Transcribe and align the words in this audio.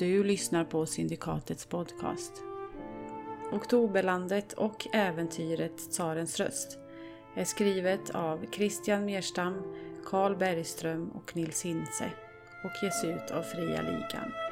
du 0.00 0.24
lyssnar 0.24 0.64
på 0.64 0.86
Syndikatets 0.86 1.66
podcast. 1.66 2.32
Oktoberlandet 3.52 4.52
och 4.52 4.86
äventyret 4.92 5.76
Tsarens 5.90 6.40
röst 6.40 6.78
är 7.36 7.44
skrivet 7.44 8.10
av 8.10 8.46
Christian 8.52 9.04
Merstam, 9.04 9.54
Carl 10.04 10.36
Bergström 10.36 11.08
och 11.08 11.36
Nils 11.36 11.64
Hintze 11.64 12.10
och 12.64 12.84
ges 12.84 13.04
ut 13.04 13.30
av 13.30 13.42
Fria 13.42 13.82
Ligan. 13.82 14.49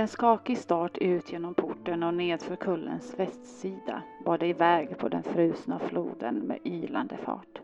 En 0.00 0.08
skakig 0.08 0.58
start 0.58 0.98
ut 0.98 1.32
genom 1.32 1.54
porten 1.54 2.02
och 2.02 2.14
nedför 2.14 2.56
kullens 2.56 3.18
västsida 3.18 4.02
bar 4.24 4.38
det 4.38 4.46
iväg 4.46 4.98
på 4.98 5.08
den 5.08 5.22
frusna 5.22 5.78
floden 5.78 6.36
med 6.36 6.58
ylande 6.64 7.16
fart. 7.16 7.60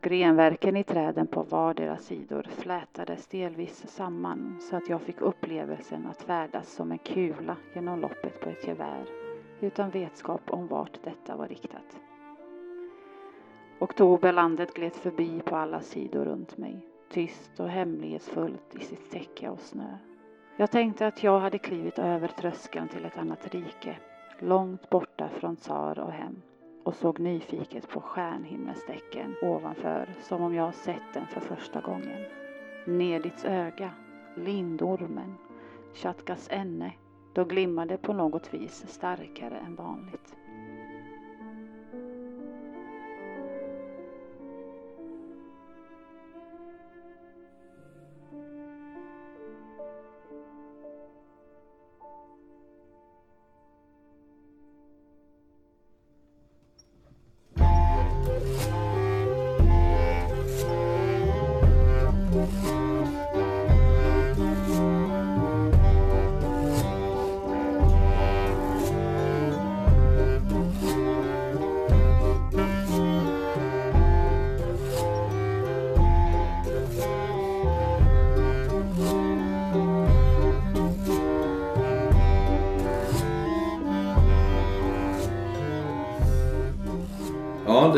Grenverken 0.00 0.76
i 0.76 0.84
träden 0.84 1.26
på 1.26 1.42
vardera 1.42 1.96
sidor 1.96 2.46
flätades 2.50 3.26
delvis 3.26 3.86
samman 3.88 4.58
så 4.60 4.76
att 4.76 4.88
jag 4.88 5.00
fick 5.00 5.20
upplevelsen 5.20 6.06
att 6.06 6.22
färdas 6.22 6.72
som 6.72 6.92
en 6.92 6.98
kula 6.98 7.56
genom 7.74 8.00
loppet 8.00 8.40
på 8.40 8.48
ett 8.50 8.66
gevär 8.66 9.04
utan 9.60 9.90
vetskap 9.90 10.42
om 10.46 10.66
vart 10.66 11.02
detta 11.04 11.36
var 11.36 11.48
riktat. 11.48 12.00
Oktoberlandet 13.78 14.74
gled 14.74 14.94
förbi 14.94 15.40
på 15.44 15.56
alla 15.56 15.80
sidor 15.80 16.24
runt 16.24 16.58
mig, 16.58 16.86
tyst 17.10 17.60
och 17.60 17.68
hemlighetsfullt 17.68 18.74
i 18.74 18.80
sitt 18.80 19.10
täcke 19.10 19.50
av 19.50 19.56
snö. 19.56 19.98
Jag 20.60 20.70
tänkte 20.70 21.06
att 21.06 21.22
jag 21.22 21.40
hade 21.40 21.58
klivit 21.58 21.98
över 21.98 22.28
tröskeln 22.28 22.88
till 22.88 23.04
ett 23.04 23.18
annat 23.18 23.54
rike, 23.54 23.98
långt 24.38 24.90
borta 24.90 25.28
från 25.28 25.56
tsar 25.56 25.98
och 25.98 26.12
hem 26.12 26.42
och 26.84 26.94
såg 26.94 27.18
nyfiket 27.18 27.88
på 27.88 28.00
stjärnhimmelstecken 28.00 29.36
ovanför 29.42 30.08
som 30.22 30.42
om 30.42 30.54
jag 30.54 30.74
sett 30.74 31.14
den 31.14 31.26
för 31.26 31.40
första 31.40 31.80
gången. 31.80 32.24
Nedits 32.86 33.44
öga, 33.44 33.90
lindormen, 34.36 35.34
tjatkas 35.94 36.48
änne, 36.50 36.92
då 37.34 37.44
glimmade 37.44 37.96
på 37.96 38.12
något 38.12 38.54
vis 38.54 38.84
starkare 38.88 39.56
än 39.58 39.74
vanligt. 39.74 40.37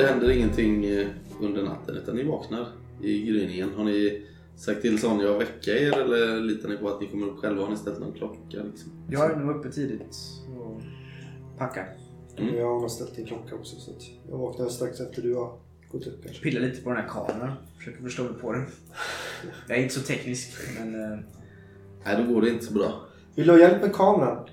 Det 0.01 0.07
händer 0.07 0.31
ingenting 0.31 0.85
eh, 0.85 1.07
under 1.41 1.63
natten 1.63 1.97
utan 1.97 2.17
ni 2.17 2.25
vaknar 2.25 2.67
i 3.03 3.23
gryningen. 3.27 3.71
Har 3.77 3.85
ni 3.85 4.27
sagt 4.57 4.83
till 4.83 4.99
Sonja 5.01 5.31
att 5.35 5.41
väcka 5.41 5.71
er 5.71 5.99
eller 5.99 6.41
litar 6.41 6.69
ni 6.69 6.77
på 6.77 6.89
att 6.89 7.01
ni 7.01 7.07
kommer 7.07 7.27
upp 7.27 7.39
själva? 7.39 7.63
Har 7.63 7.71
ni 7.71 7.77
ställt 7.77 8.01
någon 8.01 8.13
klocka? 8.13 8.63
Liksom? 8.71 8.93
Jag 9.11 9.31
är 9.31 9.37
nog 9.37 9.57
uppe 9.57 9.71
tidigt 9.71 10.17
och 10.59 10.81
packar. 11.59 11.97
Mm. 12.39 12.55
Jag 12.55 12.67
har 12.75 12.81
nog 12.81 12.91
ställt 12.91 13.19
in 13.19 13.27
klocka 13.27 13.55
också 13.55 13.77
så 13.77 13.91
att 13.91 14.03
jag 14.31 14.39
vaknar 14.39 14.69
strax 14.69 15.01
efter 15.01 15.23
du 15.23 15.35
har 15.35 15.59
gått 15.91 16.07
upp 16.07 16.23
kanske. 16.25 16.43
Pillar 16.43 16.61
lite 16.61 16.83
på 16.83 16.91
den 16.91 16.99
här 16.99 17.09
kameran. 17.09 17.53
Försöker 17.79 18.03
förstå 18.03 18.23
mig 18.23 18.33
på 18.41 18.53
den. 18.53 18.67
Jag 19.69 19.79
är 19.79 19.83
inte 19.83 19.95
så 19.95 20.01
teknisk 20.01 20.51
men... 20.79 20.95
eh, 21.13 21.19
Nej, 22.05 22.25
då 22.27 22.35
går 22.35 22.43
det 22.43 22.51
inte 22.51 22.65
så 22.65 22.73
bra. 22.73 23.05
Vill 23.35 23.47
du 23.47 23.53
ha 23.53 23.59
hjälp 23.61 23.83
med 23.83 23.93
kameran? 23.93 24.49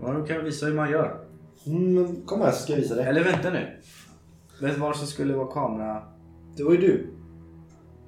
Ja, 0.00 0.12
då 0.12 0.26
kan 0.26 0.36
jag 0.36 0.42
visa 0.42 0.66
hur 0.66 0.74
man 0.74 0.90
gör. 0.90 1.20
Mm, 1.66 1.94
men 1.94 2.22
kom 2.26 2.40
här 2.40 2.50
så 2.52 2.62
ska 2.62 2.72
jag 2.72 2.80
visa 2.80 2.94
dig. 2.94 3.06
Eller 3.06 3.24
vänta 3.24 3.50
nu. 3.50 3.66
Vet 4.64 4.74
du 4.74 4.80
vad 4.80 4.96
som 4.96 5.06
skulle 5.06 5.34
vara 5.34 5.52
kamera? 5.52 6.02
Det 6.56 6.62
var 6.64 6.72
ju 6.72 6.78
du. 6.78 7.06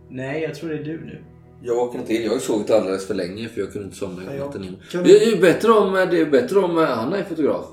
Nej, 0.09 0.43
jag 0.43 0.55
tror 0.55 0.71
det 0.71 0.77
är 0.79 0.85
du 0.85 1.05
nu. 1.05 1.23
Jag 1.63 1.77
vaknade 1.77 2.07
till. 2.07 2.25
Jag 2.25 2.33
har 2.33 2.39
sovit 2.39 2.71
alldeles 2.71 3.07
för 3.07 3.15
länge 3.15 3.49
för 3.49 3.61
jag 3.61 3.73
kunde 3.73 3.85
inte 3.85 3.97
somna 3.99 4.23
hela 4.31 4.45
natten 4.47 4.65
innan. 4.65 4.77
kan 4.91 5.03
Det 5.05 5.23
är 5.23 5.35
ju 5.35 5.41
bättre 5.41 5.73
om, 5.73 5.93
det 5.93 6.21
är 6.21 6.31
bättre 6.31 6.59
om 6.59 6.79
eh, 6.79 6.99
Anna 6.99 7.19
är 7.19 7.25
fotograf. 7.25 7.65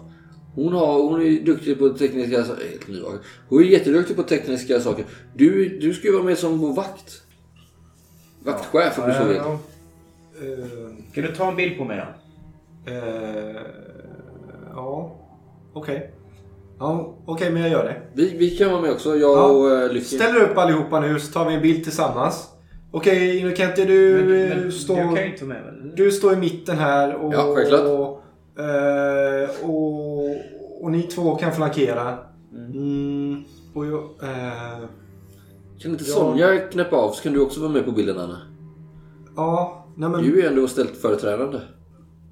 Hon, 0.56 0.74
har, 0.74 1.02
hon 1.04 1.22
är 1.22 1.26
ju 1.26 1.44
duktig 1.44 1.80
på 1.80 1.90
tekniska 1.90 2.44
saker. 2.44 2.64
Helt 2.70 2.88
nyvaken. 2.88 3.20
Hon 3.50 3.60
är 3.60 3.66
jätteduktig 3.66 4.16
på 4.16 4.24
tekniska 4.24 4.80
saker. 4.80 5.06
Du, 5.36 5.80
du 5.80 5.94
ska 5.94 6.08
ju 6.08 6.14
vara 6.14 6.24
med 6.24 6.38
som 6.38 6.58
vår 6.58 6.74
vakt. 6.74 7.22
Vaktchef 8.46 9.00
om 9.00 9.08
du 9.10 9.14
så 9.14 9.24
vill. 9.26 9.38
Ja, 9.38 9.60
Eh, 10.42 10.68
Kan 11.14 11.24
du 11.24 11.36
ta 11.36 11.50
en 11.50 11.56
bild 11.56 11.78
på 11.78 11.84
mig 11.86 11.98
då? 11.98 12.92
eh, 12.92 13.62
ja, 14.74 15.16
okej. 15.74 16.12
Ja, 16.84 17.16
okej, 17.26 17.52
men 17.52 17.62
jag 17.62 17.72
gör 17.72 17.84
det. 17.84 18.02
Vi, 18.14 18.38
vi 18.38 18.50
kan 18.50 18.72
vara 18.72 18.82
med 18.82 18.92
också. 18.92 19.16
Jag 19.16 19.38
Ja. 19.38 19.46
och 19.46 19.66
uh, 19.66 19.94
Lycke. 19.94 20.06
Ställer 20.06 20.40
upp 20.44 20.58
allihopa 20.58 21.00
nu 21.00 21.20
så 21.20 21.34
tar 21.34 21.50
vi 21.50 21.56
en 21.56 21.62
bild 21.62 21.84
tillsammans. 21.84 22.50
Okej, 22.92 23.38
Innocenti 23.38 23.86
du 23.86 24.24
Men, 24.26 24.52
eh, 24.52 24.58
men, 24.58 24.72
står... 24.72 24.98
Jag 24.98 25.16
kan 25.16 25.26
inte 25.26 25.46
med? 25.46 25.92
Du 25.96 26.12
står 26.12 26.34
i 26.34 26.36
mitten 26.36 26.78
här 26.78 27.16
och... 27.16 27.34
Ja, 27.34 27.54
självklart. 27.56 27.82
Och, 27.82 28.64
eh, 28.64 29.50
och, 29.64 30.24
och 30.82 30.92
ni 30.92 31.04
två 31.04 31.36
kan 31.36 31.52
flankera. 31.52 32.18
Mm, 32.52 33.44
och 33.74 33.86
jag... 33.86 34.04
Eh, 34.22 34.88
Kan 35.80 35.92
inte 35.92 36.04
Ja. 36.08 36.14
Sonja 36.16 36.58
knäppa 36.58 36.96
av 36.96 37.12
så 37.12 37.24
kan 37.24 37.34
du 37.34 37.40
också 37.40 37.60
vara 37.60 37.72
med 37.72 37.86
på 37.86 37.92
bilden 37.92 38.20
Anna. 38.20 38.38
ja, 39.36 39.86
nej 39.98 40.10
men... 40.10 40.24
Du 40.24 40.40
är 40.40 40.42
ju 40.42 40.48
ändå 40.48 40.68
ställt 40.68 40.98
företrädande. 40.98 41.60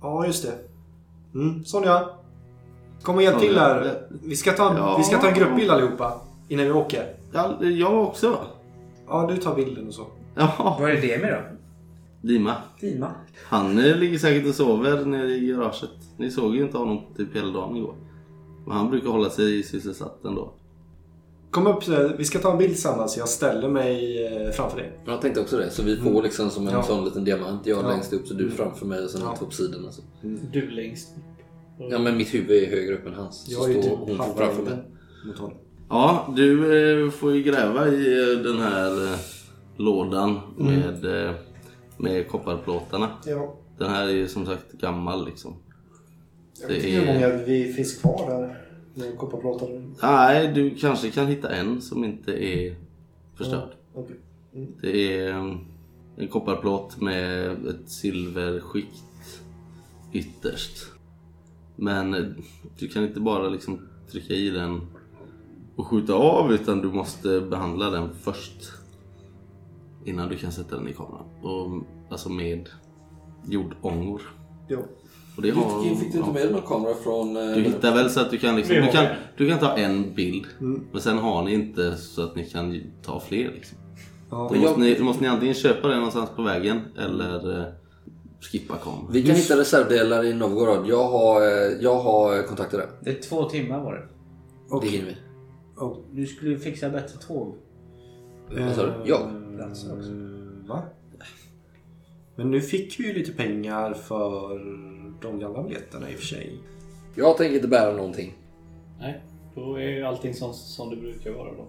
Ja, 0.02 0.26
just 0.26 0.44
det. 0.46 0.54
Mm, 1.40 1.64
Sonja. 1.64 2.10
Kom 3.04 3.16
och 3.16 3.24
hjälp 3.24 3.40
till 3.40 3.58
här. 3.60 4.02
Vi 4.24 4.36
ska 4.36 4.52
ta, 4.52 4.74
Ja. 4.78 4.96
vi 4.98 5.04
ska 5.04 5.18
ta 5.18 5.28
en 5.28 5.34
gruppbild 5.34 5.72
allihopa. 5.72 6.22
Innan 6.48 6.66
vi 6.66 6.72
åker. 6.72 7.14
Ja, 7.34 7.64
jag 7.66 8.04
också. 8.04 8.38
Ja, 9.08 9.28
du 9.32 9.38
tar 9.38 9.56
bilden 9.56 9.88
och 9.88 9.94
så. 9.94 10.06
Ja, 10.36 10.78
Vad 10.80 10.90
är 10.92 11.02
det 11.02 11.22
med 11.22 11.32
då? 11.34 11.58
Dima. 12.28 12.56
Dima? 12.82 13.12
Han 13.46 13.80
eh, 13.80 13.96
ligger 13.98 14.18
säkert 14.18 14.48
och 14.50 14.56
sover 14.56 15.06
nere 15.06 15.32
i 15.32 15.48
garaget. 15.48 15.90
Ni 16.18 16.32
såg 16.32 16.56
ju 16.56 16.62
inte 16.64 16.78
honom 16.78 17.02
typ 17.18 17.36
hela 17.36 17.52
dagen 17.52 17.76
igår. 17.78 17.96
Men 18.68 18.78
han 18.78 18.90
brukar 18.90 19.10
hålla 19.10 19.30
sig 19.30 19.64
sysselsatt 19.64 20.26
ändå. 20.26 20.54
Kom 21.52 21.68
upp, 21.68 21.88
eh, 21.88 21.98
vi 22.18 22.26
ska 22.26 22.40
ta 22.40 22.52
en 22.52 22.58
bild 22.58 22.74
tillsammans. 22.74 23.18
Jag 23.18 23.30
ställer 23.30 23.70
mig 23.70 24.26
eh, 24.26 24.52
framför 24.52 24.78
dig. 24.78 25.00
Jag 25.06 25.22
tänkte 25.22 25.42
också 25.42 25.58
det. 25.58 25.70
Så 25.70 25.84
vi 25.84 25.98
får 25.98 26.22
liksom 26.24 26.50
som 26.50 26.68
en 26.68 26.74
Ja. 26.74 26.84
sån 26.84 27.06
liten 27.06 27.24
diamant. 27.24 27.66
Jag 27.66 27.84
Ja. 27.84 27.88
längst 27.90 28.14
upp 28.14 28.28
så 28.28 28.34
du 28.34 28.50
framför 28.52 28.86
mig 28.86 29.04
och 29.04 29.10
sen 29.10 29.22
Ja. 29.24 29.36
två 29.40 29.46
på 29.46 29.52
sidorna. 29.52 29.92
Så. 29.92 30.02
Du 30.54 30.70
längst 30.70 31.16
Ja 31.90 32.00
men 32.00 32.18
mitt 32.18 32.34
huvud 32.34 32.64
är 32.64 32.70
högre 32.70 32.96
upp 32.96 33.08
än 33.08 33.14
hans. 33.14 33.46
Så 33.46 33.52
Jag 33.52 33.70
är 33.70 33.76
ju 33.76 33.82
står 33.82 33.92
typ 33.98 34.00
hon 34.08 34.18
halva 34.20 34.36
framför 34.36 34.64
mig. 34.64 34.78
mot 35.26 35.38
honom. 35.38 35.58
Ja, 35.90 36.34
du 36.36 37.04
eh, 37.06 37.10
får 37.12 37.36
ju 37.36 37.44
gräva 37.44 37.88
i 37.88 38.34
eh, 38.34 38.40
den 38.44 38.58
här 38.60 39.14
eh, 39.14 39.20
lådan 39.78 40.40
med, 40.58 41.06
eh, 41.26 41.32
med 41.98 42.28
kopparplåtarna. 42.28 43.10
Ja. 43.26 43.56
Den 43.78 43.90
här 43.90 44.08
är 44.08 44.12
ju 44.12 44.28
som 44.28 44.46
sagt 44.46 44.72
gammal 44.72 45.26
liksom. 45.26 45.56
Jag 46.62 46.70
Det 46.70 46.76
vet 46.76 46.84
inte 46.84 46.98
hur 47.00 47.14
många 47.14 47.44
vi 47.46 47.74
finns 47.74 47.98
kvar 47.98 48.30
där. 48.30 48.58
Med 48.94 49.18
kopparplåtar. 49.18 49.82
Nej, 50.02 50.52
du 50.56 50.76
kanske 50.76 51.12
kan 51.12 51.28
hitta 51.28 51.50
en 51.50 51.82
som 51.82 52.04
inte 52.04 52.32
är 52.46 52.76
förstörd. 53.38 53.70
Okej. 53.94 54.16
Det 54.82 55.18
är 55.18 55.30
eh, 55.30 55.56
en 56.18 56.28
kopparplåt 56.28 57.02
med 57.02 57.52
ett 57.68 57.90
silverskikt 57.90 59.42
ytterst. 60.14 60.91
Men 61.82 62.36
du 62.80 62.88
kan 62.88 63.04
inte 63.04 63.20
bara 63.20 63.50
liksom 63.50 63.80
trycka 64.12 64.34
i 64.34 64.50
den 64.50 64.82
och 65.76 65.88
skjuta 65.88 66.14
av 66.14 66.54
utan 66.54 66.82
du 66.82 66.88
måste 66.88 67.42
behandla 67.42 67.90
den 67.90 68.10
först. 68.14 68.72
Innan 70.06 70.30
du 70.30 70.38
kan 70.38 70.52
sätta 70.52 70.76
den 70.76 70.88
i 70.88 70.94
kameran. 70.94 71.26
Och, 71.42 71.84
alltså 72.10 72.30
med 72.30 72.70
jordångor. 73.46 74.22
Ja. 74.68 74.78
Och 75.36 75.42
det 75.42 75.50
har, 75.52 75.84
Fick, 75.84 76.00
fick 76.00 76.12
du 76.12 76.18
inte 76.18 76.32
med 76.32 76.42
dig 76.42 76.52
någon 76.52 76.62
kamera 76.62 76.94
från... 76.94 77.38
eh, 77.38 77.56
du 77.56 77.62
hittar 77.62 77.96
väl 77.96 78.10
så 78.10 78.20
att 78.20 78.32
du 78.32 78.38
kan, 78.38 78.56
liksom, 78.56 78.76
du 78.76 78.82
kan, 78.82 79.04
det. 79.04 79.18
du 79.38 79.50
kan 79.50 79.60
ta 79.60 79.78
en 79.78 80.14
bild. 80.14 80.46
Mm. 80.60 80.84
Men 80.92 81.02
sen 81.02 81.18
har 81.18 81.44
ni 81.44 81.54
inte 81.54 81.98
så 81.98 82.24
att 82.24 82.36
ni 82.36 82.46
kan 82.46 82.82
ta 83.04 83.20
fler. 83.20 83.52
Liksom. 83.52 83.78
Ja. 84.30 84.52
Då 84.54 84.60
måste, 84.60 84.80
ni, 84.80 84.96
då 84.96 85.04
måste 85.04 85.24
ni 85.24 85.30
antingen 85.30 85.56
köpa 85.56 85.88
den 85.88 85.98
någonstans 85.98 86.30
på 86.36 86.42
vägen 86.42 86.82
eller 86.98 87.60
eh, 87.60 87.66
skippa 88.42 88.78
kom. 88.78 89.10
Vi 89.12 89.24
kan 89.24 89.36
hitta 89.36 89.58
reservdelar 89.60 90.24
i 90.26 90.34
Novgorod. 90.34 90.88
Jag 90.88 91.04
har, 91.10 91.42
eh, 91.42 91.72
jag 91.82 91.96
har 92.00 92.44
kontakter 92.44 92.78
där. 92.78 92.88
Det 93.02 93.10
är 93.10 93.22
två 93.22 93.50
timmar 93.50 93.84
var 93.84 93.94
det. 93.94 94.08
Det 94.82 94.88
hinner 94.88 95.06
vi. 95.08 95.16
Och, 95.78 96.06
Du 96.12 96.26
skulle 96.26 96.52
ju 96.52 96.60
fixa 96.60 96.90
bättre 96.90 97.20
tåg. 97.28 97.56
Vad 98.60 98.76
sa 98.76 98.86
du? 98.86 98.94
Ja. 99.06 99.32
Platser 99.58 99.98
också. 99.98 100.10
eh, 100.10 100.68
va? 100.68 100.84
Men 102.36 102.52
nu 102.52 102.62
fick 102.62 103.00
vi 103.00 103.08
ju 103.08 103.14
lite 103.14 103.32
pengar 103.32 103.94
för 103.94 104.60
de 105.22 105.40
gamla 105.40 105.64
biljetterna 105.64 106.10
i 106.12 106.16
och 106.16 106.20
för 106.20 106.26
sig. 106.26 106.60
Jag 107.16 107.38
tänker 107.38 107.56
inte 107.56 107.68
bära 107.68 107.94
någonting. 107.94 108.34
Nej, 109.00 109.24
då 109.56 109.76
är 109.76 109.88
ju 109.90 110.04
allting 110.04 110.34
som, 110.34 110.54
som 110.54 110.90
det 110.90 110.96
brukar 110.96 111.32
vara 111.32 111.52
då. 111.54 111.68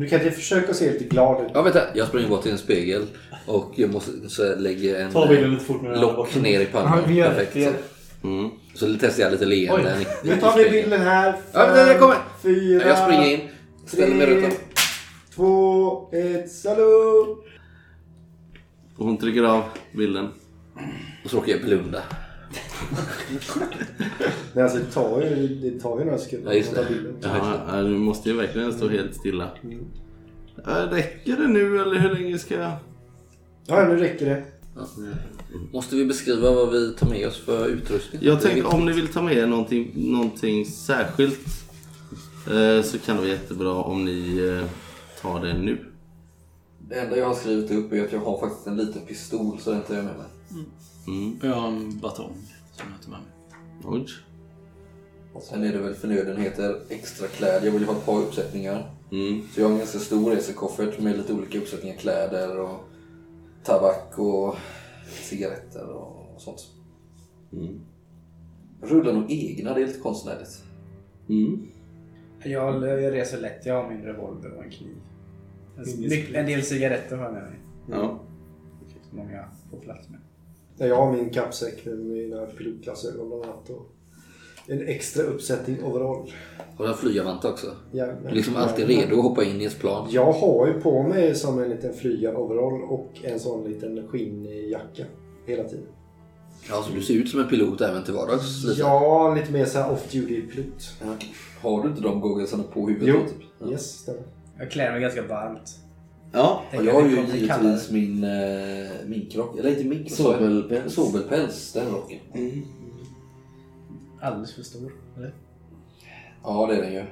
Du 0.00 0.08
kan 0.08 0.20
inte 0.20 0.30
försöka 0.34 0.74
se 0.74 0.92
lite 0.92 1.04
glad 1.04 1.44
ut. 1.44 1.50
Ja, 1.54 1.62
vänta. 1.62 1.80
Jag 1.94 2.08
springer 2.08 2.28
bort 2.28 2.42
till 2.42 2.52
en 2.52 2.58
spegel 2.58 3.06
och 3.46 3.72
jag 3.76 3.90
måste 3.92 4.10
så 4.28 4.42
jag 4.44 4.60
lägger 4.60 5.00
en 5.00 5.12
Ta 5.12 5.26
bilden 5.28 5.50
lite 5.52 5.64
fort 5.64 5.82
här 5.82 5.96
lock 6.00 6.34
ner 6.34 6.60
i 6.60 6.66
pannan. 6.66 6.98
Ja, 6.98 7.04
vi 7.08 7.14
gör 7.14 7.28
det, 7.28 7.34
Perfekt. 7.34 7.56
vi 7.56 7.62
gör. 7.64 7.72
Mm. 8.24 8.50
Så 8.74 8.96
testar 9.00 9.22
jag 9.22 9.32
lite 9.32 9.44
leenden. 9.44 10.00
i- 10.02 10.06
Nu 10.24 10.36
tar 10.36 10.56
vi 10.58 10.70
bilden 10.70 11.00
här. 11.00 11.34
Ja, 11.52 11.66
men 11.74 11.86
den 11.88 11.98
kommer. 11.98 12.16
fyra, 12.42 12.82
Ja, 12.82 12.88
Jag 12.88 12.98
springer 12.98 13.30
in. 13.34 13.40
Ställer 13.86 14.14
mig 14.14 14.26
runt 14.26 14.60
två, 15.34 16.08
ett, 16.12 16.50
salut! 16.52 17.38
Och 18.96 19.06
hon 19.06 19.16
trycker 19.18 19.42
av 19.42 19.62
bilden. 19.96 20.28
Och 21.24 21.30
så 21.30 21.36
råkar 21.36 21.52
jag 21.52 21.60
blunda. 21.60 22.02
Nej, 24.54 24.64
alltså 24.64 24.78
det 24.78 24.84
tar 24.84 25.22
ju, 25.22 25.48
det 25.48 25.80
tar 25.80 25.98
ju 25.98 26.04
några 26.04 26.18
sekunder. 26.18 26.50
Ja, 26.50 26.56
just 26.56 26.68
att 26.68 26.74
ta 26.76 26.82
det. 26.82 26.88
bilden. 26.88 27.16
Ja, 27.22 27.60
ja, 27.68 27.82
du 27.82 27.98
måste 27.98 28.28
ju 28.28 28.36
verkligen 28.36 28.72
stå 28.72 28.88
helt 28.88 29.14
stilla. 29.14 29.50
Ja, 30.64 30.88
Räcker 30.90 31.36
det 31.36 31.48
nu 31.48 31.80
eller 31.80 31.98
hur 31.98 32.14
länge 32.14 32.38
ska 32.38 32.54
jag... 32.54 32.72
Ja, 33.66 33.88
nu 33.88 33.96
räcker 33.96 34.26
det. 34.26 34.44
Måste 35.72 35.96
vi 35.96 36.04
beskriva 36.04 36.50
vad 36.50 36.70
vi 36.72 36.94
tar 36.94 37.08
med 37.10 37.28
oss 37.28 37.38
för 37.38 37.68
utrustning? 37.68 38.22
Jag 38.24 38.40
tänkte 38.40 38.66
om 38.66 38.86
ni 38.86 38.92
vill 38.92 39.08
ta 39.08 39.22
med 39.22 39.36
er 39.36 39.46
någonting, 39.46 39.92
någonting 39.94 40.66
särskilt 40.66 41.46
eh, 42.50 42.82
så 42.82 42.98
kan 42.98 43.16
det 43.16 43.22
vara 43.22 43.30
jättebra 43.30 43.72
om 43.74 44.04
ni 44.04 44.38
eh, 44.38 44.68
tar 45.22 45.40
det 45.44 45.58
nu. 45.58 45.78
Det 46.88 46.94
enda 46.94 47.16
jag 47.16 47.26
har 47.26 47.34
skrivit 47.34 47.70
upp 47.70 47.92
är 47.92 48.04
att 48.04 48.12
jag 48.12 48.20
har 48.20 48.40
faktiskt 48.40 48.66
en 48.66 48.76
liten 48.76 49.06
pistol 49.06 49.58
så 49.60 49.70
den 49.70 49.82
tar 49.82 49.94
jag 49.94 50.04
med 50.04 50.14
mig. 50.16 50.26
Mm. 51.06 51.38
Och 51.38 51.44
jag 51.44 51.54
har 51.54 51.68
en 51.68 51.98
batong 51.98 52.36
som 52.76 52.86
jag 52.92 53.02
tar 53.02 53.10
med 53.10 53.20
mig. 53.20 53.30
Oj. 53.84 54.06
Sen 55.42 55.64
är 55.64 55.72
det 55.72 55.78
väl 55.78 55.94
förnödenheter, 55.94 56.80
extra 56.88 57.26
kläder. 57.26 57.66
Jag 57.66 57.72
vill 57.72 57.82
ju 57.82 57.86
ha 57.86 57.96
ett 57.96 58.06
par 58.06 58.18
uppsättningar. 58.18 58.90
Mm. 59.12 59.42
Så 59.52 59.60
jag 59.60 59.66
har 59.66 59.72
en 59.72 59.78
ganska 59.78 59.98
stor 59.98 60.30
resekoffert 60.30 61.00
med 61.00 61.16
lite 61.16 61.32
olika 61.32 61.58
uppsättningar 61.58 61.96
kläder 61.96 62.60
och 62.60 62.80
tabak 63.64 64.18
och 64.18 64.56
cigaretter 65.06 65.86
och 65.86 66.40
sånt. 66.40 66.60
Mm. 67.52 67.80
Rullar 68.82 69.12
nog 69.12 69.30
egna, 69.30 69.74
det 69.74 69.82
är 69.82 69.86
lite 69.86 70.00
konstnärligt. 70.00 70.64
Mm. 71.28 71.66
Jag, 72.44 72.82
jag 72.82 73.12
reser 73.12 73.40
lätt. 73.40 73.66
Jag 73.66 73.82
har 73.82 73.90
min 73.90 74.02
revolver 74.02 74.52
och 74.52 74.64
en 74.64 74.70
kniv. 74.70 74.96
En, 75.76 76.34
en 76.34 76.46
del 76.46 76.62
cigaretter 76.62 77.16
har 77.16 77.24
jag 77.24 77.32
med 77.32 77.42
mig. 77.42 77.58
Ja. 77.90 78.20
Många 79.10 79.48
får 79.70 79.78
plats 79.78 80.08
med. 80.08 80.20
Nej, 80.76 80.88
Jag 80.88 80.96
har 80.96 81.12
min 81.12 81.30
kappsäck 81.30 81.86
med 81.86 81.98
mina 81.98 82.46
pilotglasögon 82.46 83.28
bland 83.28 83.44
annat. 83.44 83.70
Och 83.70 83.86
en 84.66 84.88
extra 84.88 85.22
uppsättning 85.22 85.84
overall. 85.84 86.30
Har 86.76 86.86
jag 86.86 86.98
flygarvante 86.98 87.48
också? 87.48 87.66
Jajamän. 87.92 88.34
Liksom 88.34 88.56
alltid 88.56 88.86
redo 88.86 89.16
att 89.16 89.22
hoppa 89.22 89.44
in 89.44 89.60
i 89.60 89.64
ett 89.64 89.78
plan. 89.78 90.08
Jag 90.10 90.32
har 90.32 90.66
ju 90.66 90.80
på 90.80 91.02
mig 91.02 91.34
som 91.34 91.62
en 91.62 91.68
liten 91.70 91.94
flygar-overall 91.94 92.82
och 92.82 93.10
en 93.22 93.40
sån 93.40 93.64
liten 93.70 94.08
skinnjacka 94.08 95.04
hela 95.46 95.64
tiden. 95.64 95.86
Ja, 96.68 96.82
så 96.82 96.92
du 96.94 97.02
ser 97.02 97.14
ut 97.14 97.28
som 97.28 97.40
en 97.40 97.48
pilot 97.48 97.80
även 97.80 98.04
till 98.04 98.14
vardags? 98.14 98.64
Lite. 98.64 98.80
Ja, 98.80 99.34
lite 99.34 99.52
mer 99.52 99.64
så 99.64 99.78
här 99.78 99.90
off-duty 99.92 100.50
pilot. 100.50 100.92
Ja. 101.00 101.06
Har 101.62 101.82
du 101.82 101.88
inte 101.88 102.02
de 102.02 102.20
gogglesarna 102.20 102.62
på 102.62 102.86
huvudet? 102.88 103.08
Jo. 103.08 103.16
då, 103.22 103.28
Typ? 103.28 103.48
Ja. 103.58 103.70
Yes, 103.70 103.98
stämmer. 103.98 104.22
Jag 104.58 104.70
klär 104.70 104.92
mig 104.92 105.00
ganska 105.00 105.22
varmt. 105.22 105.78
Ja. 106.34 106.62
Tänker 106.70 106.86
jag 106.86 106.94
har 106.94 107.08
ju 107.08 107.16
givetvis 107.16 107.90
min 107.90 108.24
eh, 108.24 109.06
minkrock. 109.06 109.58
Eller 109.58 109.70
inte 109.70 109.84
mink, 109.84 110.10
Sobelpäls. 110.10 110.94
Sobelpäls, 110.94 111.72
den 111.72 111.90
rocken. 111.90 112.18
Alldeles 114.20 114.54
för 114.54 114.62
stor. 114.62 114.92
Eller? 115.16 115.34
Ja, 116.42 116.66
det 116.66 116.76
är 116.76 116.82
den 116.82 116.92
ju. 116.92 117.04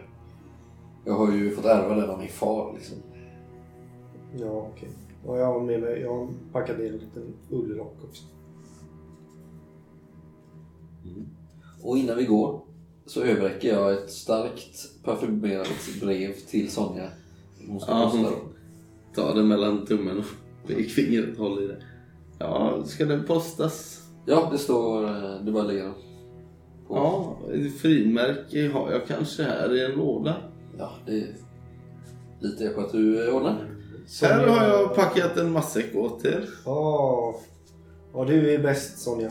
Jag 1.05 1.13
har 1.15 1.33
ju 1.33 1.51
fått 1.55 1.65
ärva 1.65 1.95
den 1.95 2.11
av 2.11 2.19
min 2.19 2.29
far 2.29 2.73
liksom. 2.75 2.97
Ja, 4.37 4.69
okej. 4.73 4.89
Och 5.27 5.39
jag 5.39 5.47
har 5.47 5.61
med 5.61 5.81
mig, 5.81 6.01
jag 6.01 6.17
har 6.17 6.29
packat 6.53 6.79
ner 6.79 6.87
en 6.87 6.93
liten 6.93 7.35
ullrock 7.51 7.97
också. 8.09 8.25
Och 11.83 11.99
innan 11.99 12.17
vi 12.17 12.25
går 12.25 12.61
så 13.07 13.23
överräcker 13.23 13.69
jag 13.69 13.93
ett 13.93 14.11
starkt 14.11 15.05
parfymerat 15.05 15.69
brev 16.01 16.33
till 16.33 16.71
Sonja. 16.71 17.09
Hon 17.69 17.81
ska 17.81 17.91
Ja, 17.91 18.05
posta 18.05 18.19
hon 18.19 18.52
tar 19.15 19.35
det 19.35 19.43
mellan 19.43 19.87
tummen 19.87 20.19
och 20.19 20.25
pekfingret. 20.67 21.39
Håll 21.39 21.63
i 21.63 21.67
det. 21.67 21.77
Ja, 22.39 22.83
ska 22.85 23.05
den 23.05 23.25
postas? 23.25 24.03
Ja, 24.27 24.49
det 24.53 24.59
står... 24.59 25.05
eh, 25.05 25.45
Det 25.45 25.53
bara 25.53 25.65
ligger 25.65 25.89
på. 25.89 25.95
Ja, 26.89 27.37
frimärke 27.83 28.69
har 28.69 28.91
jag 28.93 29.07
kanske 29.07 29.43
här 29.43 29.75
i 29.77 29.85
en 29.85 29.93
låda. 29.93 30.37
Ja, 30.79 30.91
det 31.07 31.27
litar 32.41 32.65
jag 32.65 32.75
på 32.75 32.81
att 32.81 32.93
du 32.93 33.29
eh, 33.29 33.35
ordnar. 33.35 33.69
Här 34.23 34.47
har 34.47 34.67
jag 34.69 34.95
packat 34.95 35.37
en 35.37 35.53
matsäck 35.53 35.95
åt 35.97 36.25
er. 36.25 36.49
Ja, 36.65 37.35
ja, 38.15 38.25
du 38.25 38.55
är 38.55 38.59
bäst 38.63 38.99
Sonja. 38.99 39.31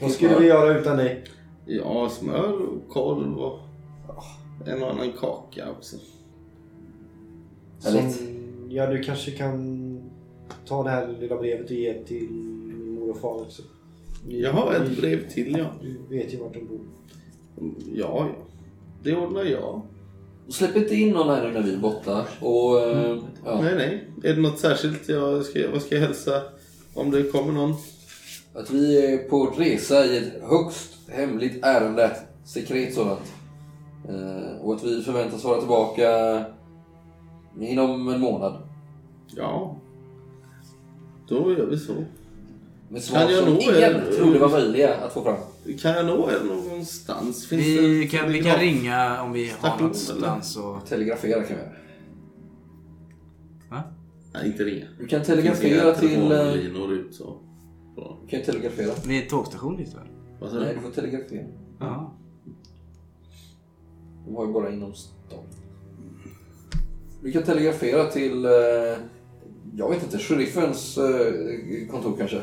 Vad 0.00 0.10
skulle 0.10 0.30
smör. 0.30 0.40
vi 0.40 0.46
göra 0.46 0.78
utan 0.78 0.96
dig? 0.96 1.24
Ja, 1.66 2.08
smör 2.08 2.52
och 2.52 2.88
korv 2.88 3.38
och 3.38 3.58
en 4.66 4.82
och 4.82 4.90
annan 4.90 5.12
kaka 5.12 5.70
också. 5.70 5.96
Härligt. 7.84 8.16
Som, 8.16 8.26
ja, 8.68 8.86
du 8.86 9.02
kanske 9.02 9.30
kan 9.30 9.82
ta 10.66 10.82
det 10.82 10.90
här 10.90 11.16
lilla 11.20 11.36
brevet 11.36 11.70
och 11.70 11.76
ge 11.76 11.94
till 11.94 12.30
min 12.30 12.94
mor 12.94 13.10
och 13.10 13.20
far 13.20 13.40
också. 13.40 13.62
Jag 14.28 14.52
har 14.52 14.74
ett 14.74 14.96
brev 14.96 15.28
till, 15.28 15.56
ja. 15.58 15.66
Du 16.08 16.16
vet 16.16 16.34
ju 16.34 16.38
vart 16.38 16.54
de 16.54 16.66
bor. 16.66 16.80
Ja, 17.94 18.28
ja. 18.28 18.28
Det 19.02 19.16
ordnar 19.16 19.44
jag. 19.44 19.82
Släpp 20.48 20.76
inte 20.76 20.94
in 20.94 21.12
någon 21.12 21.28
här 21.28 21.46
nu 21.48 21.52
när 21.52 21.62
vi 21.62 21.74
är 21.74 21.78
borta. 21.78 22.26
Och, 22.40 22.80
eh, 22.80 23.18
ja, 23.44 23.60
Nej, 23.62 23.74
nej. 23.74 24.04
Är 24.22 24.34
det 24.34 24.42
något 24.42 24.58
särskilt 24.58 25.08
jag 25.08 25.44
ska, 25.44 25.70
vad 25.72 25.82
ska 25.82 25.94
jag 25.94 26.02
hälsa 26.02 26.42
om 26.94 27.10
det 27.10 27.22
kommer 27.22 27.52
någon? 27.52 27.74
att 28.54 28.70
vi 28.70 29.06
är 29.06 29.18
på 29.18 29.46
resa 29.46 30.04
i 30.04 30.18
ett 30.18 30.42
högst 30.42 30.98
hemligt 31.08 31.64
ärende. 31.64 32.16
Sekret 32.44 32.94
sådant. 32.94 33.32
Eh, 34.08 34.60
och 34.60 34.74
att 34.74 34.84
vi 34.84 35.02
förväntas 35.02 35.44
vara 35.44 35.58
tillbaka 35.58 36.08
inom 37.60 38.08
en 38.08 38.20
månad. 38.20 38.62
Ja. 39.36 39.76
Då 41.28 41.52
gör 41.52 41.66
vi 41.66 41.78
så. 41.78 41.92
Med 42.88 43.02
svar 43.02 43.18
Kan 43.20 43.30
jag 43.32 43.44
som 43.44 43.54
nå 43.54 43.60
ingen 43.60 43.74
er? 43.74 44.12
trodde 44.16 44.38
var 44.38 44.48
möjliga 44.50 44.94
att 44.94 45.12
få 45.12 45.22
fram. 45.22 45.36
Kan 45.78 45.90
jag 45.92 46.06
nå 46.06 46.30
er 46.30 46.44
någonstans? 46.46 47.46
Finns 47.46 47.62
Vi 47.62 47.98
det 47.98 48.06
kan, 48.08 48.32
vi 48.32 48.42
kan 48.42 48.58
ringa 48.58 49.22
om 49.22 49.32
vi 49.32 49.52
har 49.60 49.78
någonstans 49.78 50.56
och... 50.56 50.86
Telegrafera 50.86 51.42
kan 51.42 51.56
vi 51.56 51.62
göra. 51.62 51.72
Va? 53.70 53.82
Nej, 54.34 54.46
inte 54.46 54.64
ringa. 54.64 54.86
Du 54.98 55.06
kan 55.06 55.22
telegrafera 55.22 55.94
till... 55.94 56.08
eh, 56.22 56.28
telefonlinor 56.28 56.92
ut 56.92 57.14
så. 57.14 57.36
Bra. 57.96 58.18
Du 58.22 58.28
kan 58.28 58.42
telegrafera. 58.42 58.92
Vi 59.06 59.24
är 59.24 59.28
tågstation 59.28 59.76
dit 59.76 59.94
väl? 59.94 60.06
Vad 60.40 60.54
Nej, 60.54 60.68
du? 60.68 60.74
du 60.74 60.80
får 60.80 60.90
telegrafera. 60.90 61.46
Ja. 61.80 62.12
De 64.26 64.36
har 64.36 64.46
ju 64.46 64.52
bara 64.52 64.70
inom 64.72 64.94
stan. 64.94 65.38
Du 67.22 67.32
kan 67.32 67.42
telegrafera 67.42 68.04
till, 68.10 68.44
eh, 68.44 68.50
jag 69.76 69.90
vet 69.90 70.02
inte, 70.02 70.18
sheriffens 70.18 70.98
eh, 70.98 71.86
kontor 71.90 72.16
kanske? 72.18 72.40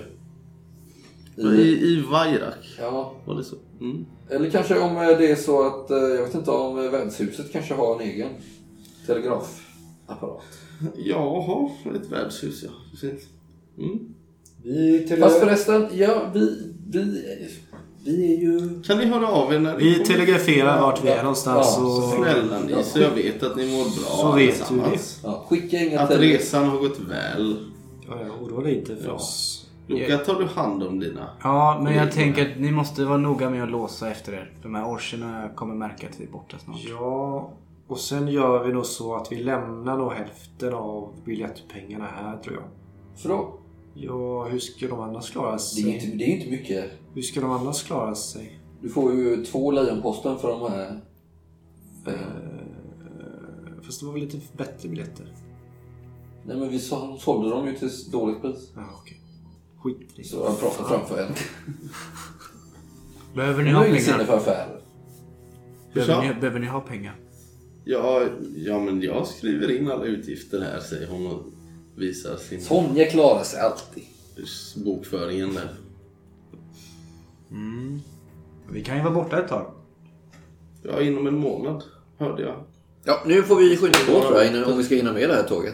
I, 1.35 1.61
I 1.61 2.01
Vajrak. 2.11 2.75
Ja, 2.79 3.13
Var 3.25 3.35
det 3.35 3.43
så? 3.43 3.55
Mm. 3.81 4.05
eller 4.29 4.49
kanske 4.49 4.79
om 4.79 4.97
eh, 4.97 5.07
det 5.17 5.31
är 5.31 5.35
så 5.35 5.67
att, 5.67 5.89
jag 5.89 6.23
vet 6.25 6.35
inte 6.35 6.51
om 6.51 6.75
värdshuset 6.75 7.51
kanske 7.51 7.73
har 7.73 7.95
en 7.95 8.01
egen 8.09 8.29
telegrafapparat. 9.05 10.43
Jaha, 11.05 11.69
ett 11.95 12.11
värdshus 12.11 12.63
ja. 12.63 12.69
Precis. 12.91 13.27
Mm. 13.77 14.13
Vi, 14.63 14.99
tele- 15.07 15.21
Fast 15.21 15.39
förresten, 15.39 15.87
ja 15.93 16.31
vi, 16.33 16.73
vi, 16.89 17.23
vi 18.17 18.35
är 18.35 18.39
ju... 18.39 18.81
Kan 18.83 18.97
ni 18.97 19.05
höra 19.05 19.27
av 19.27 19.53
er 19.53 19.59
när 19.59 19.77
ni 19.77 19.83
vi 19.83 19.93
kommer? 19.93 20.05
telegraferar 20.05 20.81
vart 20.81 21.03
vi 21.05 21.09
är 21.09 21.21
någonstans. 21.23 21.75
Ja, 21.79 21.85
och... 21.85 22.03
Snälla 22.03 22.59
ni, 22.59 22.83
så 22.83 22.99
jag 22.99 23.09
vet 23.11 23.43
att 23.43 23.55
ni 23.57 23.77
mår 23.77 23.83
bra 23.83 24.09
Så 24.09 24.31
vet 24.31 24.45
du 24.45 24.53
allesammans. 24.75 25.19
Ja, 25.23 25.45
skicka 25.49 25.77
inga 25.77 25.99
Att 25.99 26.11
resan 26.11 26.69
har 26.69 26.77
gått 26.77 26.99
väl. 26.99 27.65
Ja, 28.09 28.15
oroa 28.41 28.63
dig 28.63 28.75
inte 28.79 28.95
för 28.95 29.07
Ja. 29.07 29.13
oss. 29.13 29.65
Luca, 29.87 30.17
tar 30.17 30.39
du 30.39 30.45
hand 30.45 30.83
om 30.83 30.99
dina? 30.99 31.29
Ja, 31.43 31.81
men 31.83 31.95
jag 31.95 32.11
tänker 32.11 32.51
att 32.51 32.59
ni 32.59 32.71
måste 32.71 33.05
vara 33.05 33.17
noga 33.17 33.49
med 33.49 33.63
att 33.63 33.71
låsa 33.71 34.09
efter 34.11 34.33
er. 34.33 34.51
De 34.63 34.75
här 34.75 34.85
orcherna 34.85 35.49
kommer 35.55 35.75
märka 35.75 36.07
att 36.07 36.19
vi 36.19 36.23
är 36.23 36.29
borta 36.31 36.57
snart. 36.59 36.77
Ja, 36.89 37.51
och 37.87 37.99
sen 37.99 38.27
gör 38.27 38.63
vi 38.63 38.73
nog 38.73 38.85
så 38.85 39.15
att 39.15 39.31
vi 39.31 39.35
lämnar 39.35 39.97
nog 39.97 40.11
hälften 40.11 40.73
av 40.73 41.13
biljettpengarna 41.25 42.07
här 42.15 42.37
tror 42.37 42.55
jag. 42.55 42.63
För 43.21 43.29
då? 43.29 43.58
Ja, 43.93 44.47
hur 44.47 44.59
ska 44.59 44.87
de 44.87 44.99
annars 44.99 45.31
klara 45.31 45.49
Det 45.49 45.55
är 45.55 45.57
sig? 45.57 45.93
inte, 45.93 46.05
det 46.17 46.23
är 46.23 46.35
inte 46.37 46.51
mycket. 46.51 46.91
Hur 47.13 47.21
ska 47.21 47.41
de 47.41 47.51
annars 47.51 47.83
klara 47.83 48.15
sig? 48.15 48.59
Du 48.81 48.89
får 48.89 49.13
ju 49.13 49.45
två 49.45 49.71
lejonposten 49.71 50.39
för 50.39 50.47
de 50.47 50.71
här 50.71 50.99
pengarna. 52.05 52.23
Eh, 52.25 53.83
fast 53.83 53.99
det 53.99 54.05
var 54.05 54.13
väl 54.13 54.21
lite 54.21 54.39
bättre 54.57 54.89
biljetter? 54.89 55.33
Nej 56.45 56.57
men 56.57 56.69
vi 56.69 56.79
så- 56.79 57.17
sålde 57.19 57.49
dem 57.49 57.67
ju 57.67 57.75
till 57.75 57.89
dåligt 58.11 58.41
pris. 58.41 58.71
Ja, 58.75 58.81
okej. 59.01 59.21
Skit 59.77 59.97
i 60.01 60.07
det. 60.15 60.23
Så 60.23 60.37
jag 60.37 60.59
pratar 60.59 60.83
framför 60.83 61.21
en. 61.23 61.33
Behöver 63.35 63.63
ni 63.63 63.71
ha 63.71 63.87
inget 63.87 64.03
sinne 64.03 64.17
pengar? 64.17 64.27
för 64.27 64.37
affärer. 64.37 64.81
Behöver 65.93 66.33
ni, 66.33 66.39
behöver 66.39 66.59
ni 66.59 66.67
ha 66.67 66.79
pengar? 66.81 67.15
Ja, 67.85 68.23
ja, 68.55 68.79
men 68.79 69.01
jag 69.01 69.27
skriver 69.27 69.77
in 69.77 69.91
alla 69.91 70.05
utgifter 70.05 70.61
här, 70.61 70.79
säger 70.79 71.07
hon 71.07 71.27
och 71.27 71.43
visar 71.99 72.37
sin 72.37 72.61
Sonja 72.61 73.05
klarar 73.05 73.43
sig 73.43 73.59
alltid. 73.59 74.03
bokföringen 74.75 75.53
där. 75.53 75.75
Vi 78.71 78.83
kan 78.83 78.97
ju 78.97 79.03
vara 79.03 79.13
borta 79.13 79.39
ett 79.39 79.47
tag. 79.47 79.73
Ja, 80.83 81.01
inom 81.01 81.27
en 81.27 81.37
månad, 81.37 81.83
hörde 82.17 82.41
jag. 82.41 82.63
Ja, 83.03 83.23
nu 83.25 83.43
får 83.43 83.55
vi 83.55 83.77
skynda 83.77 83.99
på 84.07 84.21
tror 84.21 84.37
jag 84.37 84.47
innan, 84.47 84.63
om 84.63 84.77
vi 84.77 84.83
ska 84.83 84.95
hinna 84.95 85.13
med 85.13 85.29
det 85.29 85.35
här 85.35 85.43
tåget. 85.43 85.73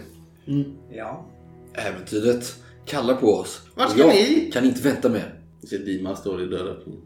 Ja. 0.92 1.26
Äventyret 1.74 2.56
kallar 2.86 3.16
på 3.16 3.34
oss. 3.34 3.62
Vart 3.76 3.92
ska 3.92 4.00
jag 4.00 4.10
ni? 4.10 4.52
kan 4.54 4.66
inte 4.66 4.82
vänta 4.82 5.10
mer. 5.10 5.40
Ser 5.70 5.80
Dima 5.80 6.16
står 6.16 6.44
i 6.44 6.46
dörröppningen. 6.46 7.02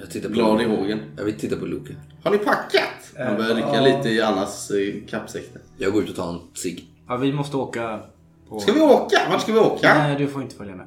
Jag 0.00 0.10
tittar 0.10 0.28
på 0.28 0.34
Glad 0.34 0.62
i 0.62 0.64
hågen. 0.64 1.00
Jag 1.16 1.24
vill 1.24 1.38
titta 1.38 1.56
på 1.56 1.66
Luke. 1.66 1.96
Har 2.22 2.30
ni 2.30 2.38
packat? 2.38 3.12
Han 3.16 3.36
börjar 3.36 3.54
rycka 3.54 3.74
ja. 3.74 3.96
lite 3.96 4.08
i 4.08 4.20
Annas 4.20 4.70
eh, 4.70 4.94
kappsäck. 5.08 5.44
Jag 5.78 5.92
går 5.92 6.02
ut 6.02 6.10
och 6.10 6.16
tar 6.16 6.30
en 6.30 6.40
cigg. 6.54 6.97
Ja, 7.08 7.16
vi 7.16 7.32
måste 7.32 7.56
åka. 7.56 8.00
På... 8.48 8.60
Ska 8.60 8.72
vi 8.72 8.80
åka? 8.80 9.18
Vart 9.30 9.42
ska 9.42 9.52
vi 9.52 9.58
åka? 9.58 9.94
Nej, 9.94 10.18
du 10.18 10.26
får 10.26 10.42
inte 10.42 10.54
följa 10.54 10.74
med. 10.76 10.86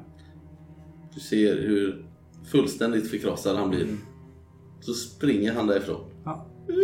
Du 1.14 1.20
ser 1.20 1.54
hur 1.56 2.04
fullständigt 2.50 3.10
förkrossad 3.10 3.56
han 3.56 3.70
blir. 3.70 3.86
Så 4.80 4.92
springer 4.94 5.52
han 5.52 5.66
därifrån. 5.66 6.00
Ja. 6.24 6.46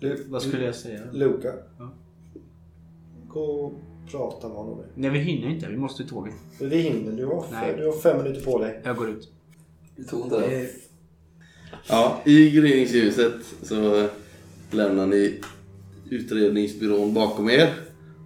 Du, 0.00 0.24
Vad 0.28 0.42
skulle 0.42 0.64
jag 0.64 0.74
säga? 0.74 1.00
Luka. 1.12 1.52
Ja. 1.78 1.94
Gå 3.28 3.40
och 3.40 3.74
prata 4.10 4.48
med 4.48 4.56
honom. 4.56 4.82
Nej, 4.94 5.10
vi 5.10 5.18
hinner 5.18 5.48
inte. 5.48 5.68
Vi 5.68 5.76
måste 5.76 6.02
till 6.02 6.10
tåget. 6.12 6.34
Vi 6.60 6.76
hinner. 6.80 7.12
Du 7.12 7.26
har, 7.26 7.44
Nej. 7.52 7.74
du 7.78 7.86
har 7.86 7.92
fem 7.92 8.22
minuter 8.22 8.44
på 8.44 8.58
dig. 8.58 8.80
Jag 8.84 8.96
går 8.96 9.08
ut. 9.10 9.28
Vi 9.96 10.04
tog 10.04 10.20
inte 10.24 10.40
det. 10.40 10.60
Eh, 10.60 10.66
Ja, 11.88 12.20
i 12.24 12.50
gryningsljuset 12.50 13.32
så 13.62 14.08
lämnar 14.70 15.06
ni 15.06 15.40
utredningsbyrån 16.10 17.14
bakom 17.14 17.50
er 17.50 17.74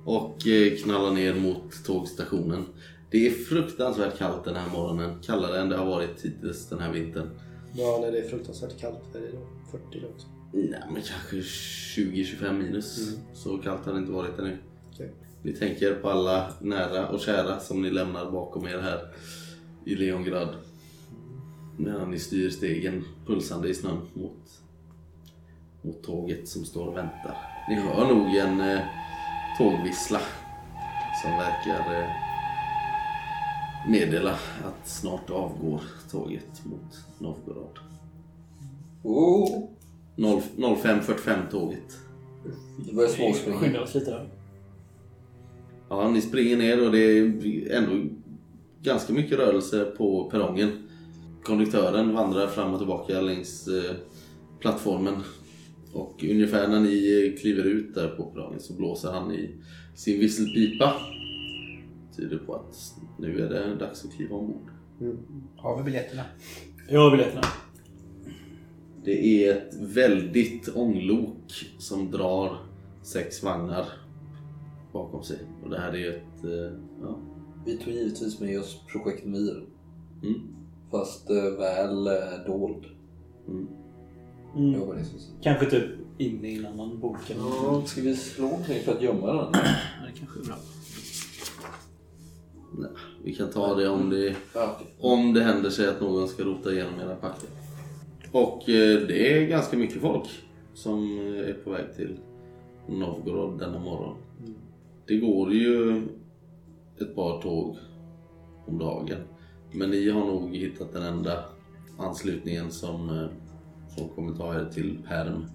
och 0.05 0.47
eh, 0.47 0.77
knallar 0.77 1.11
ner 1.11 1.35
mot 1.35 1.85
tågstationen. 1.85 2.65
Det 3.11 3.27
är 3.27 3.31
fruktansvärt 3.31 4.19
kallt 4.19 4.45
den 4.45 4.57
här 4.57 4.71
morgonen. 4.71 5.23
Kallare 5.23 5.61
än 5.61 5.69
det 5.69 5.77
har 5.77 5.87
varit 5.87 6.25
hittills 6.25 6.69
den 6.69 6.79
här 6.79 6.93
vintern. 6.93 7.31
Ja, 7.73 7.99
när 8.03 8.13
det 8.13 8.19
är 8.19 8.29
fruktansvärt 8.29 8.81
kallt. 8.81 9.15
Är 9.15 9.21
det 9.21 9.33
då? 9.33 9.79
40 9.79 10.01
långt. 10.01 10.27
Nej, 10.53 10.83
men 10.93 11.03
kanske 11.03 11.37
20-25 11.37 12.53
minus. 12.53 13.17
Så 13.35 13.59
kallt 13.59 13.87
har 13.87 13.93
det 13.93 13.99
inte 13.99 14.13
varit 14.13 14.39
ännu. 14.39 14.59
Okej. 14.93 15.13
Ni 15.43 15.53
tänker 15.53 15.95
på 15.95 16.11
alla 16.11 16.53
nära 16.61 17.09
och 17.09 17.21
kära 17.21 17.61
som 17.61 17.83
ni 17.83 17.91
lämnar 17.91 18.31
bakom 18.31 18.67
er 18.67 18.79
här 18.79 19.01
i 19.85 19.95
Leongrad. 19.95 20.55
Medan 21.79 22.11
ni 22.11 22.19
styr 22.19 22.51
stegen 22.51 23.05
pulsande 23.27 23.69
i 23.69 23.75
snön 23.75 24.01
mot, 24.15 24.63
mot 25.83 26.03
tåget 26.03 26.49
som 26.49 26.65
står 26.65 26.87
och 26.87 26.97
väntar. 26.97 27.50
Ni 27.69 27.75
hör 27.75 28.09
nog 28.09 28.37
en 28.37 28.61
eh, 28.61 28.81
tågvissla 29.59 30.21
som 31.23 31.31
verkar 31.31 32.00
eh, 32.00 32.09
meddela 33.88 34.33
att 34.64 34.88
snart 34.88 35.31
avgår 35.31 35.81
tåget 36.11 36.64
mot 36.64 36.99
Novgorod. 37.19 37.79
Oh, 39.02 39.69
0- 40.17 40.43
05.45 40.57 41.50
tåget. 41.50 41.99
det 42.87 42.95
börjar 42.95 43.11
småspringa. 43.11 43.59
Skynda 43.59 43.83
oss 43.83 43.95
lite 43.95 44.11
då. 44.11 44.26
Ja, 45.88 46.09
ni 46.09 46.21
springer 46.21 46.57
ner 46.57 46.87
och 46.87 46.93
det 46.93 47.19
är 47.19 47.73
ändå 47.76 48.14
ganska 48.83 49.12
mycket 49.12 49.38
rörelse 49.38 49.85
på 49.85 50.31
perrongen. 50.31 50.88
Konduktören 51.43 52.14
vandrar 52.14 52.47
fram 52.47 52.73
och 52.73 52.79
tillbaka 52.79 53.21
längs 53.21 53.69
eh, 53.69 53.95
plattformen. 54.61 55.14
Och 55.92 56.25
ungefär 56.25 56.68
när 56.68 56.80
ni 56.80 57.37
kliver 57.40 57.64
ut 57.64 57.94
där 57.94 58.09
på 58.09 58.25
perrongen 58.25 58.61
så 58.61 58.73
blåser 58.75 59.12
han 59.12 59.32
i 59.32 59.50
sin 59.94 60.20
visselpipa. 60.20 60.92
Tyder 62.16 62.38
på 62.38 62.54
att 62.54 62.76
nu 63.18 63.40
är 63.40 63.49
det 63.49 63.75
dags 63.76 64.04
att 64.04 64.12
kliva 64.12 64.37
ombord. 64.37 64.70
Har 65.56 65.76
vi 65.78 65.82
biljetterna? 65.82 66.23
Jag 66.88 67.00
har 67.00 67.11
biljetterna. 67.11 67.42
Det 69.04 69.44
är 69.44 69.56
ett 69.56 69.75
väldigt 69.80 70.76
ånglok 70.76 71.52
som 71.78 72.11
drar 72.11 72.56
sex 73.02 73.42
vagnar 73.42 73.85
bakom 74.92 75.23
sig. 75.23 75.38
Och 75.64 75.70
det 75.70 75.78
här 75.80 75.92
är 75.92 75.97
ju 75.97 76.09
ett... 76.09 76.44
eh, 76.44 76.78
Ja, 77.02 77.18
Vi 77.66 77.76
tog 77.76 77.94
givetvis 77.94 78.40
med 78.40 78.59
oss 78.61 78.80
projekt 78.92 79.25
Mir. 79.26 79.64
mm, 80.23 80.40
Fast 80.90 81.30
eh, 81.30 81.59
väl 81.59 82.06
eh, 82.06 82.47
dold. 82.47 82.85
mm. 83.49 83.66
Mm. 84.57 84.73
Jag 84.73 84.87
var 84.87 84.95
det 84.95 85.04
som 85.04 85.19
sa. 85.19 85.30
Kanske 85.42 85.66
typ 85.66 85.85
inne 86.19 86.49
i 86.49 86.59
en 86.59 86.66
annan 86.66 87.00
bok 87.00 87.30
eller 87.30 87.40
Ja, 87.40 87.83
ska 87.87 88.00
vi 88.00 88.16
slå 88.16 88.45
någonting 88.45 88.83
för 88.85 88.92
att 88.92 89.02
gömma 89.02 89.26
den? 89.26 89.52
Det 89.52 90.19
kanske 90.19 90.40
är 90.40 90.45
bra. 90.45 90.57
Nej, 92.78 92.90
vi 93.25 93.35
kan 93.35 93.50
ta 93.50 93.75
det 93.75 93.88
om 93.88 94.11
det, 94.11 94.37
om 95.00 95.35
det 95.35 95.42
händer 95.42 95.71
sig 95.71 95.88
att 95.88 96.00
någon 96.00 96.28
ska 96.28 96.42
rota 96.42 96.73
igenom 96.73 97.00
era 97.00 97.14
packer. 97.16 97.49
Och 98.33 98.69
eh, 98.69 99.00
det 99.09 99.33
är 99.33 99.47
ganska 99.47 99.76
mycket 99.76 100.00
folk 100.00 100.28
som 100.75 101.19
eh, 101.19 101.49
är 101.49 101.52
på 101.64 101.71
väg 101.71 101.97
till 101.97 102.16
Novgorod 102.88 103.59
denna 103.59 103.78
morgon. 103.78 104.16
Det 105.07 105.16
går 105.16 105.52
ju 105.52 106.02
ett 107.00 107.14
par 107.14 107.42
tåg 107.42 107.76
om 108.66 108.78
dagen. 108.78 109.19
Men 109.73 109.90
ni 109.90 110.11
har 110.11 110.21
nog 110.26 110.57
hittat 110.57 110.92
den 110.92 111.02
enda 111.02 111.45
anslutningen 111.99 112.71
som, 112.71 113.11
eh, 113.11 113.28
som 113.97 114.09
kommer 114.09 114.35
ta 114.35 114.54
er 114.54 114.64
till 114.64 114.99
Perm 115.09 115.47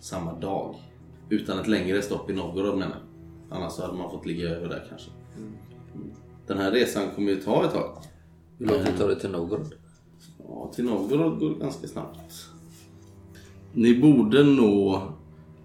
samma 0.00 0.38
dag. 0.38 0.74
Utan 1.28 1.58
ett 1.58 1.68
längre 1.68 2.02
stopp 2.02 2.30
i 2.30 2.32
Novgorod 2.32 2.78
menar 2.78 2.96
jag. 2.96 3.56
Annars 3.58 3.72
så 3.72 3.82
hade 3.82 3.98
man 3.98 4.10
fått 4.10 4.26
ligga 4.26 4.48
över 4.48 4.68
där 4.68 4.86
kanske. 4.88 5.10
Mm. 5.36 5.52
Den 6.46 6.58
här 6.58 6.70
resan 6.70 7.10
kommer 7.14 7.30
ju 7.30 7.40
ta 7.40 7.64
ett 7.64 7.72
tag. 7.72 7.96
Hur 8.58 8.66
lång 8.66 8.84
tid 8.84 8.98
tar 8.98 9.08
det 9.08 9.20
till 9.20 9.30
Novgorod? 9.30 9.74
Ja, 10.38 10.72
till 10.74 10.84
Novgorod 10.84 11.38
går 11.38 11.50
det 11.50 11.58
ganska 11.58 11.88
snabbt. 11.88 12.48
Ni 13.72 14.00
borde 14.00 14.44
nå 14.44 15.02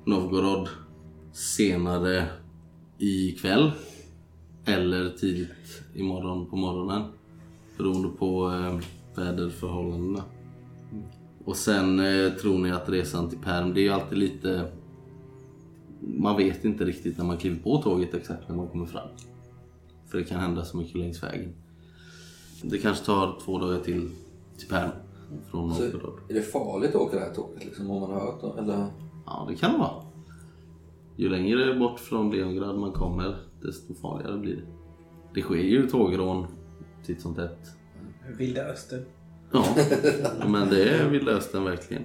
Novgorod 0.05 0.69
senare 1.33 2.27
ikväll 2.97 3.71
eller 4.65 5.09
tidigt 5.09 5.83
imorgon 5.95 6.49
på 6.49 6.55
morgonen. 6.55 7.03
Beroende 7.77 8.09
på 8.09 8.51
eh, 8.51 8.79
väderförhållandena. 9.15 10.23
Och 11.47 11.55
sen 11.55 11.99
eh, 11.99 12.31
tror 12.33 12.57
ni 12.59 12.71
att 12.71 12.89
resan 12.89 13.29
till 13.29 13.37
Perm, 13.39 13.73
det 13.73 13.79
är 13.79 13.83
ju 13.83 13.89
alltid 13.89 14.17
lite... 14.17 14.71
Man 16.01 16.37
vet 16.37 16.65
inte 16.65 16.85
riktigt 16.85 17.17
när 17.17 17.25
man 17.25 17.37
kliver 17.37 17.59
på 17.63 17.81
tåget 17.81 18.13
exakt 18.13 18.49
när 18.49 18.55
man 18.55 18.67
kommer 18.67 18.85
fram. 18.85 19.07
För 20.07 20.17
det 20.17 20.23
kan 20.23 20.39
hända 20.39 20.65
så 20.65 20.77
mycket 20.77 20.95
längs 20.95 21.23
vägen. 21.23 21.53
Det 22.63 22.77
kanske 22.77 23.05
tar 23.05 23.39
två 23.45 23.59
dagar 23.59 23.79
till 23.79 24.09
till 24.57 24.67
Perm 24.67 24.89
från 25.51 25.75
Så, 25.75 25.83
Novgorod. 25.83 26.19
är 26.29 26.33
det 26.33 26.41
farligt 26.41 26.89
att 26.89 27.01
åka 27.01 27.15
det 27.17 27.23
här 27.25 27.33
tåget 27.33 27.65
liksom, 27.65 27.91
om 27.91 28.01
man 28.01 28.11
har 28.11 28.19
hört? 28.19 28.57
Eller? 28.59 28.87
Ja, 29.25 29.45
det 29.49 29.55
kan 29.55 29.71
det 29.71 29.77
vara. 29.77 30.03
Ju 31.15 31.29
längre 31.29 31.79
bort 31.79 31.99
från 31.99 32.31
Leongrad 32.31 32.79
man 32.79 32.91
kommer, 32.91 33.35
desto 33.61 33.93
farligare 33.93 34.37
blir 34.37 34.55
det. 34.55 34.61
Det 35.33 35.41
sker 35.41 35.55
ju 35.55 35.89
tågrån 35.89 36.45
titt 37.05 37.21
som 37.21 37.35
tätt. 37.35 37.59
Vilda 38.37 38.61
Östern. 38.61 39.05
Ja, 39.51 39.75
men 40.47 40.69
det 40.69 40.89
är 40.89 41.09
vilda 41.09 41.31
östern 41.31 41.63
verkligen. 41.63 42.03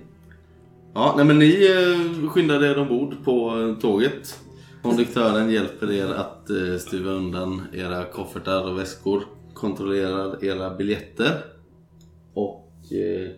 Ja, 0.94 1.14
nej 1.16 1.24
men 1.24 1.38
ni 1.38 1.66
eh, 1.70 2.30
skyndade 2.30 2.66
er 2.66 2.78
ombord 2.78 3.24
på 3.24 3.60
eh, 3.60 3.78
tåget. 3.80 4.38
Konduktören 4.82 5.50
hjälper 5.50 5.92
er 5.92 6.06
att 6.06 6.50
eh, 6.50 6.76
stuva 6.78 7.10
undan 7.10 7.62
era 7.72 8.04
koffertar 8.04 8.70
och 8.70 8.78
väskor. 8.78 9.24
Kontrollerar 9.54 10.44
era 10.44 10.74
biljetter. 10.74 11.44
Och 12.34 12.92
eh, 12.92 13.30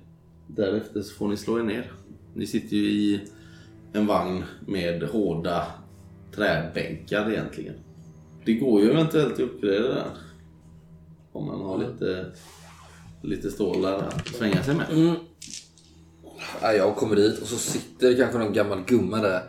därefter 0.46 1.02
så 1.02 1.14
får 1.14 1.28
ni 1.28 1.37
slå 1.37 1.58
er 1.58 1.62
ner. 1.62 1.92
Ni 2.34 2.46
sitter 2.46 2.76
ju 2.76 2.82
i 2.82 3.20
en 3.92 4.06
vagn 4.06 4.44
med 4.66 5.02
hårda 5.02 5.66
träbänkar 6.34 7.30
egentligen. 7.30 7.75
Det 8.44 8.54
går 8.54 8.82
ju 8.82 8.90
eventuellt 8.90 9.32
att 9.32 9.40
uppgradera 9.40 9.94
den. 9.94 10.08
Om 11.32 11.46
man 11.46 11.61
har 11.61 11.78
lite, 11.78 12.26
lite 13.25 13.50
stålar 13.50 13.99
att 13.99 14.28
svänga 14.28 14.62
sig 14.62 14.75
med. 14.75 14.90
Mm. 14.90 15.14
Ja, 16.62 16.73
jag 16.73 16.97
kommer 16.97 17.16
dit 17.16 17.43
och 17.43 17.49
så 17.49 17.57
sitter 17.57 18.16
kanske 18.16 18.38
någon 18.38 18.52
gammal 18.52 18.85
gumma 18.87 19.21
där. 19.21 19.43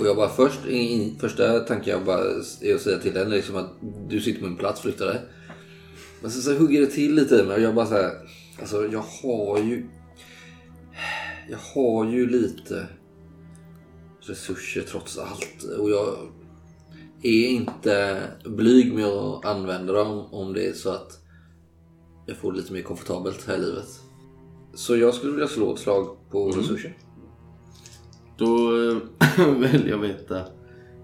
Och 0.00 0.06
jag 0.06 0.16
bara 0.16 0.28
först, 0.28 0.66
in, 0.66 1.18
första 1.20 1.60
tanken 1.60 1.92
jag 1.92 2.04
bara 2.04 2.20
är 2.60 2.74
att 2.74 2.80
säga 2.80 2.98
till 2.98 3.14
den 3.14 3.30
liksom 3.30 3.56
att 3.56 3.70
du 4.08 4.20
sitter 4.20 4.40
på 4.40 4.46
min 4.46 4.56
plats, 4.56 4.80
flytta 4.80 5.06
dig. 5.06 5.20
Men 6.22 6.30
sen 6.30 6.42
så 6.42 6.54
hugger 6.54 6.80
det 6.80 6.86
till 6.86 7.14
lite 7.14 7.34
i 7.34 7.42
mig 7.42 7.56
och 7.56 7.62
jag 7.62 7.74
bara 7.74 7.86
så 7.86 7.94
här, 7.94 8.12
alltså 8.60 8.86
jag 8.92 9.04
har 9.22 9.58
ju, 9.58 9.86
jag 11.48 11.58
har 11.74 12.06
ju 12.06 12.26
lite 12.30 12.86
resurser 14.20 14.82
trots 14.82 15.18
allt 15.18 15.78
och 15.78 15.90
jag 15.90 16.16
är 17.22 17.46
inte 17.46 18.22
blyg 18.44 18.94
med 18.94 19.04
att 19.04 19.44
använda 19.44 19.92
dem 19.92 20.26
om 20.30 20.52
det 20.52 20.66
är 20.66 20.72
så 20.72 20.90
att 20.90 21.20
jag 22.30 22.38
får 22.38 22.52
det 22.52 22.58
lite 22.58 22.72
mer 22.72 22.82
komfortabelt 22.82 23.46
här 23.46 23.56
i 23.56 23.60
livet. 23.60 24.00
Så 24.74 24.96
jag 24.96 25.14
skulle 25.14 25.32
vilja 25.32 25.48
slå 25.48 25.74
ett 25.74 25.80
slag 25.80 26.16
på 26.30 26.50
resurser. 26.50 26.96
Då 28.36 28.78
eh, 28.90 29.54
vill 29.58 29.88
jag 29.88 29.98
veta 29.98 30.44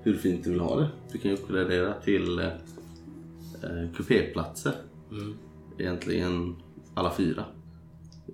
hur 0.03 0.17
fint 0.17 0.45
du 0.45 0.51
vill 0.51 0.61
ha 0.61 0.81
det. 0.81 0.89
Du 1.13 1.19
kan 1.19 1.31
ju 1.31 1.37
uppgradera 1.37 1.95
till 2.01 2.39
eh, 2.39 2.47
eh, 3.63 3.93
kupéplatser. 3.97 4.73
Egentligen 5.79 6.57
alla 6.95 7.15
fyra. 7.15 7.45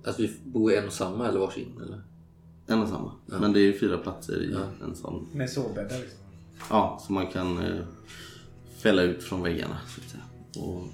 Att 0.03 0.19
vi 0.19 0.31
bor 0.45 0.71
i 0.71 0.75
en 0.75 0.87
och 0.87 0.93
samma 0.93 1.27
eller 1.27 1.39
varsin? 1.39 1.81
Eller? 1.85 2.01
En 2.67 2.81
och 2.81 2.89
samma. 2.89 3.11
Men 3.25 3.53
det 3.53 3.59
är 3.59 3.65
ju 3.65 3.79
fyra 3.79 3.97
platser 3.97 4.41
i 4.41 4.55
en 4.83 4.95
sån. 4.95 5.27
Med 5.33 5.49
sovbäddar 5.49 5.99
liksom. 5.99 6.19
Ja, 6.69 7.01
så 7.01 7.13
man 7.13 7.27
kan 7.27 7.57
eh, 7.57 7.85
fälla 8.77 9.01
ut 9.01 9.23
från 9.23 9.43
väggarna 9.43 9.77
så 9.87 10.01
att 10.01 10.09
säga. 10.09 10.23
Och, 10.65 10.87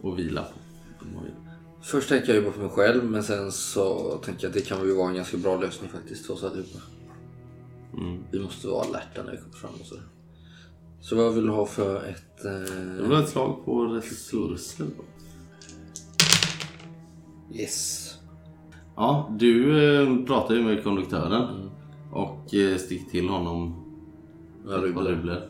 och 0.00 0.18
vila 0.18 0.42
på. 0.42 0.61
Först 1.82 2.08
tänker 2.08 2.34
jag 2.34 2.44
ju 2.44 2.50
på 2.52 2.60
mig 2.60 2.68
själv 2.68 3.04
men 3.04 3.22
sen 3.22 3.52
så 3.52 4.10
tänker 4.24 4.44
jag 4.44 4.48
att 4.50 4.54
det 4.54 4.60
kan 4.68 4.86
ju 4.86 4.94
vara 4.94 5.08
en 5.08 5.14
ganska 5.14 5.36
bra 5.36 5.60
lösning 5.60 5.90
faktiskt 5.90 6.26
för 6.26 6.34
oss 6.34 6.44
allihopa. 6.44 6.78
Mm. 7.98 8.24
Vi 8.30 8.38
måste 8.40 8.66
vara 8.68 8.84
alerta 8.84 9.22
när 9.24 9.32
vi 9.32 9.38
kommer 9.38 9.54
fram 9.54 9.70
och 9.80 9.86
sådär. 9.86 10.04
Så 11.00 11.16
vad 11.16 11.34
vill 11.34 11.44
du 11.44 11.50
ha 11.50 11.66
för 11.66 11.96
ett... 12.04 12.40
Jag 12.44 12.54
Eh... 12.62 13.02
vill 13.02 13.12
ha 13.16 13.22
ett 13.22 13.28
slag 13.28 13.64
på 13.64 13.84
resurser. 13.84 14.86
Yes. 17.54 18.08
Ja, 18.96 19.36
du 19.38 19.84
eh, 20.02 20.24
pratar 20.26 20.54
ju 20.54 20.62
med 20.62 20.84
konduktören 20.84 21.70
och 22.12 22.54
eh, 22.54 22.76
sticker 22.76 23.10
till 23.10 23.28
honom 23.28 23.78
Ja, 24.68 24.86
ett 24.86 24.94
par 24.94 25.02
rubler. 25.02 25.10
rubler. 25.10 25.48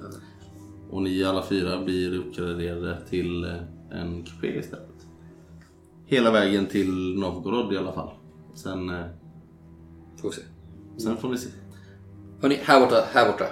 Och 0.90 1.02
ni 1.02 1.24
alla 1.24 1.42
fyra 1.42 1.84
blir 1.84 2.18
uppgraderade 2.18 2.98
till 3.10 3.44
eh, 3.44 3.56
en 3.90 4.24
kupé 4.24 4.58
istället. 4.58 4.91
Hela 6.12 6.30
vägen 6.30 6.66
till 6.66 7.14
Novgorod 7.18 7.72
i 7.72 7.78
alla 7.78 7.92
fall. 7.92 8.10
Sen, 8.54 8.90
eh, 8.90 9.04
Får 10.22 10.28
vi 10.30 10.34
se. 10.34 10.42
sen 11.04 11.16
får 11.16 11.28
ni 11.28 11.38
se. 11.38 11.48
Hörni, 12.42 12.58
här 12.64 12.80
borta, 12.80 13.04
här 13.12 13.26
borta, 13.32 13.44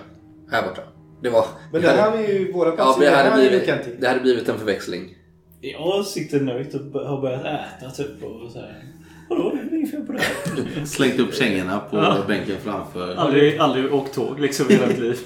här 0.51 0.63
borta. 0.69 0.83
Det 1.23 1.31
var... 1.31 1.45
Men 1.73 1.83
det 1.83 1.89
här 1.89 2.13
är 2.19 2.29
ju 2.29 2.53
våra 2.53 2.69
Ja, 2.69 2.75
platser. 2.75 3.01
det 3.01 3.11
hade, 3.17 3.31
här 3.31 3.43
är 3.43 3.49
blivit, 3.49 3.67
Kenty. 3.67 3.91
det 4.01 4.09
hade 4.09 4.21
blivit 4.21 4.49
en 4.49 4.59
förväxling. 4.59 5.15
Jag 5.61 6.05
sitter 6.07 6.41
nöjt 6.41 6.75
och 6.75 6.81
b- 6.81 6.99
har 6.99 7.21
börjat 7.21 7.41
äta 7.45 7.91
typ 7.91 8.23
och 8.25 8.51
så 8.51 8.59
här. 8.59 8.85
Vadå, 9.29 9.53
det 9.55 9.77
är 9.77 9.79
inget 9.79 9.91
fel 9.91 10.03
på 10.03 10.13
det. 10.13 10.87
Slängt 10.87 11.19
upp 11.21 11.35
kängorna 11.35 11.79
på 11.91 11.97
Ja. 11.97 12.17
bänken 12.29 12.57
framför. 12.61 13.15
Aldrig, 13.15 13.59
aldrig 13.59 13.95
åkt 13.95 14.15
tåg 14.15 14.41
liksom 14.41 14.71
i 14.71 14.73
hela 14.73 14.87
mitt 14.87 14.99
liv. 14.99 15.19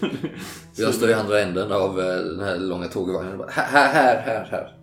Jag 0.77 0.95
står 0.95 1.11
i 1.11 1.15
andra 1.15 1.41
änden 1.41 1.73
av 1.73 2.01
eh, 2.01 2.07
den 2.17 2.41
här 2.45 2.59
långa 2.59 2.87
tågvagnen. 2.87 3.33
och 3.33 3.39
bara, 3.39 3.51
Här, 3.51 3.89
här, 3.93 4.21
här, 4.23 4.45
här. 4.51 4.77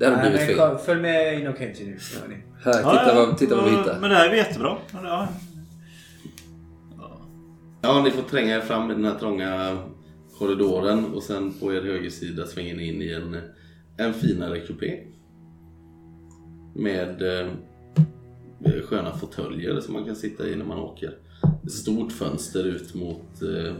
Det 0.00 0.06
hade 0.06 0.16
Nej, 0.16 0.30
blivit 0.30 0.56
men 0.56 0.76
fel. 0.76 0.78
Följ 0.78 1.00
med 1.00 1.40
in 1.40 1.46
och 1.46 1.58
Kenty 1.58 1.84
nu. 1.84 1.96
Här, 2.64 2.72
titta, 2.72 3.14
vad, 3.14 3.38
titta 3.38 3.56
vad 3.56 3.64
vi 3.64 3.70
hittar. 3.70 4.00
Men 4.00 4.10
det 4.10 4.16
här 4.16 4.28
är 4.28 4.34
jättebra. 4.34 4.76
Ja. 4.92 5.28
Ja, 7.82 8.02
ni 8.04 8.10
får 8.10 8.22
tränga 8.22 8.56
er 8.56 8.60
fram 8.60 8.90
i 8.90 8.94
den 8.94 9.04
här 9.04 9.18
trånga 9.18 9.78
korridoren 10.38 11.04
och 11.14 11.22
sen 11.22 11.52
på 11.52 11.74
er 11.74 11.82
högersida 11.82 12.46
svänger 12.46 12.76
ni 12.76 12.88
in 12.88 13.02
i 13.02 13.12
en, 13.12 13.36
en 13.96 14.14
finare 14.14 14.60
kupé. 14.60 14.98
Med 16.74 17.22
eh, 17.22 17.48
sköna 18.88 19.12
fåtöljer 19.12 19.80
som 19.80 19.94
man 19.94 20.04
kan 20.04 20.16
sitta 20.16 20.48
i 20.48 20.56
när 20.56 20.64
man 20.64 20.78
åker. 20.78 21.14
Ett 21.64 21.72
stort 21.72 22.12
fönster 22.12 22.64
ut 22.64 22.94
mot, 22.94 23.42
eh, 23.42 23.74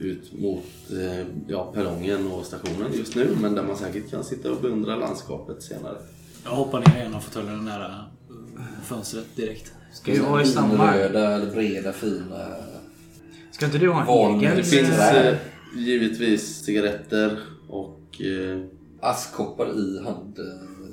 ut 0.00 0.32
mot 0.40 0.64
eh, 0.90 1.26
ja, 1.48 1.72
perrongen 1.74 2.26
och 2.32 2.44
stationen 2.46 2.92
just 2.92 3.14
nu 3.16 3.36
men 3.40 3.54
där 3.54 3.62
man 3.62 3.76
säkert 3.76 4.10
kan 4.10 4.24
sitta 4.24 4.50
och 4.52 4.60
beundra 4.60 4.96
landskapet 4.96 5.62
senare. 5.62 5.96
Jag 6.44 6.50
hoppar 6.50 6.78
ner 6.80 7.02
i 7.02 7.06
en 7.06 7.14
av 7.14 7.20
fåtöljerna 7.20 7.62
nära 7.62 8.04
eh, 8.58 8.84
fönstret 8.84 9.36
direkt. 9.36 9.72
Ska 9.92 10.12
vi 10.12 10.18
vara 10.18 10.42
i 10.42 10.46
samma? 10.46 10.96
Röda, 10.96 11.30
eller 11.34 11.50
breda, 11.50 11.92
fina. 11.92 12.46
Ska 13.50 13.66
inte 13.66 13.78
du 13.78 13.90
ha 13.90 14.30
en 14.30 14.40
egen? 14.40 14.56
Det 14.56 14.62
finns 14.64 14.88
Trä. 14.88 15.30
eh, 15.30 15.36
givetvis 15.76 16.64
cigaretter 16.64 17.38
och 17.68 18.20
eh, 18.20 18.60
Askkoppar 19.02 19.78
i 19.78 20.02
hand. 20.04 20.38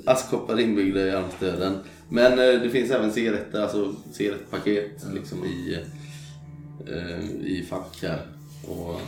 askkoppar 0.06 0.60
inbyggda 0.60 1.00
i 1.08 1.12
armstöden. 1.12 1.74
Men 2.10 2.32
eh, 2.32 2.62
det 2.62 2.70
finns 2.70 2.92
även 2.92 3.12
cigaretter, 3.12 3.62
alltså 3.62 3.96
cigarettpaket 4.12 5.06
liksom 5.14 5.46
i, 5.46 5.80
eh, 6.88 7.30
i 7.46 7.66
fack 7.70 8.00
här. 8.02 8.22
Och 8.68 9.02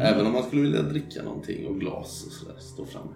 Även 0.00 0.26
om 0.26 0.32
man 0.32 0.42
skulle 0.42 0.62
vilja 0.62 0.82
dricka 0.82 1.22
någonting 1.22 1.66
och 1.66 1.80
glas 1.80 2.24
och 2.26 2.32
sådär 2.32 2.54
står 2.58 2.84
framme. 2.86 3.10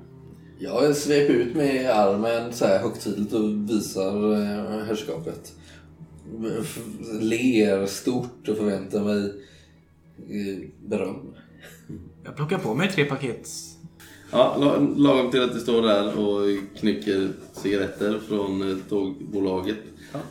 Jag 0.59 0.97
sveper 0.97 1.35
ut 1.35 1.57
med 1.57 1.91
armen 1.91 2.53
så 2.53 2.65
här 2.67 2.79
högtidligt 2.79 3.33
och 3.33 3.71
visar 3.71 4.33
eh, 4.33 4.85
herrskapet. 4.87 5.53
Ler 7.21 7.87
stort 7.87 8.49
och 8.49 8.57
förväntar 8.57 9.05
mig 9.05 9.25
eh, 10.19 10.69
beröm. 10.87 11.17
Jag 12.25 12.37
plockar 12.37 12.59
på 12.59 12.75
mig 12.75 12.91
tre 12.93 13.05
paket. 13.05 13.49
Ja, 14.33 14.57
la- 14.61 14.79
lagom 14.97 15.31
till 15.31 15.43
att 15.43 15.53
du 15.53 15.61
står 15.61 15.83
där 15.83 16.19
och 16.19 16.77
knycker 16.79 17.29
cigaretter 17.53 18.19
från 18.29 18.71
eh, 18.71 18.77
tågbolaget 18.89 19.79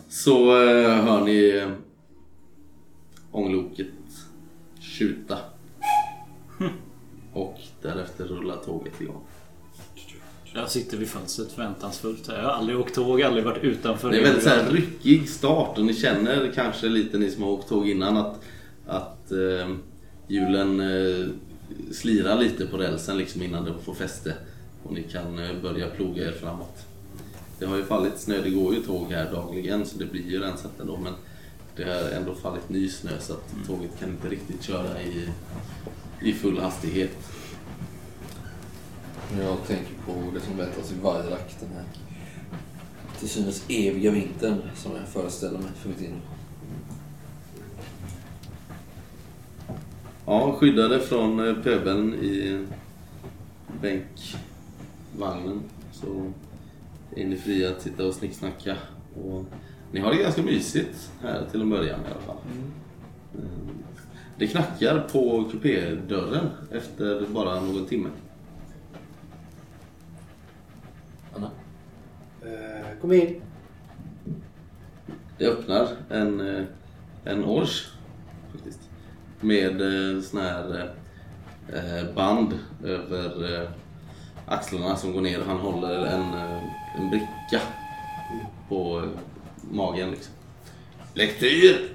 så 0.10 0.52
eh, 0.68 0.90
hör 0.92 1.26
ni 1.26 1.66
ångloket 3.32 3.88
tjuta. 4.96 5.38
Och 7.34 7.58
därefter 7.82 8.26
rullar 8.26 8.58
tåget 8.66 9.02
igång. 9.02 9.22
Jag 10.54 10.72
sitter 10.72 10.98
vid 10.98 11.08
fönstret 11.08 11.52
förväntansfullt. 11.52 12.28
Jag 12.28 12.42
har 12.42 12.50
aldrig 12.50 12.80
åkt 12.80 12.96
tåg, 12.96 13.22
aldrig 13.22 13.46
varit 13.46 13.64
utanför. 13.64 14.12
Det 14.12 14.18
är 14.18 14.24
väldigt 14.24 14.44
så 14.44 14.50
här 14.50 14.72
ryckig 14.72 15.30
start 15.30 15.78
och 15.78 15.86
ni 15.86 15.94
känner 15.94 16.52
kanske 16.56 16.88
lite 16.88 17.18
ni 17.18 17.32
som 17.32 17.44
har 17.44 17.50
åkt 17.50 17.70
tåg 17.70 17.90
innan 17.90 18.18
att, 18.18 18.42
att 18.88 19.32
eh, 19.32 19.76
hjulen 20.28 20.80
eh, 20.80 21.28
slirar 21.92 22.40
lite 22.40 22.66
på 22.66 22.78
rälsen 22.78 23.18
liksom 23.18 23.42
innan 23.42 23.66
de 23.66 23.82
får 23.82 23.94
fäste 23.94 24.34
och 24.84 24.94
ni 24.94 25.04
kan 25.04 25.40
eh, 25.40 25.62
börja 25.62 25.90
ploga 25.90 26.28
er 26.28 26.32
framåt. 26.32 26.86
Det 27.60 27.66
har 27.66 27.78
ju 27.78 27.84
fallit 27.84 28.20
snö, 28.20 28.42
det 28.44 28.50
går 28.50 28.76
ju 28.76 28.82
tåg 28.82 29.12
här 29.12 29.32
dagligen 29.32 29.86
så 29.86 29.98
det 29.98 30.06
blir 30.06 30.32
ju 30.32 30.40
rensat 30.40 30.80
ändå 30.80 30.98
men 30.98 31.14
det 31.76 31.84
har 31.84 32.10
ändå 32.10 32.36
fallit 32.36 32.70
ny 32.70 32.90
snö 32.90 33.20
så 33.20 33.34
att 33.34 33.68
tåget 33.68 34.00
kan 34.00 34.10
inte 34.10 34.30
riktigt 34.30 34.64
köra 34.64 35.02
i, 35.02 35.30
i 36.22 36.34
full 36.34 36.60
hastighet. 36.60 37.18
Jag 39.40 39.68
tänker 39.68 39.94
på 40.06 40.12
det 40.34 40.40
som 40.40 40.58
väntas 40.58 40.92
i 40.92 40.96
Vajrak. 41.02 41.56
Den 41.60 41.70
här 41.70 41.86
till 43.20 43.30
synes 43.30 43.66
eviga 43.70 44.12
vintern 44.12 44.62
som 44.76 44.92
jag 44.96 45.08
föreställer 45.08 45.60
mig 45.60 45.72
för 45.76 45.90
mitt 45.90 46.02
inre. 46.02 46.22
Ja, 50.26 50.56
skyddade 50.60 51.00
från 51.00 51.48
eh, 51.48 51.56
pöbeln 51.64 52.14
i 52.14 52.66
bänkvagnen 53.82 55.62
så 55.92 56.32
är 57.16 57.26
ni 57.26 57.38
fria 57.38 57.72
att 57.72 57.82
sitta 57.82 58.06
och 58.06 58.14
snicksnacka. 58.14 58.78
Och 59.24 59.46
ni 59.92 60.00
har 60.00 60.12
det 60.12 60.18
ganska 60.24 60.42
mysigt 60.44 61.12
här 61.22 61.46
till 61.52 61.62
en 61.62 61.70
början 61.70 62.00
i 62.00 62.06
alla 62.12 62.22
fall. 62.22 62.36
Eh, 63.36 63.42
Det 64.38 64.48
knackar 64.48 65.00
på 65.12 65.50
kupédörren 65.52 66.50
efter 66.72 67.26
bara 67.30 67.60
någon 67.60 67.86
timme. 67.86 68.10
Anna? 71.36 71.52
Eh, 72.42 73.00
kom 73.02 73.12
in. 73.12 73.42
Det 75.38 75.48
öppnar 75.48 75.88
en, 76.10 76.56
eh, 76.58 76.64
en 77.24 77.46
ors 77.46 77.92
faktiskt. 78.52 78.80
Med 79.42 79.82
eh, 79.82 80.22
sån 80.22 80.40
här 80.40 80.94
band 82.16 82.60
över 82.84 83.70
axlarna 84.48 84.96
som 84.96 85.14
går 85.14 85.22
ner. 85.22 85.42
Han 85.48 85.58
håller 85.58 86.06
en, 86.06 86.34
en 86.98 87.10
bricka 87.10 87.62
på 88.70 89.04
magen 89.72 90.12
liksom. 90.12 90.34
Lektyr, 91.14 91.90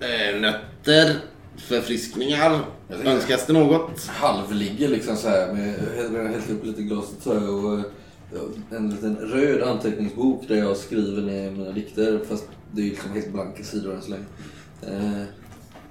eh, 0.00 0.40
nötter, 0.40 1.16
förfriskningar. 1.56 2.60
Önskas 3.04 3.46
det 3.46 3.52
något? 3.52 4.06
halvligger 4.06 4.88
liksom 4.88 5.16
så 5.16 5.28
här 5.28 5.52
med 5.52 6.30
hällt 6.32 6.50
upp 6.50 6.64
lite 6.66 6.82
glas 6.82 7.04
och 7.16 7.24
trä 7.24 7.48
och 7.48 7.78
eh, 7.78 8.76
en 8.76 8.90
liten 8.90 9.16
röd 9.16 9.62
anteckningsbok 9.62 10.48
där 10.48 10.56
jag 10.56 10.76
skriver 10.76 11.22
ner 11.22 11.50
mina 11.50 11.70
dikter 11.70 12.20
fast 12.28 12.44
det 12.72 12.82
är 12.82 12.86
liksom 12.86 13.12
helt 13.12 13.32
blanka 13.32 13.64
sidor 13.64 13.94
än 13.94 14.02
så 14.02 14.10
länge. 14.10 14.24
Eh, 14.82 15.22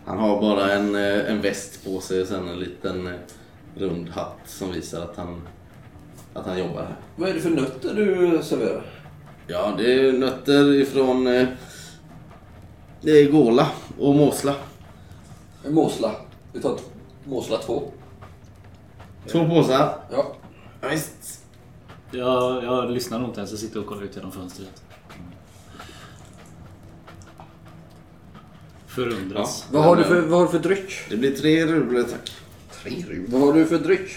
Han 0.05 0.17
har 0.19 0.41
bara 0.41 0.71
en, 0.73 0.95
en 0.95 1.41
väst 1.41 1.85
på 1.85 2.01
sig 2.01 2.21
och 2.21 2.27
sen 2.27 2.47
en 2.47 2.59
liten 2.59 3.09
rund 3.75 4.09
hatt 4.09 4.39
som 4.45 4.71
visar 4.71 5.01
att 5.01 5.17
han, 5.17 5.41
att 6.33 6.45
han 6.45 6.59
jobbar 6.59 6.81
här. 6.81 6.95
Vad 7.15 7.29
är 7.29 7.33
det 7.33 7.39
för 7.39 7.49
nötter 7.49 7.93
du 7.93 8.39
serverar? 8.43 8.83
Ja, 9.51 9.73
det 9.77 9.93
är 9.93 10.13
nötter 10.13 10.73
ifrån 10.73 11.27
eh, 11.27 11.47
det 13.01 13.11
är 13.11 13.31
Gåla 13.31 13.67
och 13.99 14.15
Måsla. 14.15 14.55
Måsla. 15.67 16.15
Vi 16.53 16.61
tar 16.61 16.79
måsla 17.25 17.57
två. 17.57 17.91
Två 19.27 19.49
påsar. 19.49 19.95
Ja. 20.11 20.35
Ja, 20.81 20.87
visst. 20.89 21.45
Jag, 22.11 22.63
jag 22.63 22.91
lyssnar 22.91 23.19
nog 23.19 23.29
inte 23.29 23.39
ens. 23.39 23.51
Jag 23.51 23.59
sitter 23.59 23.79
och 23.79 23.85
kollar 23.85 24.03
ut 24.03 24.15
genom 24.15 24.31
fönstret. 24.31 24.83
Förundras. 28.87 29.67
Vad 29.71 29.83
har, 29.83 29.95
du 29.95 30.03
för, 30.03 30.21
vad 30.21 30.39
har 30.39 30.45
du 30.45 30.51
för 30.51 30.59
dryck? 30.59 30.93
Det 31.09 31.17
blir 31.17 31.35
tre 31.35 31.65
rubler 31.65 32.03
tack. 32.03 32.31
Tre 32.83 33.03
Vad 33.27 33.41
har 33.41 33.53
du 33.53 33.65
för 33.65 33.79
dryck? 33.79 34.09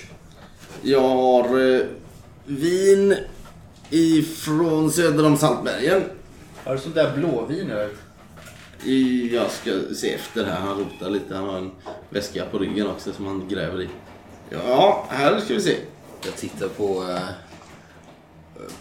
Jag 0.82 1.00
har 1.00 1.74
eh, 1.74 1.86
vin 2.44 3.16
ifrån 3.94 4.90
söder 4.90 5.26
om 5.26 5.36
Saltbergen. 5.36 6.02
Har 6.64 6.74
du 6.74 6.80
sånt 6.80 6.94
där 6.94 7.16
blåvin 7.16 7.70
eller? 7.70 7.90
Jag 9.34 9.50
ska 9.50 9.70
se 9.94 10.14
efter 10.14 10.44
här. 10.44 10.60
Han 10.60 10.78
rotar 10.78 11.10
lite. 11.10 11.34
Han 11.36 11.44
har 11.44 11.58
en 11.58 11.70
väska 12.10 12.44
på 12.44 12.58
ryggen 12.58 12.86
också 12.86 13.12
som 13.12 13.26
han 13.26 13.48
gräver 13.48 13.82
i. 13.82 13.88
Ja, 14.50 15.06
här 15.10 15.40
ska 15.40 15.54
vi 15.54 15.60
se. 15.60 15.76
Jag 16.24 16.36
tittar 16.36 16.68
på... 16.68 17.02
Uh, 17.02 17.18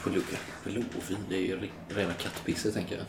på 0.04 0.10
Luca. 0.10 0.38
Blåvin, 0.64 1.18
det 1.30 1.36
är 1.36 1.40
ju 1.42 1.58
re- 1.58 1.70
rena 1.96 2.14
kattpisset 2.14 2.74
tänker 2.74 2.96
jag. 2.96 3.06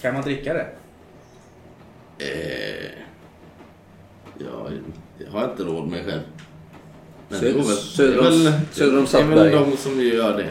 Kan 0.00 0.14
man 0.14 0.22
dricka 0.22 0.54
det? 0.54 0.68
Eh, 2.18 2.90
ja, 4.38 4.68
det 5.18 5.30
har 5.30 5.40
jag 5.40 5.50
inte 5.50 5.62
råd 5.62 5.88
med 5.88 6.04
själv. 6.04 6.22
Söder 7.30 7.54
om- 7.58 7.64
det 7.64 7.70
är 7.70 8.52
väl, 8.52 8.60
söder 8.72 8.90
om 8.90 8.94
det 8.96 9.00
är 9.02 9.06
Saltbergen. 9.06 9.60
väl 9.62 9.70
de 9.70 9.76
som 9.76 10.00
gör 10.00 10.36
det. 10.36 10.42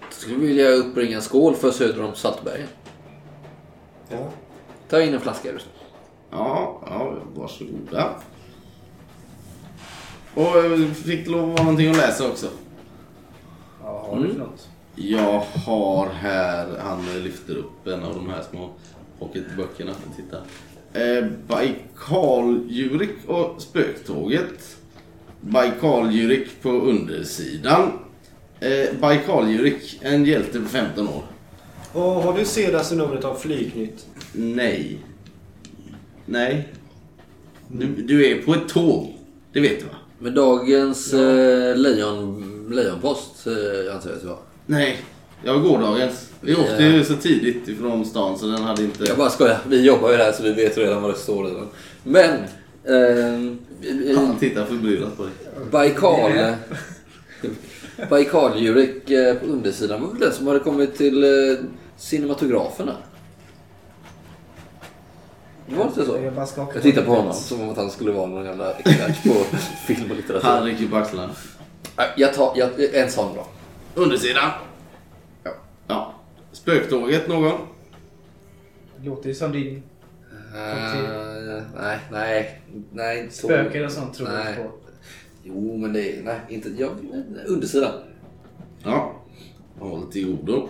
Jag 0.00 0.12
skulle 0.12 0.36
vilja 0.36 0.68
uppbringa 0.68 1.16
en 1.16 1.22
skål 1.22 1.54
för 1.54 1.70
söder 1.70 2.02
om 2.04 2.14
Saltbergen. 2.14 2.68
Ja. 4.08 4.28
Ta 4.88 5.00
in 5.00 5.14
en 5.14 5.20
flaska. 5.20 5.48
Ja, 6.30 6.80
ja, 6.86 7.14
varsågoda. 7.34 8.10
Och 10.34 10.56
eh, 10.64 10.78
fick 10.92 11.26
lov 11.28 11.40
att 11.42 11.48
vara 11.50 11.62
någonting 11.62 11.90
att 11.90 11.96
läsa 11.96 12.28
också. 12.28 12.46
Ja, 13.82 14.06
har 14.10 14.20
du 14.20 14.32
för 14.32 14.38
något? 14.38 14.68
Jag 14.94 15.40
har 15.66 16.06
här, 16.08 16.78
han 16.82 17.22
lyfter 17.24 17.56
upp 17.56 17.86
en 17.86 18.02
av 18.04 18.14
de 18.14 18.28
här 18.30 18.42
små 18.50 18.70
pocketböckerna. 19.18 19.92
Titta. 20.16 20.36
Eh, 21.00 21.24
Baikaljurik 21.48 23.10
och 23.26 23.62
Spöktåget. 23.62 24.76
Baikaljurik 25.50 26.62
på 26.62 26.70
undersidan. 26.70 27.90
Eh, 28.60 28.98
Baikaljurik, 29.00 29.98
en 30.02 30.24
hjälte 30.24 30.60
på 30.60 30.68
15 30.68 31.08
år. 31.08 31.22
Och 31.92 32.02
har 32.02 32.38
du 32.38 32.44
senaste 32.44 32.94
numret 32.94 33.24
av 33.24 33.34
Flygnytt? 33.34 34.06
Nej. 34.32 34.98
Nej. 36.26 36.68
Du, 37.68 37.86
du 37.86 38.26
är 38.30 38.42
på 38.42 38.54
ett 38.54 38.68
tåg. 38.68 39.18
Det 39.52 39.60
vet 39.60 39.78
du 39.80 39.84
va? 39.84 39.94
Men 40.18 40.34
dagens 40.34 41.12
eh, 41.12 41.76
lejon, 41.76 42.68
lejonpost 42.74 43.46
eh, 43.46 43.52
antar 43.94 44.08
jag 44.10 44.16
att 44.16 44.22
det 44.22 44.26
var. 44.28 44.38
Nej. 44.66 44.96
Jag 45.44 45.54
var 45.54 45.60
gårdagens. 45.60 46.30
Vi 46.40 46.52
Ja. 46.52 46.58
åkte 46.60 46.82
ju 46.84 47.04
så 47.04 47.14
tidigt 47.14 47.68
ifrån 47.68 48.04
stan 48.04 48.38
så 48.38 48.46
den 48.46 48.62
hade 48.62 48.82
inte... 48.82 49.04
Jag 49.04 49.16
bara 49.18 49.30
skojar. 49.30 49.58
Vi 49.68 49.82
jobbar 49.86 50.10
ju 50.10 50.16
där 50.16 50.32
så 50.32 50.42
vi 50.42 50.52
vet 50.52 50.78
redan 50.78 51.02
vad 51.02 51.10
det 51.14 51.18
står 51.18 51.48
i 51.48 51.50
den. 51.50 51.66
Men... 52.02 52.32
Eh, 52.84 53.56
Han 54.16 54.38
tittar 54.38 54.64
förbryllat 54.64 55.16
på 55.16 55.22
dig. 55.22 55.32
Baikal... 55.70 56.32
Baikaldjurik 58.10 59.10
eh, 59.10 59.34
på 59.34 59.46
undersidan 59.46 60.02
var 60.02 60.08
väl 60.08 60.20
den 60.20 60.32
som 60.32 60.46
hade 60.46 60.58
kommit 60.58 60.96
till 60.96 61.24
eh, 61.24 61.58
cinematograferna? 61.96 62.96
Det 65.68 65.76
var 65.76 65.86
inte 65.86 66.04
så? 66.04 66.18
Jag 66.18 66.48
Jag 66.74 66.82
tittar 66.82 67.02
på 67.02 67.10
honom 67.10 67.32
som 67.32 67.60
om 67.60 67.70
att 67.70 67.76
han 67.76 67.90
skulle 67.90 68.12
vara 68.12 68.26
någon 68.26 68.44
jävla 68.44 68.72
expert 68.72 69.22
på 69.22 69.56
film 69.86 70.10
och 70.10 70.16
litteratur. 70.16 70.48
Han 70.48 70.64
rycker 70.64 70.88
på 70.88 70.96
axlarna. 70.96 71.32
Jag 72.16 72.34
tar 72.34 72.52
jag, 72.56 72.94
en 72.94 73.10
sån 73.10 73.34
då. 73.34 73.46
Undersidan. 74.02 74.50
Ja. 75.42 75.50
Ja. 75.86 76.14
Spöktåget 76.52 77.28
någon? 77.28 77.60
Det 78.96 79.08
låter 79.08 79.28
ju 79.28 79.34
som 79.34 79.52
din 79.52 79.82
Uh, 80.56 81.62
nej, 81.80 81.98
nej, 82.10 82.60
nej. 82.92 83.28
spöken 83.30 83.84
och 83.84 83.92
sånt 83.92 84.14
tror 84.14 84.28
jag 84.28 84.56
på. 84.56 84.70
Jo, 85.42 85.76
men 85.76 85.92
det 85.92 86.12
är... 86.12 86.22
Nej, 86.22 86.40
inte... 86.48 86.68
Jag, 86.68 86.90
undersidan. 87.46 87.92
Ja. 88.82 89.22
Håll 89.78 90.12
till 90.12 90.26
godo. 90.26 90.68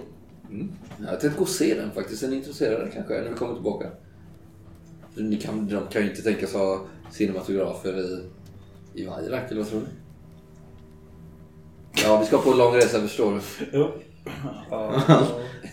Jag 0.99 1.20
tänkte 1.20 1.38
gå 1.38 1.42
och 1.42 1.49
se 1.49 1.75
den 1.75 1.90
faktiskt. 1.90 2.22
Är 2.22 2.29
ni 2.29 2.37
intresserade 2.37 2.90
kanske 2.94 3.14
när 3.14 3.29
vi 3.29 3.35
kommer 3.35 3.55
tillbaka? 3.55 3.87
Ni 5.14 5.37
kan, 5.37 5.68
de 5.68 5.87
kan 5.87 6.03
ju 6.03 6.11
inte 6.11 6.22
tänka 6.22 6.46
sig 6.46 6.61
ha 6.61 6.81
cinematografer 7.11 8.01
i, 8.01 8.25
i 8.94 9.07
Vairak, 9.07 9.51
eller 9.51 9.61
vad 9.61 9.70
tror 9.70 9.81
ni? 9.81 9.87
Ja, 12.05 12.20
vi 12.20 12.27
ska 12.27 12.38
på 12.38 12.51
en 12.51 12.59
lång 12.59 12.75
resa 12.75 13.01
förstår 13.01 13.33
du. 13.33 13.40
Jo. 13.72 13.92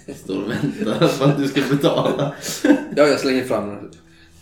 Står 0.15 0.43
och 0.43 0.51
väntar 0.51 1.17
på 1.17 1.23
att 1.23 1.37
du 1.37 1.47
ska 1.47 1.61
betala. 1.75 2.35
Ja, 2.95 3.07
jag 3.07 3.19
slänger 3.19 3.43
fram, 3.43 3.91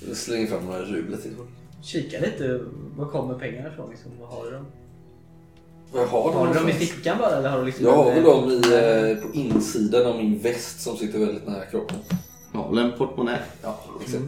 jag 0.08 0.18
slänger 0.18 0.48
fram 0.48 0.66
några 0.66 0.82
rubler 0.82 1.18
till. 1.18 1.36
Kika 1.82 2.20
lite, 2.20 2.60
var 2.98 3.08
kommer 3.08 3.40
pengarna 3.40 3.74
ifrån? 3.74 3.90
Liksom, 3.90 4.12
vad 4.20 4.30
har 4.30 4.46
du 4.46 4.52
dem? 4.52 4.66
Vad 5.94 6.08
har 6.08 6.32
Har 6.32 6.48
du 6.48 6.54
dem 6.54 6.70
i 6.70 6.74
fickan 6.74 7.18
bara 7.18 7.38
eller 7.38 7.50
har 7.50 7.60
du 7.60 7.66
liksom 7.66 7.86
Jag 7.86 7.96
har 7.96 8.14
väl 8.14 8.24
dem 8.24 8.50
i, 8.50 8.56
eh, 8.56 9.24
på 9.24 9.38
insidan 9.38 10.06
av 10.06 10.18
min 10.18 10.40
väst 10.40 10.82
som 10.82 10.98
sitter 10.98 11.20
väldigt 11.20 11.48
nära 11.48 11.66
kroppen. 11.66 11.98
Har 12.54 12.70
väl 12.70 12.78
en 12.78 12.98
portmonnä. 12.98 13.40
Ja, 13.62 13.80
exakt. 14.02 14.24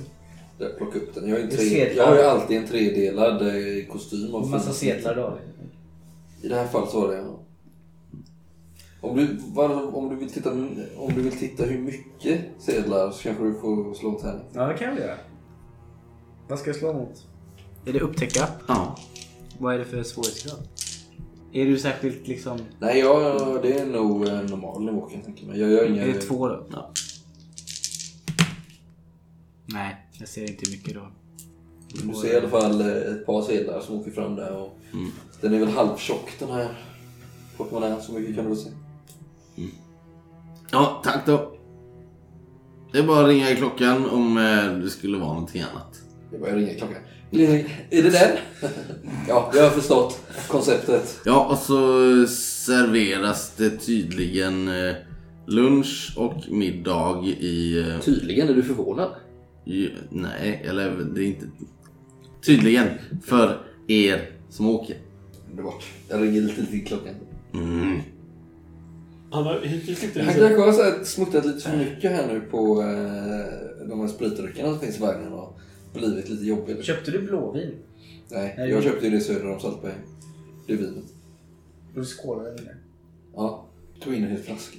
Jag 0.57 0.77
plockar 0.77 0.99
upp 0.99 1.15
den. 1.15 1.29
Jag, 1.29 1.39
är 1.39 1.47
tre, 1.47 1.93
jag 1.95 2.07
har 2.07 2.15
ju 2.15 2.21
alltid 2.21 2.57
en 2.57 2.67
tredelad 2.67 3.41
eh, 3.41 3.85
kostym. 3.91 4.35
En 4.35 4.49
massa 4.49 4.73
sedlar 4.73 5.15
då? 5.15 5.37
I 6.41 6.47
det 6.47 6.55
här 6.55 6.67
fallet 6.67 6.89
så 6.89 7.01
var 7.01 7.07
det 7.07 7.17
ja. 7.17 7.39
Om 9.01 9.17
du, 9.17 9.37
var, 9.53 9.95
om, 9.95 10.09
du 10.09 10.15
vill 10.15 10.29
titta, 10.29 10.51
om 10.97 11.13
du 11.15 11.21
vill 11.21 11.39
titta 11.39 11.63
hur 11.63 11.79
mycket 11.79 12.41
sedlar 12.59 13.11
så 13.11 13.23
kanske 13.23 13.43
du 13.43 13.53
får 13.53 13.93
slå 13.93 14.09
en 14.09 14.17
tärning. 14.17 14.45
Ja, 14.53 14.67
det 14.67 14.77
kan 14.77 14.95
vi 14.95 15.01
göra. 15.01 15.17
Vad 16.47 16.59
ska 16.59 16.69
jag 16.69 16.75
slå 16.75 16.93
mot? 16.93 17.27
Är 17.85 17.93
det 17.93 17.99
upptäcka? 17.99 18.47
Ja. 18.67 18.97
Vad 19.57 19.75
är 19.75 19.79
det 19.79 19.85
för 19.85 20.03
svårighetsgrad? 20.03 20.67
Är 21.53 21.65
du 21.65 21.79
särskilt 21.79 22.27
liksom... 22.27 22.59
Nej, 22.79 22.99
ja, 22.99 23.59
det 23.61 23.79
är 23.79 23.85
nog 23.85 24.27
en 24.27 24.45
normal 24.45 24.85
nivå 24.85 25.01
kan 25.01 25.15
jag 25.15 25.25
tänka 25.25 25.45
mig. 25.45 25.59
Jag 25.59 25.69
gör 25.69 25.85
inga... 25.89 26.03
Är 26.03 26.07
det 26.07 26.21
två 26.21 26.47
då? 26.47 26.65
Ja. 26.71 26.91
Nej, 29.65 30.07
jag 30.19 30.27
ser 30.27 30.41
inte 30.49 30.71
mycket 30.71 30.93
då. 30.93 31.07
Du 31.87 32.13
ser 32.13 32.33
i 32.33 32.37
alla 32.37 32.49
fall 32.49 32.81
eh, 32.81 32.87
ett 32.87 33.25
par 33.25 33.41
sedlar 33.41 33.81
som 33.81 33.99
åker 33.99 34.11
fram 34.11 34.35
där. 34.35 34.55
Och 34.57 34.79
Den 35.41 35.53
är 35.53 35.59
väl 35.59 35.69
halvtjock 35.69 36.29
den 36.39 36.51
här 36.51 36.77
portmonnän. 37.57 38.01
Så 38.01 38.11
mycket 38.13 38.35
kan 38.35 38.43
du 38.43 38.49
väl 38.49 38.59
se. 38.59 38.69
Ja, 40.71 41.01
tack 41.03 41.25
då. 41.25 41.55
Det 42.91 42.99
är 42.99 43.07
bara 43.07 43.21
att 43.21 43.27
ringa 43.27 43.51
i 43.51 43.55
klockan 43.55 44.09
om 44.09 44.37
eh, 44.37 44.77
det 44.83 44.89
skulle 44.89 45.17
vara 45.17 45.33
någonting 45.33 45.61
annat. 45.61 46.02
Jag 46.33 46.41
börjar 46.41 46.55
ringa 46.55 46.73
klockan. 46.73 46.97
Är 47.89 48.03
det 48.03 48.09
den? 48.09 48.37
ja, 49.27 49.51
jag 49.55 49.63
har 49.63 49.69
förstått 49.69 50.19
konceptet. 50.47 51.19
Ja, 51.25 51.45
och 51.51 51.57
så 51.57 51.77
serveras 52.33 53.53
det 53.57 53.69
tydligen 53.69 54.67
eh, 54.67 54.93
lunch 55.47 56.13
och 56.17 56.33
middag 56.51 57.23
i... 57.25 57.79
eh, 57.79 57.99
Tydligen 57.99 58.49
är 58.49 58.53
du 58.53 58.63
förvånad. 58.63 59.09
i 59.65 59.89
nej, 60.09 60.63
eller 60.69 60.95
det 61.15 61.21
är 61.21 61.25
inte... 61.25 61.45
Tydligen 62.45 62.87
för 63.25 63.57
er 63.87 64.29
som 64.49 64.69
åker. 64.69 64.97
Underbart. 65.49 65.83
Jag 66.09 66.21
ringer 66.21 66.41
lite 66.41 66.65
till 66.65 66.85
klockan. 66.85 67.13
Mm. 67.53 67.99
Han 69.31 69.43
har 69.43 69.59
hittills 69.59 70.03
inte 70.03 70.23
Han 70.23 70.33
kanske 70.33 70.61
har 70.61 71.03
smuttat 71.03 71.45
lite 71.45 71.69
för 71.69 71.77
mycket 71.77 72.11
här 72.11 72.27
nu 72.27 72.39
på 72.41 72.81
eh, 72.81 73.87
de 73.89 73.99
här 73.99 74.07
spritdryckerna 74.07 74.69
som 74.69 74.79
finns 74.79 74.97
i 74.97 75.01
vagnen 75.01 75.33
och 75.33 75.59
blivit 75.93 76.29
lite 76.29 76.45
jobbigt. 76.45 76.83
Köpte 76.85 77.11
du 77.11 77.21
blåvin? 77.21 77.71
Nej, 78.31 78.55
Nej, 78.57 78.69
jag 78.69 78.79
det- 78.79 78.83
köpte 78.83 79.05
ju 79.05 79.11
det 79.11 79.21
söder 79.21 79.51
om 79.53 79.59
Saltberg. 79.59 79.93
Det 80.67 80.73
är 80.73 80.77
vinet. 80.77 81.03
Du 81.95 82.05
skålade 82.05 82.49
med 82.51 82.63
det? 82.63 82.75
Ja, 83.35 83.65
tog 84.03 84.13
in 84.15 84.23
en 84.23 84.29
hel 84.29 84.39
flaska. 84.39 84.77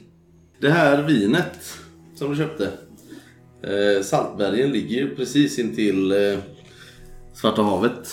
Det 0.60 0.70
här 0.70 1.02
vinet 1.02 1.58
som 2.14 2.30
du 2.30 2.36
köpte. 2.36 2.70
Eh, 3.62 4.02
Saltbergen 4.02 4.70
ligger 4.70 4.96
ju 4.96 5.14
precis 5.16 5.58
intill 5.58 6.12
eh, 6.12 6.38
Svarta 7.34 7.62
havet. 7.62 8.08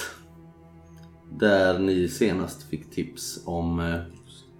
Där 1.39 1.79
ni 1.79 2.07
senast 2.07 2.63
fick 2.63 2.91
tips 2.91 3.39
om 3.45 3.79
eh, 3.79 3.99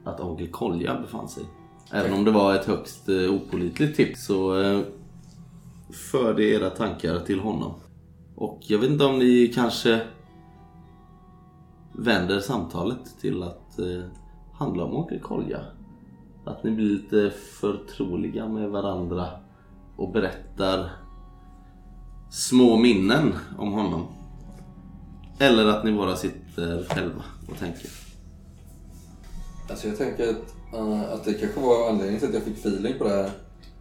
att 0.03 0.19
Onkel 0.19 0.47
Kolja 0.47 1.01
befann 1.01 1.29
sig. 1.29 1.43
Även 1.91 2.13
om 2.13 2.23
det 2.25 2.31
var 2.31 2.55
ett 2.55 2.65
högst 2.65 3.09
eh, 3.09 3.15
opålitligt 3.33 3.95
tips 3.97 4.25
så 4.25 4.61
eh, 4.61 4.79
förde 6.11 6.43
era 6.43 6.69
tankar 6.69 7.19
till 7.19 7.39
honom. 7.39 7.73
Och 8.41 8.59
jag 8.61 8.79
vet 8.79 8.89
inte 8.89 9.05
om 9.05 9.19
ni 9.19 9.51
kanske 9.55 10.01
vänder 11.93 12.39
samtalet 12.39 13.19
till 13.19 13.43
att 13.43 13.79
eh, 13.79 14.03
handla 14.53 14.83
om 14.83 14.95
Onkel 14.95 15.19
Kolja. 15.19 15.59
Att 16.45 16.63
ni 16.63 16.71
blir 16.71 16.85
lite 16.85 17.31
förtroliga 17.59 18.47
med 18.47 18.69
varandra 18.69 19.27
och 19.97 20.11
berättar 20.11 20.89
små 22.31 22.77
minnen 22.77 23.33
om 23.57 23.73
honom. 23.73 24.07
Eller 25.39 25.65
att 25.65 25.83
ni 25.83 25.91
bara 25.91 26.15
sitter 26.15 26.83
själva 26.83 27.23
och 27.49 27.57
tänker. 27.57 27.89
Alltså 29.69 29.87
jag 29.87 29.97
tänker 29.97 30.29
att, 30.29 30.73
eh, 30.73 31.13
att 31.13 31.23
det 31.23 31.33
kanske 31.33 31.61
var 31.61 31.89
anledningen 31.89 32.19
till 32.19 32.29
att 32.29 32.35
jag 32.35 32.43
fick 32.43 32.57
feeling 32.57 32.97
på 32.97 33.03
det 33.03 33.09
här 33.09 33.31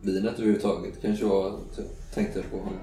vinet 0.03 0.35
överhuvudtaget. 0.35 1.03
kanske 1.03 1.25
var 1.25 1.47
att 1.49 1.79
jag 1.79 1.87
tänkte 2.15 2.43
på 2.43 2.57
honom. 2.57 2.81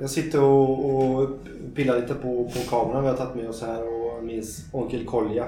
Jag 0.00 0.10
sitter 0.10 0.42
och, 0.42 0.94
och 0.94 1.30
pillar 1.74 2.00
lite 2.00 2.14
på, 2.14 2.44
på 2.44 2.70
kameran 2.70 3.02
vi 3.02 3.08
har 3.08 3.16
tagit 3.16 3.34
med 3.34 3.48
oss 3.48 3.62
här 3.62 3.82
och 3.82 4.24
minns 4.24 4.64
onkel 4.72 5.06
Kolja. 5.06 5.44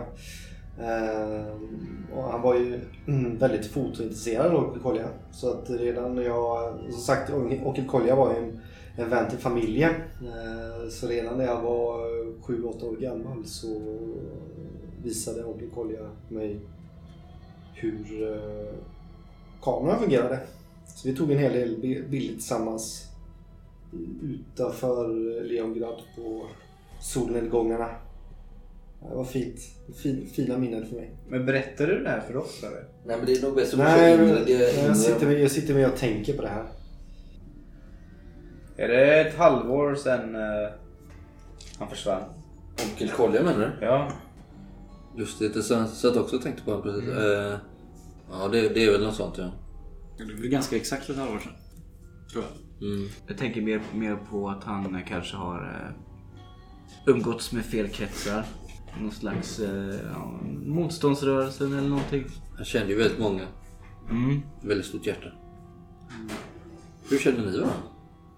Eh, 0.81 1.55
och 2.17 2.23
han 2.23 2.43
var 2.43 2.55
ju 2.55 2.81
mm, 3.07 3.39
väldigt 3.39 3.67
fotointresserad 3.67 4.55
onkel 4.55 4.83
Kolja. 4.83 5.09
Så 5.33 5.51
att 5.51 5.71
redan 5.71 6.15
när 6.15 6.23
jag, 6.23 6.75
som 6.91 7.01
sagt 7.01 7.33
onkel 7.65 7.87
Kolja 7.87 8.17
var 8.17 8.33
ju 8.33 8.37
en, 8.37 8.61
en 8.97 9.11
vän 9.11 9.31
till 9.31 9.39
familjen. 9.39 9.95
Eh, 10.21 10.89
så 10.91 11.07
redan 11.07 11.39
när 11.39 11.45
jag 11.45 11.63
var 11.63 11.99
7-8 12.43 12.85
år 12.85 12.97
gammal 12.97 13.45
så 13.45 13.81
visade 15.03 15.45
onkel 15.45 15.71
Kolja 15.71 16.11
mig 16.29 16.61
hur 17.75 18.33
eh, 18.33 18.75
kameran 19.63 19.99
fungerade. 20.01 20.41
Så 20.87 21.09
vi 21.09 21.17
tog 21.17 21.31
en 21.31 21.39
hel 21.39 21.53
del 21.53 21.77
bilder 22.11 22.35
tillsammans 22.35 23.14
utanför 24.23 25.09
Leongrad 25.45 26.03
på 26.17 26.47
solnedgångarna. 27.01 27.89
Det 29.09 29.15
var 29.15 29.25
fint. 29.25 29.61
Fin, 30.03 30.27
fina 30.27 30.59
minnen 30.59 30.87
för 30.87 30.97
mig. 30.97 31.17
Men 31.29 31.47
berättade 31.47 31.95
du 31.95 32.03
det 32.03 32.11
här 32.11 32.21
för 32.21 32.37
oss 32.37 32.63
eller? 32.63 32.85
Nej 33.07 33.17
men 33.17 33.27
det 33.27 33.33
är 33.33 33.43
nog 33.43 33.55
bäst 33.55 33.73
att 33.73 33.79
Nej, 33.79 34.19
men 34.19 34.29
in 34.29 34.45
det 34.45 34.87
jag, 34.87 34.97
sitter 34.97 35.27
med, 35.27 35.41
jag 35.41 35.51
sitter 35.51 35.75
med 35.75 35.89
och 35.93 35.97
tänker 35.97 36.37
på 36.37 36.43
det 36.43 36.49
här. 36.49 36.65
Är 38.77 38.89
det 38.89 39.21
ett 39.21 39.35
halvår 39.35 39.95
sedan 39.95 40.35
eh, 40.35 40.71
han 41.79 41.89
försvann? 41.89 42.23
Onkel 42.85 43.09
Kolja 43.09 43.43
menar 43.43 43.59
du? 43.59 43.87
Ja. 43.87 44.13
Just 45.17 45.39
det, 45.39 45.49
det 45.49 45.63
satt 45.63 46.03
jag 46.03 46.17
också 46.17 46.37
och 46.37 46.43
tänkte 46.43 46.63
på 46.63 46.71
honom 46.71 46.83
precis. 46.83 47.11
Eh, 47.11 47.59
ja 48.31 48.49
det, 48.53 48.69
det 48.69 48.85
är 48.85 48.93
väl 48.93 49.05
något 49.05 49.15
sånt 49.15 49.39
ja. 49.39 49.53
Det 50.17 50.23
är 50.23 50.27
väl 50.27 50.49
ganska 50.49 50.77
exakt 50.77 51.11
ett 51.11 51.17
halvår 51.17 51.39
sedan. 51.39 51.53
Tror 52.33 52.45
jag. 52.45 52.64
Mm. 52.85 53.09
Jag 53.27 53.39
tänker 53.39 53.63
mer, 53.63 53.83
mer 53.95 54.17
på 54.17 54.49
att 54.49 54.65
han 54.65 55.03
kanske 55.09 55.37
har 55.37 55.59
eh, 55.59 57.15
umgåtts 57.15 57.53
med 57.53 57.65
fel 57.65 57.89
kretsar. 57.89 58.45
Någon 59.01 59.11
slags 59.11 59.59
eh, 59.59 59.95
ja, 60.15 60.41
motståndsrörelsen 60.67 61.73
eller 61.73 61.89
någonting. 61.89 62.25
Han 62.57 62.65
kände 62.65 62.93
ju 62.93 62.99
väldigt 62.99 63.19
många. 63.19 63.43
Mm. 64.11 64.43
Väldigt 64.63 64.87
stort 64.87 65.07
hjärta. 65.07 65.29
Hur 67.11 67.19
känner 67.19 67.39
ni 67.39 67.59
varandra? 67.59 67.77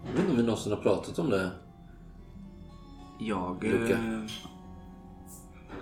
Jag 0.05 0.13
vet 0.13 0.21
inte 0.21 0.31
om 0.31 0.37
vi 0.37 0.43
någonsin 0.43 0.73
har 0.73 0.81
pratat 0.81 1.19
om 1.19 1.31
det. 1.31 1.51
Jag 3.19 3.65
eh, 3.91 3.99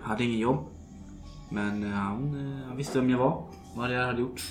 hade 0.03 0.25
ingen 0.25 0.39
jobb. 0.39 0.67
Men 1.51 1.85
eh, 1.85 1.91
han, 1.91 2.35
eh, 2.35 2.67
han 2.67 2.77
visste 2.77 3.01
vem 3.01 3.11
jag 3.11 3.19
var. 3.19 3.45
Vad 3.77 3.95
jag 3.95 4.07
hade 4.07 4.21
gjort. 4.21 4.43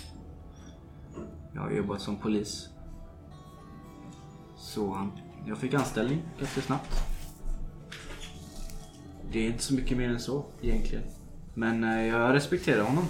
Jag 1.53 1.61
har 1.61 1.71
jobbat 1.71 2.01
som 2.01 2.15
polis. 2.15 2.72
Så 4.63 5.09
jag 5.45 5.57
fick 5.57 5.73
anställning 5.73 6.21
ganska 6.39 6.61
snabbt. 6.61 6.95
Det 9.31 9.39
är 9.39 9.47
inte 9.47 9.63
så 9.63 9.73
mycket 9.73 9.97
mer 9.97 10.09
än 10.09 10.19
så 10.19 10.45
egentligen. 10.61 11.03
Men 11.53 11.83
eh, 11.83 12.07
jag 12.07 12.33
respekterar 12.33 12.83
honom. 12.83 13.05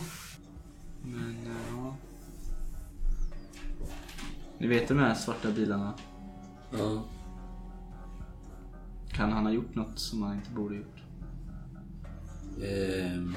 Men 1.03 1.37
eh, 1.45 1.77
ja. 1.77 1.95
Ni 4.57 4.67
vet 4.67 4.87
de 4.87 4.99
här 4.99 5.13
svarta 5.13 5.51
bilarna. 5.51 5.93
Ja. 6.71 7.03
Kan 9.09 9.31
han 9.31 9.45
ha 9.45 9.51
gjort 9.51 9.75
något 9.75 9.99
som 9.99 10.21
han 10.21 10.35
inte 10.35 10.51
borde 10.51 10.75
gjort? 10.75 11.03
Ehm, 12.63 13.35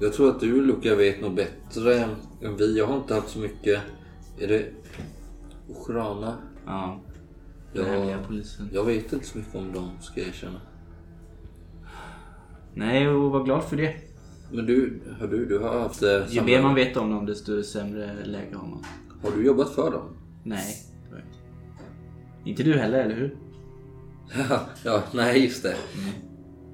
jag 0.00 0.12
tror 0.12 0.30
att 0.30 0.40
du 0.40 0.66
Luca 0.66 0.94
vet 0.94 1.20
nog 1.20 1.34
bättre 1.34 2.04
än 2.42 2.56
vi. 2.56 2.78
Jag 2.78 2.86
har 2.86 2.96
inte 2.96 3.14
haft 3.14 3.28
så 3.28 3.38
mycket... 3.38 3.82
Är 4.38 4.48
det 4.48 4.72
Ochrana? 5.68 6.36
Ja. 6.66 7.00
Den 7.72 7.84
hemliga 7.86 8.10
Jag, 8.16 8.26
polisen. 8.26 8.68
jag 8.72 8.84
vet 8.84 9.12
inte 9.12 9.26
så 9.26 9.38
mycket 9.38 9.54
om 9.54 9.72
dem 9.72 9.90
ska 10.00 10.20
jag 10.20 10.28
erkänna. 10.28 10.60
Nej, 12.74 13.08
och 13.08 13.30
var 13.30 13.44
glad 13.44 13.64
för 13.64 13.76
det. 13.76 13.94
Men 14.52 14.66
du, 14.66 15.00
har 15.20 15.26
du, 15.26 15.46
du 15.46 15.58
har 15.58 15.80
haft... 15.80 16.02
eh, 16.02 16.08
Ju 16.10 16.26
samma- 16.28 16.46
mer 16.46 16.62
man 16.62 16.74
vet 16.74 16.96
om 16.96 17.10
dem 17.10 17.26
desto 17.26 17.62
sämre 17.62 18.24
läge 18.24 18.56
har 18.56 18.68
man. 18.68 18.84
Har 19.22 19.30
du 19.36 19.46
jobbat 19.46 19.70
för 19.70 19.90
dem? 19.90 20.16
Nej, 20.44 20.76
det 21.10 21.16
inte. 21.16 22.50
Inte 22.50 22.62
du 22.62 22.78
heller, 22.78 22.98
eller 23.04 23.14
hur? 23.16 23.36
Ja, 24.48 24.60
ja, 24.84 25.02
nej 25.14 25.44
just 25.44 25.62
det. 25.62 25.76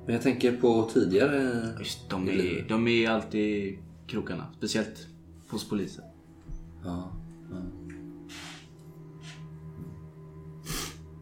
Men 0.06 0.14
jag 0.14 0.22
tänker 0.22 0.56
på 0.56 0.90
tidigare... 0.94 1.68
Just, 1.78 2.10
de, 2.10 2.28
är, 2.28 2.64
de 2.68 2.88
är 2.88 3.10
alltid 3.10 3.78
krokarna. 4.06 4.44
Speciellt 4.56 5.06
hos 5.50 5.68
polisen. 5.68 6.04
Ja, 6.84 7.12
ja. 7.50 7.56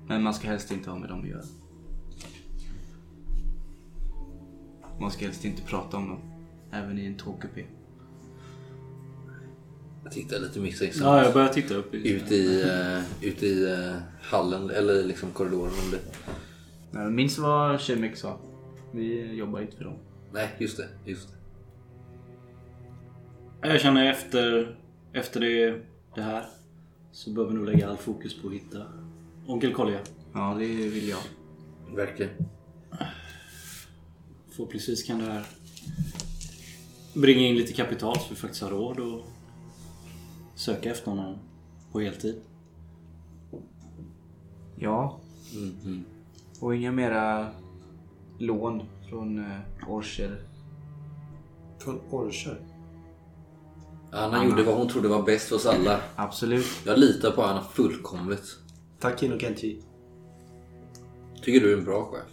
Men 0.06 0.22
man 0.22 0.34
ska 0.34 0.48
helst 0.48 0.70
inte 0.70 0.90
ha 0.90 0.98
med 0.98 1.08
dem 1.08 1.20
att 1.20 1.28
göra. 1.28 1.44
Man 5.00 5.10
ska 5.10 5.24
helst 5.24 5.44
inte 5.44 5.62
prata 5.62 5.96
om 5.96 6.08
dem. 6.08 6.20
Även 6.72 6.98
i 6.98 7.06
en 7.06 7.16
tågkupé. 7.16 7.64
Jag 10.04 10.12
tittar 10.12 10.38
lite 10.38 10.60
misstänksamt. 10.60 11.04
Ja, 11.04 11.24
jag 11.24 11.34
börjar 11.34 11.48
titta 11.48 11.74
upp. 11.74 11.94
Ut 11.94 12.32
i, 12.32 12.62
uh, 12.64 13.24
ut 13.24 13.42
i 13.42 13.64
eh, 13.64 13.96
hallen 14.22 14.70
eller 14.70 15.04
liksom 15.04 15.30
korridoren 15.30 15.72
om 15.84 15.90
det... 15.90 15.98
Nej, 16.90 17.10
Minns 17.10 17.38
vad 17.38 17.80
Shemek 17.80 18.16
sa. 18.16 18.38
Vi 18.92 19.34
jobbar 19.34 19.60
inte 19.60 19.76
för 19.76 19.84
dem. 19.84 19.98
Nej, 20.32 20.48
just 20.58 20.76
det. 20.76 20.88
Just 21.04 21.28
det. 21.28 21.36
Jag 23.68 23.80
känner 23.80 24.10
efter, 24.10 24.76
efter 25.12 25.40
det, 25.40 25.80
det 26.14 26.22
här 26.22 26.46
så 27.12 27.30
behöver 27.30 27.52
vi 27.52 27.58
nog 27.58 27.66
lägga 27.66 27.88
all 27.88 27.96
fokus 27.96 28.42
på 28.42 28.48
att 28.48 28.54
hitta 28.54 28.78
Onkel 29.46 29.72
Kolja. 29.74 29.98
Ja, 30.32 30.56
det 30.58 30.66
vill 30.66 31.08
jag. 31.08 31.18
Verkligen. 31.94 32.30
Förhoppningsvis 34.50 35.02
kan 35.02 35.18
det 35.18 35.24
här 35.24 35.46
bringa 37.14 37.40
in 37.40 37.56
lite 37.56 37.72
kapital 37.72 38.16
så 38.18 38.26
vi 38.30 38.36
faktiskt 38.36 38.62
har 38.62 38.70
råd 38.70 39.00
att 39.00 39.22
söka 40.60 40.90
efter 40.90 41.10
honom 41.10 41.38
på 41.92 42.00
heltid. 42.00 42.40
Ja, 44.76 45.20
Mhm. 45.54 46.04
och 46.60 46.74
inga 46.76 46.92
mera 46.92 47.50
lån 48.38 48.82
från 49.08 49.38
uh, 49.38 49.88
Orcher. 49.88 50.42
Från 51.78 52.00
Orcher. 52.10 52.60
Anna 54.12 54.44
gjorde 54.44 54.62
vad 54.62 54.74
hon 54.76 54.88
trodde 54.88 55.08
var 55.08 55.22
bäst 55.22 55.48
för 55.48 55.56
oss 55.56 55.66
alla. 55.66 56.00
Absolut. 56.16 56.66
Jag 56.86 56.98
litar 56.98 57.30
på 57.30 57.42
Anna 57.42 57.62
fullkomligt. 57.64 58.58
Tack 59.00 59.22
Inokenti. 59.22 59.82
Tycker 61.42 61.60
du 61.60 61.72
är 61.72 61.76
en 61.76 61.84
bra 61.84 62.04
chef. 62.04 62.30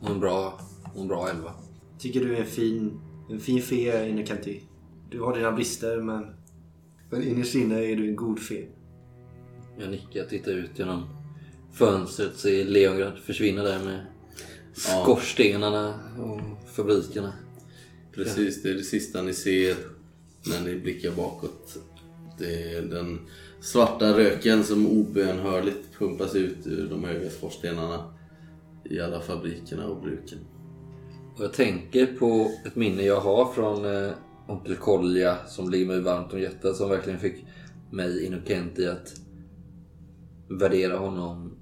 Och 0.00 0.10
en 0.10 0.20
bra, 0.20 0.60
och 0.94 1.00
en 1.02 1.08
bra 1.08 1.28
elva. 1.28 1.54
Tycker 1.98 2.20
du 2.20 2.36
är 2.36 2.40
en 2.40 2.46
fin, 2.46 3.00
en 3.30 3.40
fin 3.40 3.62
fe 3.62 4.08
Inokenti. 4.08 4.60
Du 5.10 5.20
har 5.20 5.36
dina 5.36 5.52
brister 5.52 6.00
men, 6.00 6.26
men 7.10 7.22
innerst 7.22 7.54
inne 7.54 7.84
är 7.84 7.96
du 7.96 8.08
en 8.08 8.16
god 8.16 8.40
fe. 8.40 8.66
Jag 9.78 9.90
nickar, 9.90 10.24
tittar 10.24 10.52
ut 10.52 10.78
genom 10.78 11.08
fönstret, 11.72 12.36
ser 12.36 12.64
Leongrad 12.64 13.18
försvinna 13.18 13.62
där 13.62 13.84
med 13.84 14.06
skorstenarna 14.74 16.00
och 16.18 16.40
fabrikerna. 16.70 17.32
Precis, 18.14 18.62
det 18.62 18.70
är 18.70 18.74
det 18.74 18.82
sista 18.82 19.22
ni 19.22 19.34
ser 19.34 19.76
när 20.46 20.60
ni 20.60 20.80
blickar 20.80 21.10
bakåt. 21.10 21.76
Det 22.38 22.72
är 22.72 22.82
den 22.82 23.20
svarta 23.64 24.18
röken 24.18 24.64
som 24.64 24.86
obönhörligt 24.86 25.98
pumpas 25.98 26.34
ut 26.34 26.66
ur 26.66 26.88
de 26.90 27.04
höga 27.04 27.30
skorstenarna 27.30 28.04
i 28.84 29.00
alla 29.00 29.20
fabrikerna 29.20 29.86
och 29.86 30.02
bruken. 30.02 30.38
Och 31.36 31.44
jag 31.44 31.52
tänker 31.52 32.06
på 32.06 32.50
ett 32.66 32.76
minne 32.76 33.02
jag 33.02 33.20
har 33.20 33.52
från 33.52 33.84
eh, 33.84 34.10
Onkel 34.48 34.76
Kolja 34.76 35.36
som 35.46 35.70
ligger 35.70 35.86
mig 35.86 36.00
varmt 36.00 36.32
om 36.32 36.40
hjärtat 36.40 36.76
som 36.76 36.90
verkligen 36.90 37.18
fick 37.18 37.44
mig 37.90 38.26
Inokent 38.26 38.78
i 38.78 38.86
att 38.86 39.12
värdera 40.48 40.98
honom 40.98 41.56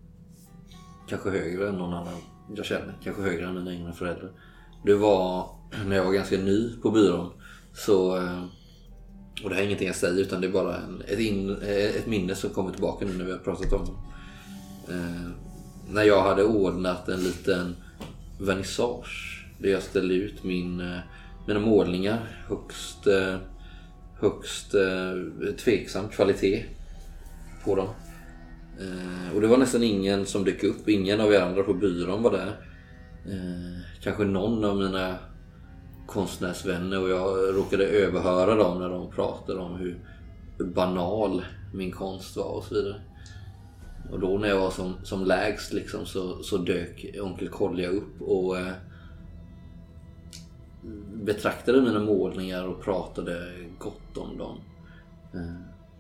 kanske 1.09 1.31
högre 1.31 1.69
än 1.69 1.75
någon 1.75 1.95
annan 1.95 2.19
jag 2.57 2.67
känner. 2.67 2.99
Kanske 3.05 3.23
högre 3.23 3.47
än 3.47 3.55
mina 3.55 3.75
egna 3.75 3.93
föräldrar. 3.93 4.31
Det 4.85 4.95
var 4.95 5.51
när 5.87 5.97
jag 5.97 6.05
var 6.05 6.13
ganska 6.13 6.37
ny 6.37 6.77
på 6.83 6.91
byrån 6.91 7.31
så 7.75 8.17
eh, 8.17 8.45
och 9.45 9.51
det 9.51 9.55
här 9.55 9.63
är 9.63 9.67
ingenting 9.67 9.87
jag 9.87 9.97
säger 9.97 10.21
utan 10.21 10.41
det 10.41 10.47
är 10.47 10.53
bara 10.53 10.77
en, 10.77 11.03
ett, 11.09 11.19
in, 11.19 11.51
eh, 11.51 11.97
ett 11.97 12.07
minne 12.07 12.35
som 12.35 12.51
kommer 12.51 12.71
tillbaka 12.71 13.05
nu 13.05 13.13
när 13.13 13.25
vi 13.25 13.31
har 13.33 13.39
pratat 13.39 13.73
om 13.73 13.85
det. 13.85 14.95
Eh, 14.95 15.31
när 15.91 16.03
jag 16.03 16.23
hade 16.23 16.45
ordnat 16.45 17.09
en 17.09 17.25
liten 17.25 17.77
vernissage 18.41 19.47
där 19.59 19.71
jag 19.71 19.83
ställde 19.83 20.15
ut 20.15 20.45
min, 20.45 20.81
eh, 20.81 20.99
mina 21.47 21.61
målningar 21.61 22.19
högst, 22.49 23.07
eh, 23.07 23.37
högst 24.21 24.75
tveksam 25.59 26.09
kvalitet 26.09 26.65
på 27.65 27.77
dem. 27.77 27.89
Eh, 28.81 29.35
och 29.35 29.41
det 29.41 29.47
var 29.47 29.57
nästan 29.57 29.83
ingen 29.83 30.27
som 30.27 30.45
dök 30.45 30.65
upp. 30.65 30.89
Ingen 30.89 31.21
av 31.21 31.33
er 31.33 31.41
andra 31.41 31.63
på 31.63 31.75
byrån 31.75 32.23
var 32.23 32.31
där. 32.31 32.57
Eh, 33.27 33.81
kanske 34.03 34.25
någon 34.25 34.65
av 34.65 34.77
mina 34.77 35.19
konstnärsvänner 36.13 37.03
och 37.03 37.09
jag 37.09 37.57
råkade 37.57 37.85
överhöra 37.85 38.55
dem 38.55 38.79
när 38.79 38.89
de 38.89 39.11
pratade 39.11 39.61
om 39.61 39.77
hur 39.77 39.99
banal 40.59 41.45
min 41.75 41.93
konst 41.93 42.37
var 42.37 42.45
och 42.57 42.65
så 42.65 42.75
vidare. 42.75 43.01
Och 44.13 44.21
då 44.21 44.39
när 44.39 44.49
jag 44.49 44.61
var 44.61 44.71
som, 44.71 44.95
som 45.03 45.25
lägst 45.25 45.73
liksom 45.73 46.07
så, 46.07 46.43
så 46.43 46.59
dök 46.59 47.07
onkel 47.23 47.49
Kolja 47.49 47.89
upp 47.89 48.23
och 48.23 48.59
eh, 48.59 48.73
betraktade 51.15 51.83
mina 51.83 52.01
målningar 52.01 52.67
och 52.67 52.83
pratade 52.83 53.53
gott 53.79 54.17
om 54.17 54.39
dem. 54.39 54.57
Eh, 55.35 55.57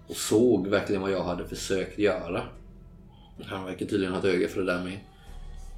och 0.08 0.16
såg 0.16 0.68
verkligen 0.68 1.02
vad 1.02 1.12
jag 1.12 1.24
hade 1.24 1.44
försökt 1.44 1.98
göra. 1.98 2.42
Han 3.44 3.64
verkar 3.64 3.86
tydligen 3.86 4.12
ha 4.12 4.18
ett 4.18 4.34
öga 4.34 4.48
för 4.48 4.60
det 4.60 4.72
där 4.72 4.84
med. 4.84 4.98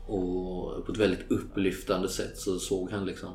Och 0.06 0.86
på 0.86 0.92
ett 0.92 0.98
väldigt 0.98 1.30
upplyftande 1.30 2.08
sätt 2.08 2.38
så 2.38 2.58
såg 2.58 2.90
han 2.90 3.04
liksom 3.04 3.30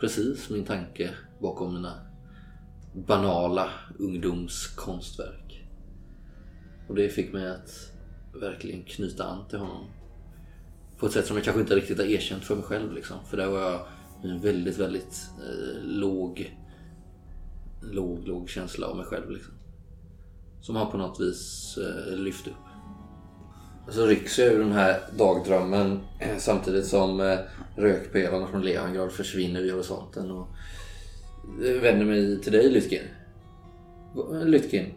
precis 0.00 0.50
min 0.50 0.64
tanke 0.64 1.10
bakom 1.40 1.74
mina 1.74 1.94
banala 2.92 3.70
ungdomskonstverk. 3.98 5.68
Och 6.88 6.94
det 6.94 7.08
fick 7.08 7.32
mig 7.32 7.50
att 7.50 7.92
verkligen 8.34 8.82
knyta 8.84 9.24
an 9.24 9.48
till 9.48 9.58
honom. 9.58 9.86
På 10.98 11.06
ett 11.06 11.12
sätt 11.12 11.26
som 11.26 11.36
jag 11.36 11.44
kanske 11.44 11.60
inte 11.60 11.76
riktigt 11.76 11.98
har 11.98 12.04
erkänt 12.04 12.44
för 12.44 12.54
mig 12.54 12.64
själv. 12.64 12.92
Liksom. 12.92 13.16
För 13.24 13.36
där 13.36 13.46
var 13.46 13.60
jag 13.60 13.86
en 14.22 14.40
väldigt, 14.40 14.78
väldigt 14.78 15.30
eh, 15.38 15.82
låg, 15.82 16.56
låg, 17.82 18.28
låg 18.28 18.48
känsla 18.48 18.86
av 18.86 18.96
mig 18.96 19.06
själv. 19.06 19.30
Liksom. 19.30 19.54
Som 20.60 20.76
han 20.76 20.90
på 20.90 20.98
något 20.98 21.20
vis 21.20 21.78
eh, 21.78 22.16
lyfte 22.16 22.50
upp. 22.50 22.69
Så 23.90 24.06
rycks 24.06 24.38
jag 24.38 24.48
ur 24.48 24.58
den 24.58 24.72
här 24.72 25.00
dagdrömmen 25.18 26.00
eh, 26.18 26.36
samtidigt 26.38 26.86
som 26.86 27.20
eh, 27.20 27.38
rökpelarna 27.76 28.46
från 28.46 28.62
Lehangrad 28.62 29.12
försvinner 29.12 29.62
vid 29.62 29.72
horisonten. 29.72 30.30
Och 30.30 30.48
eh, 31.64 31.82
vänder 31.82 32.06
mig 32.06 32.40
till 32.40 32.52
dig 32.52 32.70
Lytkin. 32.70 33.02
Lytkin, 34.44 34.94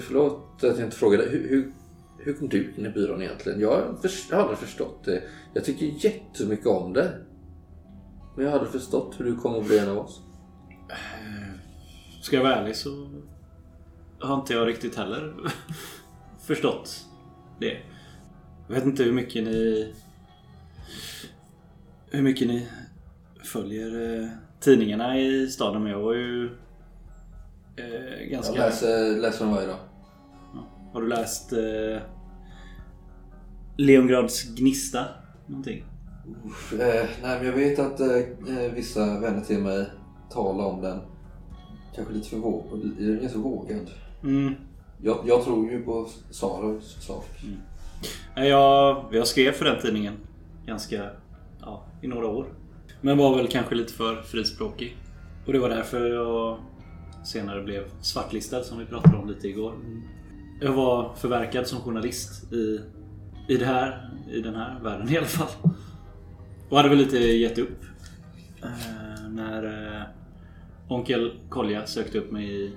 förlåt 0.00 0.54
att 0.56 0.78
jag 0.78 0.86
inte 0.86 0.96
frågade. 0.96 1.24
Hur, 1.24 1.48
hur, 1.48 1.72
hur 2.18 2.34
kom 2.34 2.48
du 2.48 2.74
in 2.78 2.86
i 2.86 2.88
byrån 2.88 3.22
egentligen? 3.22 3.60
Jag 3.60 3.70
har 3.70 3.96
jag 4.30 4.36
har 4.36 4.42
aldrig 4.42 4.58
förstått 4.58 5.04
det. 5.04 5.22
Jag 5.54 5.64
tycker 5.64 5.86
jättemycket 5.86 6.66
om 6.66 6.92
det. 6.92 7.12
Men 8.36 8.44
jag 8.44 8.52
har 8.52 8.58
aldrig 8.58 8.82
förstått 8.82 9.14
hur 9.18 9.24
du 9.24 9.36
kom 9.36 9.54
att 9.54 9.66
bli 9.66 9.78
en 9.78 9.88
av 9.88 9.98
oss. 9.98 10.20
Eh, 10.90 11.60
ska 12.22 12.36
jag 12.36 12.42
vara 12.42 12.54
ärlig 12.54 12.76
så 12.76 13.08
har 14.20 14.34
inte 14.34 14.52
jag 14.52 14.68
riktigt 14.68 14.96
heller 14.96 15.34
förstått 16.46 17.04
det. 17.60 17.76
Jag 18.74 18.80
vet 18.80 18.88
inte 18.88 19.02
hur 19.02 19.12
mycket 19.12 19.44
ni 19.44 19.92
hur 22.10 22.22
mycket 22.22 22.48
ni 22.48 22.66
följer 23.44 24.20
eh, 24.20 24.28
tidningarna 24.60 25.18
i 25.20 25.48
staden 25.48 25.82
men 25.82 25.92
jag 25.92 25.98
var 25.98 26.14
ju 26.14 26.44
eh, 27.76 28.28
ganska... 28.30 28.54
Jag 28.54 28.58
läser, 28.58 29.20
läser 29.20 29.44
dem 29.44 29.54
varje 29.54 29.66
dag. 29.66 29.78
Har 30.92 31.02
du 31.02 31.08
läst 31.08 31.52
eh, 31.52 32.02
Leongrads 33.76 34.44
Gnista? 34.44 35.04
Någonting? 35.46 35.84
Eh, 36.72 37.08
nej, 37.22 37.38
men 37.38 37.46
jag 37.46 37.52
vet 37.52 37.78
att 37.78 38.00
eh, 38.00 38.16
eh, 38.58 38.72
vissa 38.74 39.20
vänner 39.20 39.40
till 39.40 39.58
mig 39.58 39.86
talar 40.30 40.64
om 40.64 40.82
den. 40.82 41.00
Kanske 41.94 42.14
lite 42.14 42.28
för 42.28 42.36
vågad. 42.36 42.80
Den 42.98 43.16
är 43.16 43.20
ganska 43.20 43.38
vågad. 43.38 43.90
Mm. 44.22 44.54
Jag, 45.02 45.18
jag 45.26 45.44
tror 45.44 45.70
ju 45.70 45.82
på 45.82 46.08
Saros 46.30 47.06
sak. 47.06 47.26
Nej, 47.42 47.56
jag, 48.34 49.04
jag 49.12 49.26
skrev 49.26 49.52
för 49.52 49.64
den 49.64 49.80
tidningen 49.82 50.14
ganska 50.66 51.10
ja, 51.60 51.84
i 52.02 52.06
några 52.06 52.26
år. 52.26 52.46
Men 53.00 53.18
var 53.18 53.36
väl 53.36 53.48
kanske 53.48 53.74
lite 53.74 53.92
för 53.92 54.22
frispråkig. 54.22 54.96
Och 55.46 55.52
det 55.52 55.58
var 55.58 55.68
därför 55.68 56.10
jag 56.10 56.58
senare 57.24 57.62
blev 57.62 57.84
svartlistad 58.00 58.62
som 58.62 58.78
vi 58.78 58.84
pratade 58.84 59.16
om 59.16 59.28
lite 59.28 59.48
igår. 59.48 59.74
Jag 60.60 60.72
var 60.72 61.14
förverkad 61.14 61.66
som 61.66 61.80
journalist 61.80 62.52
i, 62.52 62.80
i, 63.48 63.56
det 63.56 63.66
här, 63.66 64.10
i 64.30 64.40
den 64.40 64.54
här 64.54 64.80
världen 64.82 65.08
i 65.08 65.16
alla 65.16 65.26
fall. 65.26 65.70
Och 66.68 66.76
hade 66.76 66.88
väl 66.88 66.98
lite 66.98 67.18
gett 67.18 67.58
upp. 67.58 67.84
Eh, 68.62 69.28
när 69.30 69.64
eh, 69.64 70.02
onkel 70.88 71.32
Kolja 71.48 71.86
sökte 71.86 72.18
upp 72.18 72.32
mig 72.32 72.64
i 72.64 72.72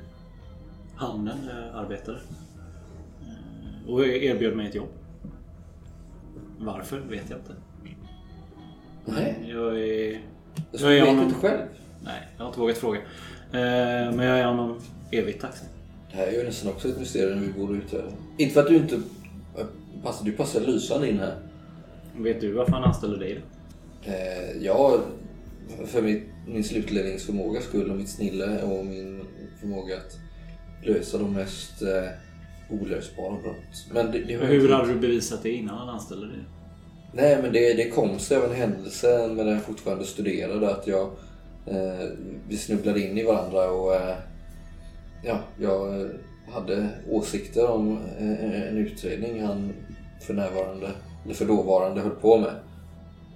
hamnen 0.95 1.37
där 1.45 1.67
jag 1.67 1.85
arbetade. 1.85 2.19
Eh, 3.21 3.89
och 3.89 4.05
erbjöd 4.05 4.55
mig 4.55 4.67
ett 4.67 4.75
jobb. 4.75 4.96
Varför 6.59 6.99
vet 6.99 7.29
jag 7.29 7.39
inte. 7.39 7.53
Nej, 9.05 9.35
Jag 9.47 9.79
är... 9.81 10.11
jag 10.71 10.81
Jag 10.81 10.91
är 10.91 10.99
vet 11.01 11.07
honom. 11.07 11.23
inte 11.23 11.35
själv. 11.35 11.61
Nej, 12.03 12.27
jag 12.37 12.43
har 12.43 12.47
inte 12.49 12.59
vågat 12.59 12.77
fråga. 12.77 12.99
Eh, 13.51 14.13
Men 14.15 14.19
jag 14.19 14.39
är 14.39 14.45
honom 14.45 14.79
evigt 15.11 15.41
tacksam. 15.41 15.67
Det 16.11 16.17
här 16.17 16.27
är 16.27 16.31
ju 16.31 16.43
nästan 16.43 16.71
också 16.71 16.89
ett 16.89 16.99
mysterium 16.99 17.41
vi 17.41 17.53
borde 17.59 17.73
utreda. 17.73 18.03
Inte 18.37 18.53
för 18.53 18.61
att 18.61 18.67
du 18.67 18.75
inte... 18.75 18.99
Passar, 20.03 20.25
du 20.25 20.31
passar 20.31 20.59
lysande 20.61 21.09
in 21.09 21.19
här. 21.19 21.35
Vet 22.17 22.41
du 22.41 22.51
varför 22.51 22.71
han 22.71 22.83
anställer 22.83 23.17
dig 23.17 23.33
då? 24.05 24.11
Eh, 24.11 24.63
ja, 24.63 24.99
för 25.85 26.01
min, 26.01 26.23
min 26.47 26.63
slutledningsförmåga 26.63 27.61
skull 27.61 27.91
och 27.91 27.97
mitt 27.97 28.09
snille 28.09 28.61
och 28.61 28.85
min 28.85 29.23
förmåga 29.59 29.95
att 29.97 30.17
lösa 30.87 31.17
de 31.17 31.33
mest 31.33 31.81
eh, 31.81 32.09
olösbara 32.69 33.41
brott. 33.41 33.87
Men 33.93 34.11
det, 34.11 34.19
det 34.19 34.33
Hur 34.33 34.69
hade 34.69 34.93
du 34.93 34.99
bevisat 34.99 35.43
det 35.43 35.51
innan 35.51 35.77
han 35.77 35.89
anställde 35.89 36.27
dig? 36.27 36.39
Nej, 37.13 37.41
men 37.41 37.53
det, 37.53 37.73
det 37.73 37.89
kom 37.89 38.19
sig 38.19 38.37
av 38.37 38.43
en 38.43 38.55
händelse 38.55 39.27
när 39.27 39.51
jag 39.51 39.63
fortfarande 39.63 40.05
studerade 40.05 40.71
att 40.71 40.87
jag... 40.87 41.09
Eh, 41.65 42.07
vi 42.47 42.57
snubblade 42.57 43.01
in 43.01 43.17
i 43.17 43.23
varandra 43.23 43.71
och... 43.71 43.95
Eh, 43.95 44.15
ja, 45.23 45.39
jag 45.59 46.01
eh, 46.01 46.07
hade 46.53 46.89
åsikter 47.09 47.69
om 47.69 47.97
eh, 48.19 48.67
en 48.69 48.77
utredning 48.77 49.43
han 49.43 49.73
för 50.21 50.33
närvarande, 50.33 50.91
eller 51.25 51.33
för 51.33 51.45
dåvarande, 51.45 52.01
höll 52.01 52.11
på 52.11 52.37
med. 52.37 52.53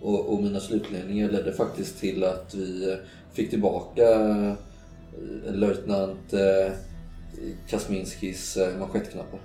Och, 0.01 0.33
och 0.33 0.43
mina 0.43 0.59
slutledningar 0.59 1.29
ledde 1.29 1.53
faktiskt 1.53 1.99
till 1.99 2.23
att 2.23 2.55
vi 2.55 2.91
eh, 2.91 2.97
fick 3.33 3.49
tillbaka 3.49 4.11
eh, 4.11 4.53
löjtnant 5.53 6.33
Kasminskis 7.67 8.57
eh, 8.57 8.77
manschettknappar. 8.77 9.39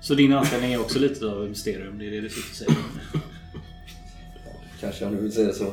Så 0.00 0.14
din 0.14 0.32
anställning 0.32 0.72
är 0.72 0.80
också 0.80 0.98
lite 0.98 1.26
av 1.26 1.42
ett 1.42 1.48
mysterium? 1.48 1.98
Det 1.98 2.06
är 2.06 2.10
det 2.10 2.20
du 2.20 2.28
sitter 2.28 2.50
och 2.50 2.56
säger? 2.56 2.74
Kanske 4.80 5.04
om 5.04 5.16
du 5.16 5.22
vill 5.22 5.32
säga 5.32 5.52
så. 5.52 5.72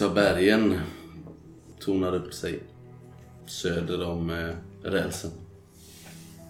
Moxabergen 0.00 0.80
tonar 1.78 2.14
upp 2.14 2.34
sig 2.34 2.62
söder 3.46 4.06
om 4.06 4.30
eh, 4.30 4.54
rälsen. 4.82 5.30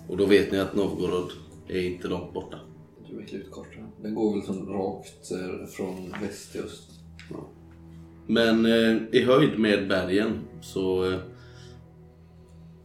Och 0.09 0.17
då 0.17 0.27
vet 0.27 0.53
ni 0.53 0.59
att 0.59 0.75
Novgorod 0.75 1.33
är 1.69 1.81
inte 1.81 2.09
långt 2.09 2.35
borta. 2.35 2.59
Du 3.09 3.23
är 3.23 3.27
klutkartan. 3.27 3.93
Den 4.03 4.15
går 4.15 4.35
väl 4.35 4.47
som 4.47 4.69
rakt 4.69 5.31
eh, 5.31 5.67
från 5.67 6.15
väst 6.23 6.53
till 6.53 6.61
öst. 6.61 6.91
Men 8.27 8.67
eh, 8.67 8.97
i 9.13 9.25
höjd 9.25 9.59
med 9.59 9.89
bergen 9.89 10.39
så 10.61 11.13
eh, 11.13 11.19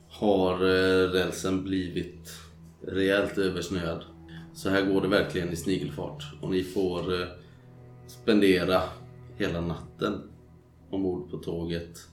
har 0.10 0.54
eh, 0.54 1.10
rälsen 1.10 1.64
blivit 1.64 2.30
rejält 2.88 3.38
översnöad. 3.38 4.04
Så 4.54 4.70
här 4.70 4.86
går 4.86 5.02
det 5.02 5.08
verkligen 5.08 5.50
i 5.50 5.56
snigelfart 5.56 6.24
och 6.42 6.52
ni 6.52 6.64
får 6.64 7.22
eh, 7.22 7.28
spendera 8.08 8.82
hela 9.38 9.62
natten 9.62 10.22
ombord 10.90 11.32
på 11.32 11.38
tåget 11.38 12.08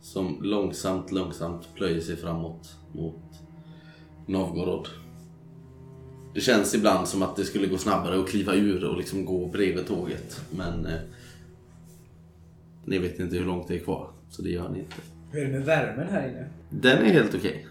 som 0.00 0.42
långsamt, 0.42 1.12
långsamt 1.12 1.68
plöjer 1.74 2.00
sig 2.00 2.16
framåt 2.16 2.76
mot 2.92 3.22
Novgorod. 4.26 4.88
Det 6.34 6.40
känns 6.40 6.74
ibland 6.74 7.08
som 7.08 7.22
att 7.22 7.36
det 7.36 7.44
skulle 7.44 7.66
gå 7.66 7.78
snabbare 7.78 8.20
att 8.20 8.28
kliva 8.28 8.54
ur 8.54 8.84
och 8.84 8.96
liksom 8.96 9.24
gå 9.24 9.46
bredvid 9.46 9.86
tåget. 9.86 10.40
Men 10.50 10.86
eh, 10.86 11.00
ni 12.84 12.98
vet 12.98 13.20
inte 13.20 13.36
hur 13.36 13.44
långt 13.44 13.68
det 13.68 13.74
är 13.74 13.78
kvar, 13.78 14.10
så 14.30 14.42
det 14.42 14.50
gör 14.50 14.68
ni 14.68 14.78
inte. 14.78 14.94
Hur 15.30 15.42
är 15.42 15.46
det 15.46 15.52
med 15.52 15.64
värmen 15.64 16.08
här 16.08 16.28
inne? 16.28 16.48
Den 16.70 16.98
är 16.98 17.12
helt 17.12 17.34
okej. 17.34 17.66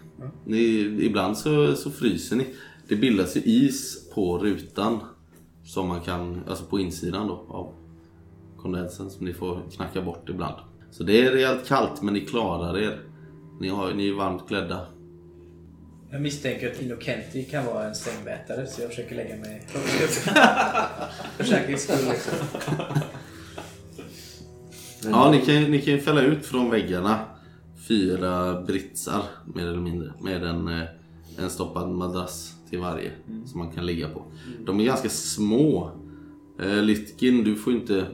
Ni, 0.45 0.59
ibland 1.05 1.37
så, 1.37 1.75
så 1.75 1.91
fryser 1.91 2.35
ni. 2.35 2.47
Det 2.87 2.95
bildas 2.95 3.37
ju 3.37 3.41
is 3.41 4.09
på 4.13 4.37
rutan 4.37 4.99
som 5.63 5.87
man 5.87 6.01
kan, 6.01 6.43
alltså 6.47 6.65
på 6.65 6.79
insidan 6.79 7.27
då 7.27 7.45
av 7.49 7.73
kondensen 8.65 9.09
som 9.09 9.25
ni 9.25 9.33
får 9.33 9.61
knacka 9.75 10.01
bort 10.01 10.29
ibland. 10.29 10.55
Så 10.91 11.03
det 11.03 11.25
är 11.25 11.31
rejält 11.31 11.67
kallt 11.67 12.01
men 12.01 12.13
ni 12.13 12.21
klarar 12.21 12.77
er. 12.77 12.99
Ni, 13.59 13.69
har, 13.69 13.93
ni 13.93 14.09
är 14.09 14.13
varmt 14.13 14.47
klädda. 14.47 14.85
Jag 16.11 16.21
misstänker 16.21 16.71
att 16.71 16.81
Innocenti 16.81 17.43
kan 17.43 17.65
vara 17.65 17.87
en 17.87 17.95
sängvätare 17.95 18.67
så 18.67 18.81
jag 18.81 18.89
försöker 18.89 19.15
lägga 19.15 19.35
mig 19.35 19.67
För 21.37 21.43
säkerhets 21.43 21.83
skull. 21.83 22.13
Ja, 25.03 25.31
ni 25.31 25.41
kan, 25.41 25.71
ni 25.71 25.81
kan 25.81 25.93
ju 25.93 25.99
fälla 25.99 26.21
ut 26.21 26.45
från 26.45 26.71
väggarna 26.71 27.19
fyra 27.87 28.61
britsar 28.61 29.23
mer 29.53 29.67
eller 29.67 29.81
mindre 29.81 30.13
med 30.21 30.43
en, 30.43 30.67
eh, 30.67 30.83
en 31.37 31.49
stoppad 31.49 31.89
madrass 31.89 32.53
till 32.69 32.79
varje 32.79 33.11
som 33.45 33.59
man 33.59 33.71
kan 33.71 33.85
ligga 33.85 34.09
på. 34.09 34.23
De 34.65 34.79
är 34.79 34.85
ganska 34.85 35.09
små. 35.09 35.91
Eh, 36.59 36.81
Litkin, 36.83 37.43
du 37.43 37.55
får 37.55 37.73
inte 37.73 38.05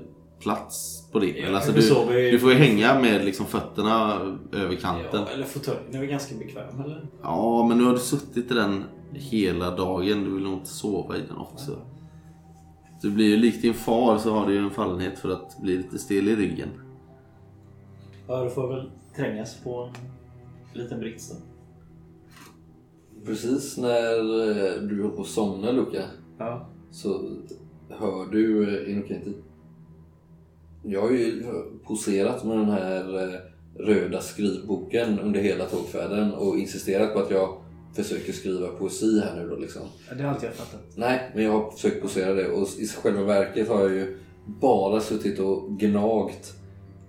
plats 0.41 1.07
på 1.11 1.19
det. 1.19 1.41
Eller, 1.41 1.55
alltså, 1.55 1.71
du, 1.71 2.31
du 2.31 2.39
får 2.39 2.51
ju 2.51 2.57
hänga 2.57 2.99
med 2.99 3.25
liksom 3.25 3.45
fötterna 3.45 4.13
över 4.53 4.75
kanten. 4.75 5.21
Ja, 5.21 5.27
eller 5.33 5.45
fåtöljen 5.45 5.95
är 5.95 5.99
väl 5.99 6.07
ganska 6.07 6.35
bekväm 6.35 6.81
eller? 6.81 7.07
Ja, 7.21 7.65
men 7.67 7.77
nu 7.77 7.83
har 7.83 7.93
du 7.93 7.99
suttit 7.99 8.51
i 8.51 8.53
den 8.53 8.83
hela 9.13 9.75
dagen. 9.75 10.23
Du 10.23 10.33
vill 10.35 10.43
nog 10.43 10.53
inte 10.53 10.69
sova 10.69 11.17
i 11.17 11.21
den 11.27 11.37
också. 11.37 11.71
Du 13.01 13.11
blir 13.11 13.25
ju 13.25 13.37
likt 13.37 13.61
din 13.61 13.73
far 13.73 14.17
så 14.17 14.31
har 14.33 14.47
du 14.47 14.53
ju 14.53 14.59
en 14.59 14.69
fallenhet 14.71 15.19
för 15.19 15.29
att 15.29 15.61
bli 15.61 15.77
lite 15.77 15.97
stel 15.97 16.29
i 16.29 16.35
ryggen. 16.35 16.69
Ja, 18.27 18.43
du 18.43 18.49
får 18.49 18.67
väl 18.67 18.91
trängas 19.15 19.63
på 19.63 19.91
en 20.73 20.81
liten 20.81 20.99
brits 20.99 21.29
då. 21.29 21.35
Precis 23.25 23.77
när 23.77 24.17
eh, 24.19 24.81
du 24.81 25.01
håller 25.01 25.15
på 25.15 25.21
att 25.21 25.27
somna 25.27 25.71
Luca 25.71 26.03
Ja. 26.37 26.69
så 26.91 27.09
hör 27.89 28.31
du 28.31 28.75
eh, 28.85 28.91
Inokenti. 28.91 29.33
Jag 30.83 31.01
har 31.01 31.11
ju 31.11 31.43
poserat 31.87 32.43
med 32.43 32.57
den 32.57 32.69
här 32.69 33.23
eh, 33.23 33.39
röda 33.79 34.21
skrivboken 34.21 35.19
under 35.19 35.39
hela 35.39 35.65
tågfärden 35.65 36.33
och 36.33 36.57
insisterat 36.57 37.13
på 37.13 37.19
att 37.19 37.31
jag 37.31 37.57
försöker 37.95 38.33
skriva 38.33 38.67
poesi 38.67 39.21
här 39.25 39.35
nu 39.35 39.49
då 39.49 39.55
liksom. 39.55 39.81
Ja, 40.09 40.15
Det 40.15 40.23
har 40.23 40.29
alltid 40.33 40.49
jag 40.49 40.55
fattat. 40.55 40.81
Nej, 40.95 41.31
men 41.35 41.43
jag 41.43 41.51
har 41.51 41.71
försökt 41.71 42.01
posera 42.01 42.33
det 42.33 42.47
och 42.51 42.67
i 42.79 42.87
själva 42.87 43.23
verket 43.23 43.67
har 43.67 43.79
jag 43.81 43.91
ju 43.91 44.17
bara 44.45 44.99
suttit 44.99 45.39
och 45.39 45.79
gnagt 45.79 46.53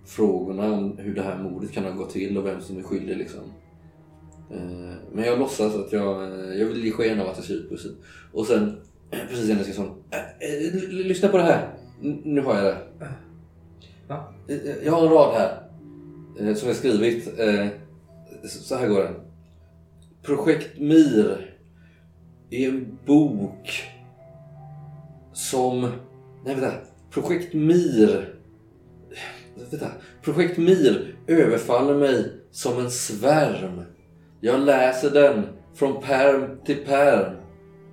frågorna 0.06 0.72
om 0.72 0.96
hur 0.98 1.14
det 1.14 1.22
här 1.22 1.42
mordet 1.42 1.72
kan 1.72 1.84
ha 1.84 1.90
gått 1.90 2.10
till 2.10 2.38
och 2.38 2.46
vem 2.46 2.60
som 2.60 2.78
är 2.78 2.82
skyldig 2.82 3.16
liksom. 3.16 3.40
Eh, 4.50 4.94
Men 5.12 5.24
jag 5.24 5.38
låtsas 5.38 5.74
att 5.74 5.92
jag, 5.92 6.22
eh, 6.22 6.54
jag 6.54 6.66
vill 6.66 6.84
ge 6.84 6.90
sken 6.90 7.20
av 7.20 7.28
att 7.28 7.36
jag 7.36 7.44
skriver 7.44 7.68
poesi. 7.68 7.88
Och 8.32 8.46
sen, 8.46 8.76
precis 9.28 9.44
innan 9.44 9.56
jag 9.56 9.66
ska 9.66 9.74
sån, 9.74 10.02
lyssna 10.90 11.28
på 11.28 11.36
det 11.36 11.42
här. 11.42 11.74
Nu 12.24 12.40
har 12.40 12.54
jag 12.56 12.64
det. 12.64 12.76
Va? 14.12 14.32
Eh, 14.48 14.56
eh, 14.56 14.84
jag 14.84 14.92
har 14.92 15.06
en 15.06 15.12
rad 15.12 15.34
här 15.34 15.62
eh, 16.40 16.54
som 16.54 16.68
jag 16.68 16.76
skrivit. 16.76 17.38
Eh, 17.38 17.66
Så 18.44 18.62
så 18.62 18.76
här 18.76 18.88
går 18.88 19.02
den. 19.02 19.14
Projekt 20.22 20.78
Mir 20.80 21.56
är 22.50 22.68
en 22.68 22.98
bok 23.06 23.84
som... 25.32 25.80
Nej 26.44 26.54
vänta. 26.54 26.72
Projekt 27.10 27.54
Mir... 27.54 28.34
Eh, 29.10 29.70
vänta. 29.70 29.86
Projekt 30.22 30.58
Mir 30.58 31.16
överfaller 31.26 31.94
mig 31.94 32.32
som 32.50 32.78
en 32.78 32.90
svärm. 32.90 33.82
Jag 34.40 34.60
läser 34.60 35.10
den 35.10 35.46
från 35.74 36.02
perm 36.02 36.58
till 36.64 36.84
perm. 36.84 37.36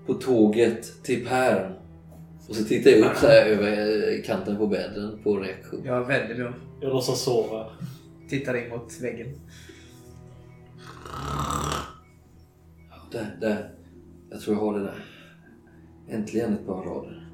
På 0.05 0.13
tåget 0.13 1.03
till 1.03 1.27
perm. 1.27 1.73
Och 2.49 2.55
så 2.55 2.63
tittar 2.63 2.91
jag 2.91 3.11
upp 3.11 3.17
så 3.17 3.27
här 3.27 3.45
över 3.45 4.13
eh, 4.13 4.23
kanten 4.23 4.57
på 4.57 4.67
bädden 4.67 5.19
på 5.23 5.37
reaktion. 5.37 5.81
Jag 5.85 6.07
vänder 6.07 6.35
mig 6.35 6.47
om. 6.47 6.53
Jag 6.81 6.93
låtsas 6.93 7.23
sova. 7.23 7.65
Tittar 8.29 8.65
in 8.65 8.69
mot 8.69 9.01
väggen. 9.01 9.27
Där, 13.11 13.37
där. 13.41 13.71
Jag 14.29 14.41
tror 14.41 14.55
jag 14.55 14.61
har 14.61 14.79
det 14.79 14.85
där. 14.85 15.05
Äntligen 16.09 16.53
ett 16.53 16.65
par 16.65 16.83
rader. 16.83 17.29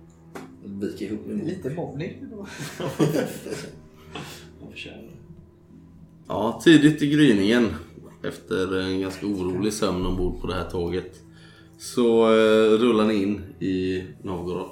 Viker 0.66 1.06
ihop 1.06 1.26
min 1.26 1.38
Lite 1.38 1.70
mobbning. 1.70 2.14
Ja, 6.28 6.62
tidigt 6.64 7.02
i 7.02 7.10
gryningen 7.10 7.74
efter 8.24 8.80
en 8.80 9.02
ganska 9.02 9.26
orolig 9.26 9.74
sömn 9.74 10.06
ombord 10.06 10.42
på 10.42 10.48
det 10.48 10.54
här 10.54 10.70
tåget 10.70 11.22
så 11.78 12.24
eh, 12.24 12.72
rullar 12.80 13.06
ni 13.06 13.24
in 13.24 13.42
i 13.60 14.04
Novgorod. 14.22 14.72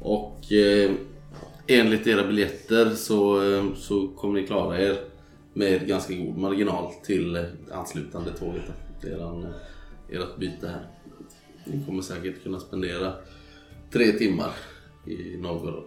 Och 0.00 0.52
eh, 0.52 0.90
enligt 1.66 2.06
era 2.06 2.26
biljetter 2.26 2.90
så, 2.90 3.52
eh, 3.52 3.74
så 3.74 4.08
kommer 4.08 4.40
ni 4.40 4.46
klara 4.46 4.80
er 4.80 4.96
med 5.52 5.86
ganska 5.86 6.14
god 6.14 6.38
marginal 6.38 6.92
till 7.04 7.46
anslutande 7.70 8.32
tåget. 8.32 8.64
Eran, 9.04 9.44
eh, 9.44 10.20
ert 10.20 10.36
byte 10.36 10.68
här. 10.68 10.86
Ni 11.64 11.84
kommer 11.86 12.02
säkert 12.02 12.42
kunna 12.42 12.60
spendera 12.60 13.12
tre 13.90 14.12
timmar 14.12 14.52
i 15.06 15.36
Novgorod. 15.36 15.84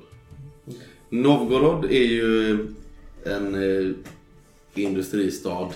Novgorod 1.09 1.85
är 1.85 2.05
ju 2.05 2.67
en 3.25 3.55
eh, 3.55 3.91
industristad 4.75 5.69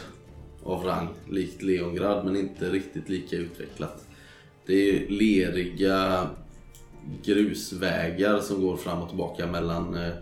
av 0.64 0.84
rang, 0.84 1.08
likt 1.30 1.62
Leongrad, 1.62 2.26
men 2.26 2.36
inte 2.36 2.70
riktigt 2.70 3.10
lika 3.10 3.36
utvecklat. 3.36 4.06
Det 4.66 4.74
är 4.74 5.10
leriga 5.10 6.30
grusvägar 7.24 8.40
som 8.40 8.62
går 8.62 8.78
fram 8.78 9.02
och 9.02 9.10
tillbaka 9.10 9.48
mellan, 9.48 9.96
eh, 9.96 10.14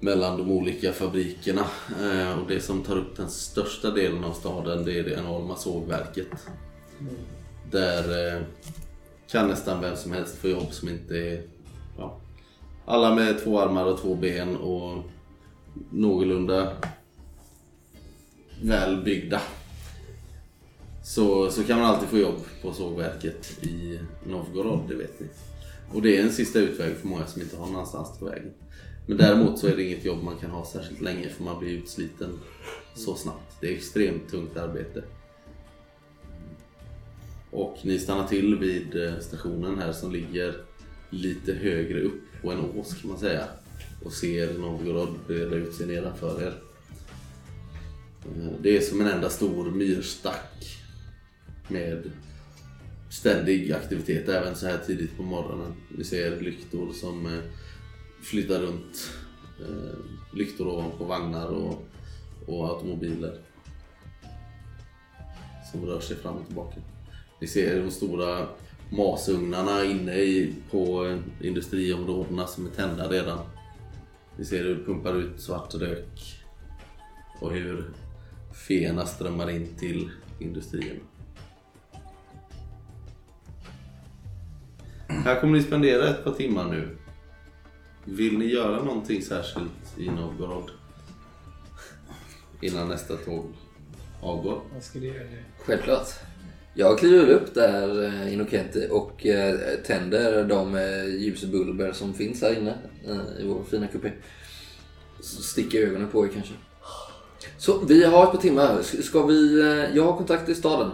mellan 0.00 0.38
de 0.38 0.50
olika 0.50 0.92
fabrikerna. 0.92 1.64
Eh, 2.02 2.38
och 2.38 2.48
det 2.48 2.60
som 2.60 2.82
tar 2.82 2.96
upp 2.96 3.16
den 3.16 3.30
största 3.30 3.90
delen 3.90 4.24
av 4.24 4.32
staden 4.32 4.84
det 4.84 4.98
är 4.98 5.04
det 5.04 5.14
enorma 5.14 5.56
sågverket. 5.56 6.28
Där 7.70 8.34
eh, 8.36 8.42
kan 9.30 9.48
nästan 9.48 9.80
vem 9.80 9.96
som 9.96 10.12
helst 10.12 10.38
få 10.38 10.48
jobb 10.48 10.72
som 10.72 10.88
inte 10.88 11.16
är 11.16 11.42
ja, 11.98 12.20
alla 12.84 13.14
med 13.14 13.44
två 13.44 13.60
armar 13.60 13.84
och 13.84 14.00
två 14.00 14.14
ben 14.14 14.56
och 14.56 15.04
någorlunda 15.90 16.72
välbyggda. 18.62 19.40
Så, 21.08 21.50
så 21.50 21.64
kan 21.64 21.78
man 21.78 21.86
alltid 21.86 22.08
få 22.08 22.18
jobb 22.18 22.40
på 22.62 22.72
sågverket 22.72 23.64
i 23.64 23.98
Novgorod, 24.26 24.88
det 24.88 24.94
vet 24.94 25.20
ni. 25.20 25.26
Och 25.92 26.02
det 26.02 26.18
är 26.18 26.22
en 26.22 26.32
sista 26.32 26.58
utväg 26.58 26.96
för 26.96 27.08
många 27.08 27.26
som 27.26 27.42
inte 27.42 27.56
har 27.56 27.66
någonstans 27.66 28.10
att 28.10 28.22
vägen. 28.22 28.52
Men 29.06 29.16
däremot 29.16 29.58
så 29.58 29.66
är 29.66 29.76
det 29.76 29.82
inget 29.82 30.04
jobb 30.04 30.22
man 30.22 30.36
kan 30.36 30.50
ha 30.50 30.66
särskilt 30.66 31.00
länge 31.00 31.28
för 31.28 31.44
man 31.44 31.58
blir 31.58 31.70
utsliten 31.70 32.38
så 32.94 33.14
snabbt. 33.14 33.56
Det 33.60 33.68
är 33.68 33.76
extremt 33.76 34.30
tungt 34.30 34.56
arbete. 34.56 35.02
Och 37.50 37.78
ni 37.82 37.98
stannar 37.98 38.26
till 38.26 38.58
vid 38.58 39.06
eh, 39.06 39.18
stationen 39.20 39.78
här 39.78 39.92
som 39.92 40.12
ligger 40.12 40.54
lite 41.10 41.52
högre 41.52 42.02
upp 42.02 42.22
på 42.42 42.52
en 42.52 42.60
ås 42.60 42.94
kan 43.00 43.10
man 43.10 43.18
säga. 43.18 43.44
Och 44.04 44.12
ser 44.12 44.58
Novgorod 44.58 45.18
breda 45.26 45.56
ut 45.56 45.74
sig 45.74 45.86
nedanför 45.86 46.42
er. 46.42 46.54
Eh, 48.24 48.52
det 48.62 48.76
är 48.76 48.80
som 48.80 49.00
en 49.00 49.08
enda 49.08 49.30
stor 49.30 49.70
myrstack 49.70 50.78
med 51.70 52.10
ständig 53.10 53.72
aktivitet 53.72 54.28
även 54.28 54.56
så 54.56 54.66
här 54.66 54.78
tidigt 54.78 55.16
på 55.16 55.22
morgonen. 55.22 55.74
Vi 55.88 56.04
ser 56.04 56.40
lyktor 56.40 56.92
som 56.92 57.26
eh, 57.26 57.40
flyttar 58.22 58.60
runt. 58.60 59.10
Eh, 59.60 59.98
lyktor 60.32 60.68
ovanpå 60.68 61.04
vagnar 61.04 61.46
och, 61.46 61.88
och 62.46 62.68
automobiler. 62.68 63.38
Som 65.72 65.86
rör 65.86 66.00
sig 66.00 66.16
fram 66.16 66.36
och 66.36 66.46
tillbaka. 66.46 66.80
Vi 67.40 67.46
ser 67.46 67.82
de 67.82 67.90
stora 67.90 68.46
masugnarna 68.90 69.84
inne 69.84 70.14
i, 70.14 70.54
på 70.70 71.06
eh, 71.06 71.46
industriområdena 71.46 72.46
som 72.46 72.66
är 72.66 72.70
tända 72.70 73.08
redan. 73.08 73.38
Vi 74.36 74.44
ser 74.44 74.64
hur 74.64 74.74
det 74.74 74.84
pumpar 74.84 75.14
ut 75.14 75.40
svart 75.40 75.74
rök 75.74 76.42
och 77.40 77.52
hur 77.52 77.90
feerna 78.68 79.06
strömmar 79.06 79.50
in 79.50 79.76
till 79.78 80.10
industrierna. 80.38 81.00
Här 85.28 85.40
kommer 85.40 85.58
ni 85.58 85.64
spendera 85.64 86.08
ett 86.08 86.24
par 86.24 86.32
timmar 86.32 86.64
nu. 86.64 86.88
Vill 88.04 88.38
ni 88.38 88.44
göra 88.44 88.84
någonting 88.84 89.22
särskilt 89.22 89.98
i 89.98 90.10
Novgorod? 90.10 90.70
Innan 92.60 92.88
nästa 92.88 93.16
tåg 93.16 93.44
avgår? 94.22 94.60
Vad 94.74 94.82
ska 94.82 94.98
du 94.98 95.06
göra 95.06 95.24
nu? 95.30 95.44
Självklart. 95.58 96.08
Jag 96.74 96.98
kliver 96.98 97.28
upp 97.28 97.54
där 97.54 98.04
eh, 98.04 98.32
Inokente 98.32 98.88
och 98.88 99.26
eh, 99.26 99.58
tänder 99.86 100.44
de 100.44 100.74
eh, 100.74 101.04
ljusbulber 101.04 101.92
som 101.92 102.14
finns 102.14 102.42
här 102.42 102.58
inne 102.58 102.74
i 103.40 103.46
vår 103.46 103.64
fina 103.64 103.86
kupé. 103.86 104.12
Så 105.20 105.42
sticker 105.42 105.86
ögonen 105.86 106.08
på 106.08 106.26
er 106.26 106.30
kanske. 106.30 106.54
Så 107.58 107.84
vi 107.84 108.04
har 108.04 108.24
ett 108.24 108.32
par 108.32 108.38
timmar. 108.38 108.82
Ska 108.82 109.26
vi... 109.26 109.60
Jag 109.94 110.04
har 110.04 110.16
kontakt 110.16 110.48
i 110.48 110.54
staden. 110.54 110.90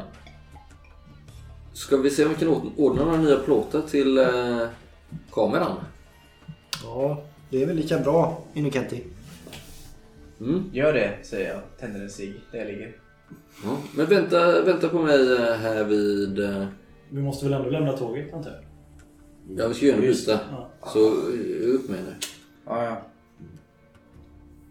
Ska 1.75 1.97
vi 1.97 2.11
se 2.11 2.25
om 2.25 2.31
vi 2.31 2.37
kan 2.37 2.49
ordna- 2.77 3.05
några 3.05 3.17
nya 3.17 3.37
plåtar 3.37 3.83
till 3.83 4.19
eh, 4.19 4.67
kameran? 5.33 5.77
Ja, 6.83 7.25
det 7.51 7.63
är 7.63 7.67
väl 7.67 7.77
lika 7.77 7.99
bra, 7.99 8.43
Inokenti. 8.55 9.03
Mm. 10.41 10.65
Gör 10.73 10.93
det, 10.93 11.19
säger 11.23 11.53
jag. 11.55 11.61
Tänder 11.81 12.01
en 12.01 12.11
cigg 12.11 12.35
där 12.53 12.59
jag 12.59 12.67
ligger. 12.69 12.97
Ja. 13.65 13.77
Men 13.97 14.07
vänta, 14.07 14.63
vänta 14.63 14.89
på 14.89 14.99
mig 15.03 15.33
eh, 15.37 15.55
här 15.55 15.85
vid... 15.85 16.39
eh, 16.39 16.67
Vi 17.11 17.23
måste 17.23 17.45
väl 17.45 17.55
ändå 17.55 17.71
lämna 17.71 17.93
tåget 17.97 18.35
antar 18.35 18.51
jag? 18.51 18.61
Ja, 19.59 19.69
vi 19.69 19.75
ska 19.75 19.87
ju 19.87 19.93
ändå 19.93 20.03
byta. 20.07 20.41
Ja. 20.51 20.71
Så 20.93 21.07
eh, 21.09 21.75
upp 21.75 21.89
med 21.89 21.99
nu. 22.05 22.15
Ja, 22.67 22.85
ja. 22.85 23.03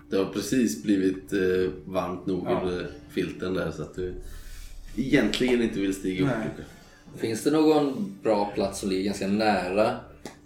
Det 0.09 0.17
har 0.17 0.25
precis 0.25 0.83
blivit 0.83 1.33
eh, 1.33 1.39
varmt 1.85 2.25
nog 2.25 2.43
Ja. 2.45 2.71
eh, 2.71 2.85
filten 3.09 3.53
där 3.53 3.71
så 3.71 3.81
att 3.81 3.95
du 3.95 4.13
egentligen 4.95 5.61
inte 5.61 5.79
vill 5.79 5.93
stiga 5.95 6.23
upp. 6.23 6.29
Nej. 6.39 6.47
Luca. 6.57 6.69
Finns 7.15 7.43
det 7.43 7.51
någon 7.51 8.15
bra 8.23 8.51
plats 8.55 8.79
som 8.79 8.89
ligger 8.89 9.03
ganska 9.03 9.27
nära 9.27 9.95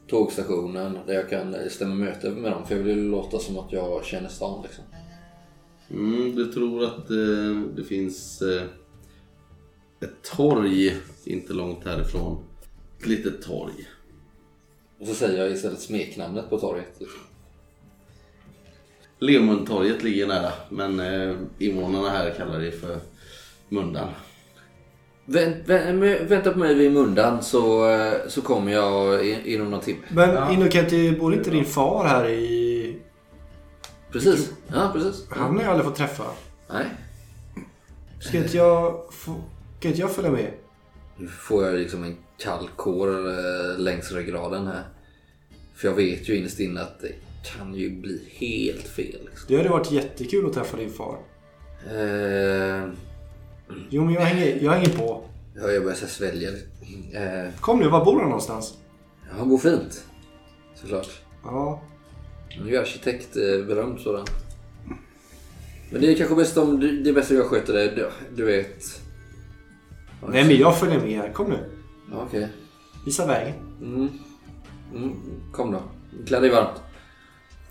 tågstationen 0.07 0.97
där 1.07 1.13
jag 1.13 1.29
kan 1.29 1.55
stämma 1.69 1.95
möte 1.95 2.29
med 2.29 2.51
dem? 2.51 2.67
För 2.67 2.75
jag 2.75 2.83
vill 2.83 2.97
ju 2.97 3.09
låta 3.09 3.39
som 3.39 3.57
att 3.57 3.71
jag 3.71 4.05
känner 4.05 4.29
stan 4.29 4.63
liksom. 4.63 4.83
Mm, 5.89 6.35
du 6.35 6.51
tror 6.51 6.83
att 6.83 7.09
eh, 7.09 7.61
det 7.75 7.83
finns 7.83 8.41
eh, 8.41 8.63
ett 9.99 10.21
torg 10.35 10.95
inte 11.25 11.53
långt 11.53 11.85
härifrån. 11.85 12.43
Ett 12.99 13.07
litet 13.07 13.41
torg. 13.41 13.73
Och 14.99 15.07
så 15.07 15.13
säger 15.13 15.43
jag 15.43 15.51
istället 15.51 15.79
smeknamnet 15.79 16.49
på 16.49 16.59
torget. 16.59 16.95
Liksom. 16.99 17.19
Leomundtorget 19.19 20.03
ligger 20.03 20.27
nära 20.27 20.51
men 20.69 20.99
eh, 20.99 21.35
invånarna 21.59 22.09
här 22.09 22.33
kallar 22.37 22.59
det 22.59 22.71
för 22.71 22.99
Mundan. 23.69 24.09
Vänt, 25.29 25.67
vä- 25.67 26.25
vänta 26.27 26.51
på 26.51 26.59
mig 26.59 26.75
vid 26.75 26.91
mundan 26.91 27.43
så, 27.43 27.89
eh, 27.89 28.13
så 28.27 28.41
kommer 28.41 28.71
jag 28.71 29.25
inom 29.27 29.71
någon 29.71 29.81
timme. 29.81 29.99
Men 30.09 30.29
Ja. 30.29 30.51
Inokenti, 30.53 31.11
bor 31.11 31.33
inte 31.33 31.49
din 31.49 31.65
far 31.65 32.05
här 32.05 32.29
i... 32.29 32.97
Precis. 34.11 34.51
Ja, 34.67 34.91
precis. 34.93 35.25
Han 35.29 35.55
har 35.55 35.63
jag 35.63 35.69
aldrig 35.71 35.85
fått 35.85 35.95
träffa. 35.95 36.23
Nej. 36.73 36.85
Ska 38.19 38.37
inte 38.37 38.57
jag, 38.57 39.03
få... 39.13 39.35
Ska 39.79 39.87
inte 39.87 39.99
jag 40.01 40.11
följa 40.11 40.31
med? 40.31 40.51
Nu 41.17 41.27
får 41.27 41.65
jag 41.65 41.75
liksom 41.75 42.03
en 42.03 42.17
kall 42.37 42.69
kår 42.75 43.29
eh, 43.29 43.77
längs 43.79 44.11
ryggraden 44.11 44.67
här. 44.67 44.83
För 45.75 45.87
jag 45.87 45.95
vet 45.95 46.29
ju 46.29 46.35
innerst 46.37 46.59
inne 46.59 46.81
att 46.81 46.99
det 47.01 47.11
kan 47.57 47.75
ju 47.75 47.89
bli 47.89 48.21
helt 48.31 48.87
fel. 48.87 49.19
Liksom. 49.29 49.45
Det 49.47 49.57
hade 49.57 49.69
varit 49.69 49.91
jättekul 49.91 50.45
att 50.45 50.53
träffa 50.53 50.77
din 50.77 50.91
far. 50.91 51.17
Eh, 51.85 52.89
Jo, 53.89 54.05
men 54.05 54.13
jag 54.13 54.21
hänger, 54.21 54.63
jag 54.63 54.71
hänger 54.71 54.97
på. 54.97 55.23
ja, 55.55 55.71
jag 55.71 55.83
börjar 55.83 55.95
så 55.95 56.05
här 56.05 56.11
svälja. 56.11 56.49
Eh, 57.13 57.53
Kom 57.59 57.79
nu, 57.79 57.87
var 57.87 58.05
bor 58.05 58.19
han 58.19 58.29
någonstans? 58.29 58.77
han 59.31 59.49
bor 59.49 59.57
fint. 59.57 60.03
Såklart. 60.75 61.09
Ja. 61.43 61.81
Han 62.57 62.67
är 62.67 62.71
ju 62.71 62.77
arkitekt, 62.77 63.35
eh, 63.37 63.65
berömd 63.67 63.99
sådan. 63.99 64.25
Men 65.91 66.01
det 66.01 66.11
är 66.11 66.15
kanske 66.17 66.35
bäst 66.35 66.57
om 66.57 66.79
du, 66.79 67.03
det 67.03 67.09
är 67.09 67.13
bäst 67.13 67.31
att 67.31 67.37
jag 67.37 67.45
sköter 67.45 67.73
det. 67.73 67.95
Du, 67.95 68.09
du 68.35 68.45
vet. 68.45 69.01
Nej, 70.29 70.43
men 70.47 70.57
jag 70.57 70.79
följer 70.79 70.99
med 70.99 71.17
här. 71.17 71.33
Kom 71.33 71.49
nu. 71.49 71.57
Ja, 72.11 72.23
Okej. 72.27 72.47
Visa 73.05 73.25
vägen. 73.27 73.53
Mm. 73.81 74.09
Mm. 74.95 75.11
Kom 75.51 75.71
då. 75.71 75.81
Klä 76.27 76.39
dig 76.39 76.49
varmt. 76.49 76.81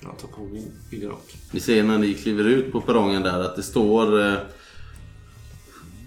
Jag 0.01 0.19
tar 0.19 0.29
på 0.29 0.41
min 0.45 0.73
ygerock. 0.93 1.37
Ni 1.53 1.61
ser 1.61 1.83
när 1.83 1.99
ni 1.99 2.15
kliver 2.15 2.45
ut 2.45 2.73
på 2.73 2.81
perrongen 2.81 3.23
där 3.23 3.41
att 3.41 3.57
det 3.57 3.63
står 3.63 4.21
eh, 4.27 4.35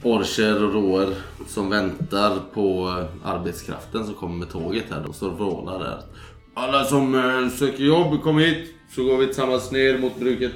orcher 0.04 0.64
och 0.64 0.74
råer 0.74 1.16
som 1.48 1.70
väntar 1.70 2.40
på 2.54 2.88
eh, 2.88 3.30
arbetskraften 3.30 4.06
som 4.06 4.14
kommer 4.14 4.36
med 4.36 4.50
tåget 4.50 4.86
här. 4.90 5.04
De 5.04 5.14
står 5.14 5.30
och 5.30 5.38
vrålar 5.38 5.80
där. 5.80 6.02
Alla 6.54 6.84
som 6.84 7.16
eh, 7.16 7.50
söker 7.50 7.84
jobb, 7.84 8.24
kom 8.24 8.38
hit 8.38 8.74
så 8.96 9.04
går 9.04 9.18
vi 9.18 9.26
tillsammans 9.26 9.72
ner 9.72 9.98
mot 9.98 10.20
bruket. 10.20 10.52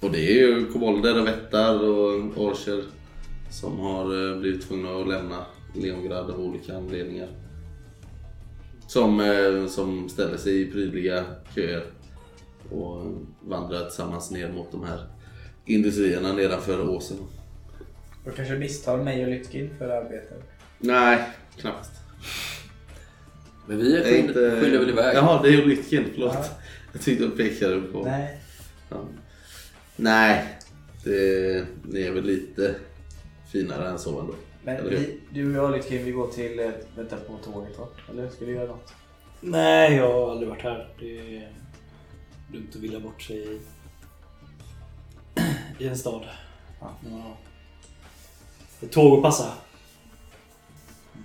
Och 0.00 0.10
det 0.10 0.20
är 0.20 0.46
ju 0.46 0.66
kobolder 0.72 1.20
och 1.20 1.26
vättar 1.26 1.88
och 1.88 2.14
orcher 2.36 2.84
som 3.50 3.78
har 3.78 4.30
eh, 4.30 4.38
blivit 4.38 4.68
tvungna 4.68 4.90
att 4.90 5.08
lämna 5.08 5.46
Leongrad 5.74 6.30
av 6.30 6.40
olika 6.40 6.76
anledningar. 6.76 7.28
Som, 8.86 9.66
som 9.70 10.08
ställer 10.08 10.36
sig 10.36 10.60
i 10.60 10.70
prydliga 10.72 11.24
köer 11.54 11.84
och 12.70 13.02
vandrar 13.40 13.84
tillsammans 13.84 14.30
ner 14.30 14.52
mot 14.52 14.72
de 14.72 14.84
här 14.84 14.98
industrierna 15.66 16.32
nedanför 16.32 16.88
åsen. 16.88 17.16
Och 18.28 18.36
kanske 18.36 18.54
misstar 18.54 18.96
mig 18.96 19.24
och 19.24 19.30
Lytkin 19.30 19.70
för 19.78 19.88
arbete. 19.88 20.34
Nej, 20.78 21.22
knappast. 21.56 21.92
Men 23.66 23.78
vi 23.78 23.96
är 23.96 23.98
Jag 23.98 24.08
är 24.08 24.22
skild, 24.22 24.34
skiljer 24.34 24.78
väl 24.80 24.88
iväg. 24.88 25.16
Jaha, 25.16 25.42
det 25.42 25.48
är 25.48 25.66
Lytkin. 25.66 26.04
Förlåt. 26.14 26.34
Ja. 26.34 26.44
Jag 26.92 27.02
tyckte 27.02 27.24
du 27.24 27.30
pekade 27.30 27.80
på... 27.80 28.04
Nej. 28.04 28.38
Ja. 28.88 29.04
Nej, 29.96 30.44
det, 31.04 31.64
ni 31.84 32.02
är 32.02 32.12
väl 32.12 32.24
lite 32.24 32.74
finare 33.52 33.88
än 33.88 33.98
så 33.98 34.20
ändå. 34.20 34.34
Men 34.62 34.88
vi, 34.88 35.20
du 35.30 35.58
och 35.58 35.64
jag 35.64 35.76
Lytkin, 35.76 36.04
vi 36.04 36.10
går 36.10 36.28
till 36.28 36.58
eh, 36.58 36.70
vänta 36.96 37.16
på 37.16 37.38
tåget 37.44 37.78
va? 37.78 37.88
Eller 38.10 38.28
ska 38.28 38.44
vi 38.44 38.52
göra 38.52 38.66
något? 38.66 38.92
Nej, 39.40 39.96
jag 39.96 40.12
har 40.12 40.30
aldrig 40.30 40.48
varit 40.48 40.62
här. 40.62 40.88
Det 41.00 41.18
är 41.18 41.52
dumt 42.52 42.68
att 42.70 42.76
vilja 42.76 43.00
bort 43.00 43.22
sig 43.22 43.36
i, 43.36 43.60
i 45.78 45.88
en 45.88 45.98
stad. 45.98 46.24
Ja. 46.80 46.98
Har 47.10 47.36
ett 48.82 48.92
tåg 48.92 49.16
att 49.16 49.22
passa. 49.22 49.52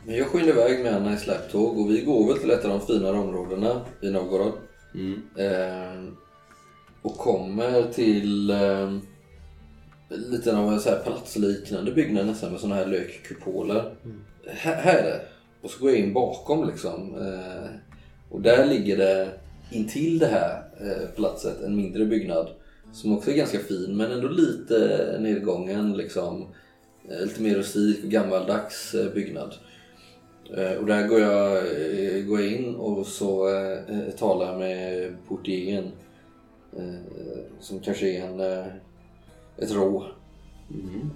Men 0.06 0.16
jag 0.16 0.28
skyndar 0.28 0.50
iväg 0.50 0.84
med 0.84 0.96
Anna 0.96 1.14
i 1.14 1.18
släptåg 1.18 1.80
och 1.80 1.90
vi 1.90 2.02
går 2.02 2.28
väl 2.28 2.38
till 2.38 2.52
ett 2.52 2.66
av 2.66 2.70
de 2.70 2.82
finare 2.82 3.18
områdena 3.18 3.82
i 4.02 4.10
Novgorod. 4.10 4.54
Mm. 4.96 5.22
Eh, 5.36 6.14
och 7.02 7.18
kommer 7.18 7.84
till 7.84 8.50
eh, 8.50 8.98
lite 10.10 10.58
av 10.58 10.74
en 10.74 10.80
så 10.80 10.90
här 10.90 11.00
palatsliknande 11.00 11.92
byggnad 11.92 12.26
nästan 12.26 12.52
med 12.52 12.60
såna 12.60 12.76
här 12.76 12.86
lökkupoler. 12.86 13.96
Här, 14.48 14.76
här 14.76 14.98
är 14.98 15.04
det. 15.04 15.22
Och 15.62 15.70
så 15.70 15.82
går 15.82 15.90
jag 15.90 16.00
in 16.00 16.14
bakom 16.14 16.68
liksom. 16.68 17.16
Eh, 17.16 17.70
och 18.30 18.42
där 18.42 18.66
ligger 18.66 18.98
det 18.98 19.30
intill 19.72 20.20
det 20.20 20.28
här 20.28 20.64
eh, 20.82 21.08
palatset 21.16 21.62
en 21.62 21.76
mindre 21.76 22.06
byggnad. 22.06 22.50
Som 22.94 23.18
också 23.18 23.32
är 23.32 23.36
ganska 23.36 23.60
fin 23.60 23.98
men 23.98 24.12
ändå 24.12 24.28
lite 24.28 25.18
nedgången 25.20 25.98
liksom. 25.98 26.48
Eh, 27.10 27.26
lite 27.26 27.42
mer 27.42 27.56
rustik 27.56 28.04
och 28.04 28.10
gammaldags 28.10 28.94
eh, 28.94 29.14
byggnad. 29.14 29.54
Eh, 30.58 30.72
Och 30.72 30.86
där 30.86 31.08
går 31.08 31.20
jag, 31.20 31.64
går 32.28 32.42
jag 32.42 32.52
in 32.52 32.76
och 32.76 33.08
så 33.08 33.48
talar 34.18 34.46
jag 34.46 34.60
med 34.60 35.16
portieren. 35.28 35.92
Som 37.60 37.80
kanske 37.80 38.10
är 38.10 38.26
en, 38.26 38.40
ett 39.58 39.72
rå. 39.72 40.06
Mm. 40.72 41.10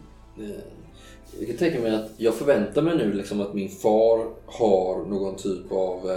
Jag 1.39 1.47
kan 1.47 1.57
tänka 1.57 1.79
mig 1.79 1.95
att 1.95 2.11
jag 2.17 2.35
förväntar 2.35 2.81
mig 2.81 2.97
nu 2.97 3.13
liksom 3.13 3.41
att 3.41 3.53
min 3.53 3.69
far 3.69 4.31
har 4.45 5.05
någon 5.05 5.35
typ 5.35 5.71
av 5.71 6.11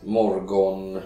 morgon... 0.00 1.00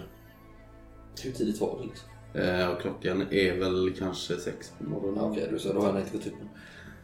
Hur 1.23 1.33
tidigt 1.33 1.61
var 1.61 1.79
det 1.81 1.87
liksom? 1.87 2.09
Eh, 2.35 2.79
klockan 2.81 3.27
är 3.31 3.59
väl 3.59 3.93
kanske 3.99 4.37
sex 4.37 4.73
på 4.79 4.85
morgonen. 4.85 5.19
Ja, 5.25 5.31
Okej, 5.31 5.49
du 5.51 5.59
sa 5.59 5.73
då 5.73 5.81
har 5.81 5.93
han 5.93 6.01
inte 6.01 6.17
gått 6.17 6.27
upp 6.27 6.33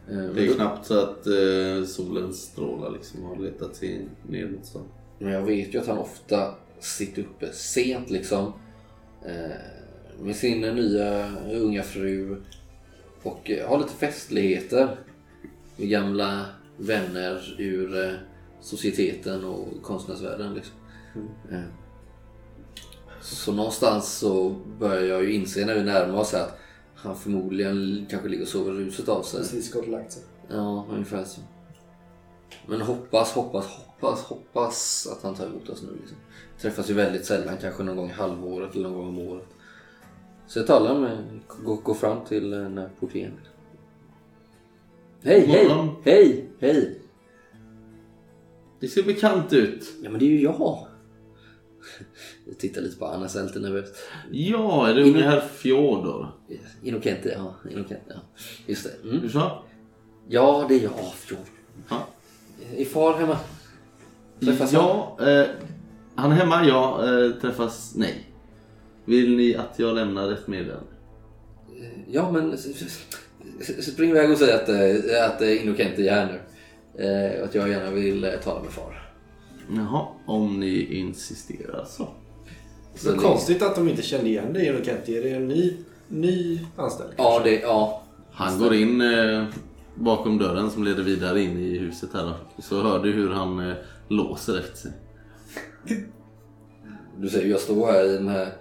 Det 0.07 0.47
är 0.47 0.53
knappt 0.53 0.85
så 0.85 0.99
att 0.99 1.27
eh, 1.27 1.85
solens 1.85 2.41
strålar 2.41 2.91
liksom 2.91 3.23
har 3.23 3.35
letat 3.35 3.75
sig 3.75 4.07
ner 4.29 4.47
mot 4.47 4.65
stan. 4.65 4.83
Men 5.19 5.31
jag 5.31 5.41
vet 5.41 5.73
ju 5.73 5.79
att 5.79 5.87
han 5.87 5.97
ofta 5.97 6.55
sitter 6.79 7.21
uppe 7.21 7.53
sent 7.53 8.09
liksom. 8.09 8.53
Eh, 9.25 9.55
med 10.19 10.35
sin 10.35 10.61
nya 10.61 11.31
unga 11.51 11.83
fru. 11.83 12.41
Och 13.23 13.51
eh, 13.51 13.69
har 13.69 13.77
lite 13.77 13.93
festligheter. 13.93 14.97
Med 15.75 15.89
gamla 15.89 16.45
vänner 16.77 17.55
ur 17.57 18.05
eh, 18.05 18.13
societeten 18.61 19.45
och 19.45 19.67
konstnärsvärlden. 19.81 20.53
Liksom. 20.53 20.75
Eh, 21.51 21.59
så 23.21 23.51
någonstans 23.51 24.17
så 24.17 24.55
börjar 24.79 25.03
jag 25.03 25.23
ju 25.23 25.33
inse 25.33 25.65
när 25.65 25.75
vi 25.75 25.83
närmar 25.83 26.19
oss 26.19 26.33
att 26.33 26.59
han 27.03 27.15
förmodligen 27.15 28.05
kanske 28.09 28.29
ligger 28.29 28.43
och 28.43 28.49
sover 28.49 28.71
ruset 28.71 29.09
av 29.09 29.23
sig. 29.23 29.39
Precis 29.39 29.73
gått 29.73 29.85
och 29.85 29.91
lagt 29.91 30.11
sig. 30.11 30.23
Ja, 30.49 30.87
ungefär 30.91 31.23
så. 31.23 31.41
Men 32.67 32.81
hoppas, 32.81 33.31
hoppas, 33.31 33.65
hoppas, 33.65 34.23
hoppas 34.23 35.07
att 35.11 35.23
han 35.23 35.35
tar 35.35 35.45
emot 35.45 35.69
oss 35.69 35.83
nu. 35.83 35.97
Liksom. 35.99 36.17
Träffas 36.59 36.89
ju 36.89 36.93
väldigt 36.93 37.25
sällan, 37.25 37.57
kanske 37.61 37.83
någon 37.83 37.95
gång 37.95 38.09
i 38.09 38.13
halvåret 38.13 38.75
eller 38.75 38.89
någon 38.89 38.97
gång 38.97 39.07
om 39.07 39.19
året. 39.19 39.47
Så 40.47 40.59
jag 40.59 40.67
talar 40.67 40.99
med, 40.99 41.39
går, 41.65 41.75
går 41.75 41.93
fram 41.93 42.25
till 42.25 42.53
eh, 42.53 42.59
den 42.59 42.77
här 42.77 42.89
portieren. 42.99 43.39
Hej, 45.21 45.45
hej, 45.45 45.69
hej, 46.03 46.49
hej! 46.59 46.99
Det 48.79 48.87
ser 48.87 49.03
bekant 49.03 49.53
ut. 49.53 49.93
Ja 50.03 50.09
men 50.09 50.19
det 50.19 50.25
är 50.25 50.29
ju 50.29 50.41
jag! 50.41 50.87
Jag 52.45 52.57
tittar 52.57 52.81
lite 52.81 52.97
på 52.97 53.05
Anna 53.05 53.29
så 53.29 53.37
jag 53.37 53.43
är 53.43 53.47
lite 53.47 53.59
nervös. 53.59 53.89
Ja, 54.31 54.89
är 54.89 54.95
det 54.95 55.03
unge 55.03 55.23
herr 55.23 55.39
Fjodor? 55.39 56.27
Inokente, 56.83 57.33
ja. 57.37 57.55
Inokente, 57.71 58.05
ja. 58.07 58.43
Just 58.67 58.83
det. 58.83 59.09
Mm. 59.09 59.21
Du 59.21 59.29
sa? 59.29 59.63
Ja, 60.27 60.65
det 60.69 60.75
är 60.75 60.83
jag. 60.83 60.93
Jo. 61.29 61.37
Ja. 61.89 62.07
Är 62.77 62.85
far 62.85 63.13
hemma? 63.13 63.37
Träffas 64.39 64.73
ja, 64.73 65.17
eh, 65.21 65.45
han 66.15 66.31
är 66.31 66.35
hemma, 66.35 66.65
ja. 66.65 67.05
Eh, 67.07 67.31
träffas, 67.31 67.93
nej. 67.95 68.29
Vill 69.05 69.35
ni 69.35 69.55
att 69.55 69.79
jag 69.79 69.95
lämnar 69.95 70.31
ett 70.31 70.47
meddelande? 70.47 70.87
Ja, 72.07 72.31
men 72.31 72.57
spring 73.81 74.09
iväg 74.09 74.31
och 74.31 74.37
säg 74.37 74.53
att, 74.53 74.69
eh, 74.69 75.25
att 75.25 75.41
eh, 75.41 75.63
Inokente 75.63 76.01
är 76.01 76.11
här 76.11 76.25
nu. 76.25 76.39
Eh, 77.05 77.43
att 77.43 77.55
jag 77.55 77.69
gärna 77.69 77.91
vill 77.91 78.23
eh, 78.23 78.31
tala 78.43 78.63
med 78.63 78.71
far. 78.71 79.02
Jaha, 79.75 80.07
om 80.25 80.59
ni 80.59 80.95
insisterar 80.99 81.85
så. 81.85 82.07
Så 82.95 83.11
det- 83.11 83.17
konstigt 83.17 83.61
att 83.61 83.75
de 83.75 83.87
inte 83.89 84.01
kände 84.01 84.29
igen 84.29 84.53
dig 84.53 84.65
genom 84.65 84.83
Kent. 84.83 85.09
Är 85.09 85.23
det 85.23 85.29
en 85.29 85.47
ny, 85.47 85.77
ny 86.07 86.59
anställd? 86.75 87.13
Ja, 87.17 87.41
det, 87.43 87.59
ja. 87.59 88.03
Han 88.31 88.59
går 88.59 88.73
in 88.73 89.01
eh, 89.01 89.45
bakom 89.95 90.37
dörren 90.37 90.71
som 90.71 90.83
leder 90.83 91.03
vidare 91.03 91.41
in 91.41 91.57
i 91.57 91.77
huset 91.77 92.09
här 92.13 92.23
då. 92.23 92.33
Och 92.55 92.63
så 92.63 92.81
hör 92.81 93.03
du 93.03 93.11
hur 93.11 93.29
han 93.29 93.59
eh, 93.69 93.75
låser 94.07 94.59
efter 94.59 94.77
sig. 94.77 94.91
Du 97.17 97.29
ser 97.29 97.41
ju, 97.41 97.49
jag 97.49 97.59
står 97.59 97.91
här 97.91 98.05
i 98.05 98.13
den 98.13 98.27
här 98.27 98.53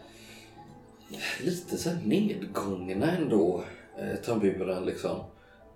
lite 1.44 1.76
så 1.78 1.88
här 1.90 1.98
nedgångna 2.04 3.16
ändå 3.16 3.64
eh, 3.98 4.16
tamburen 4.24 4.84
liksom. 4.84 5.16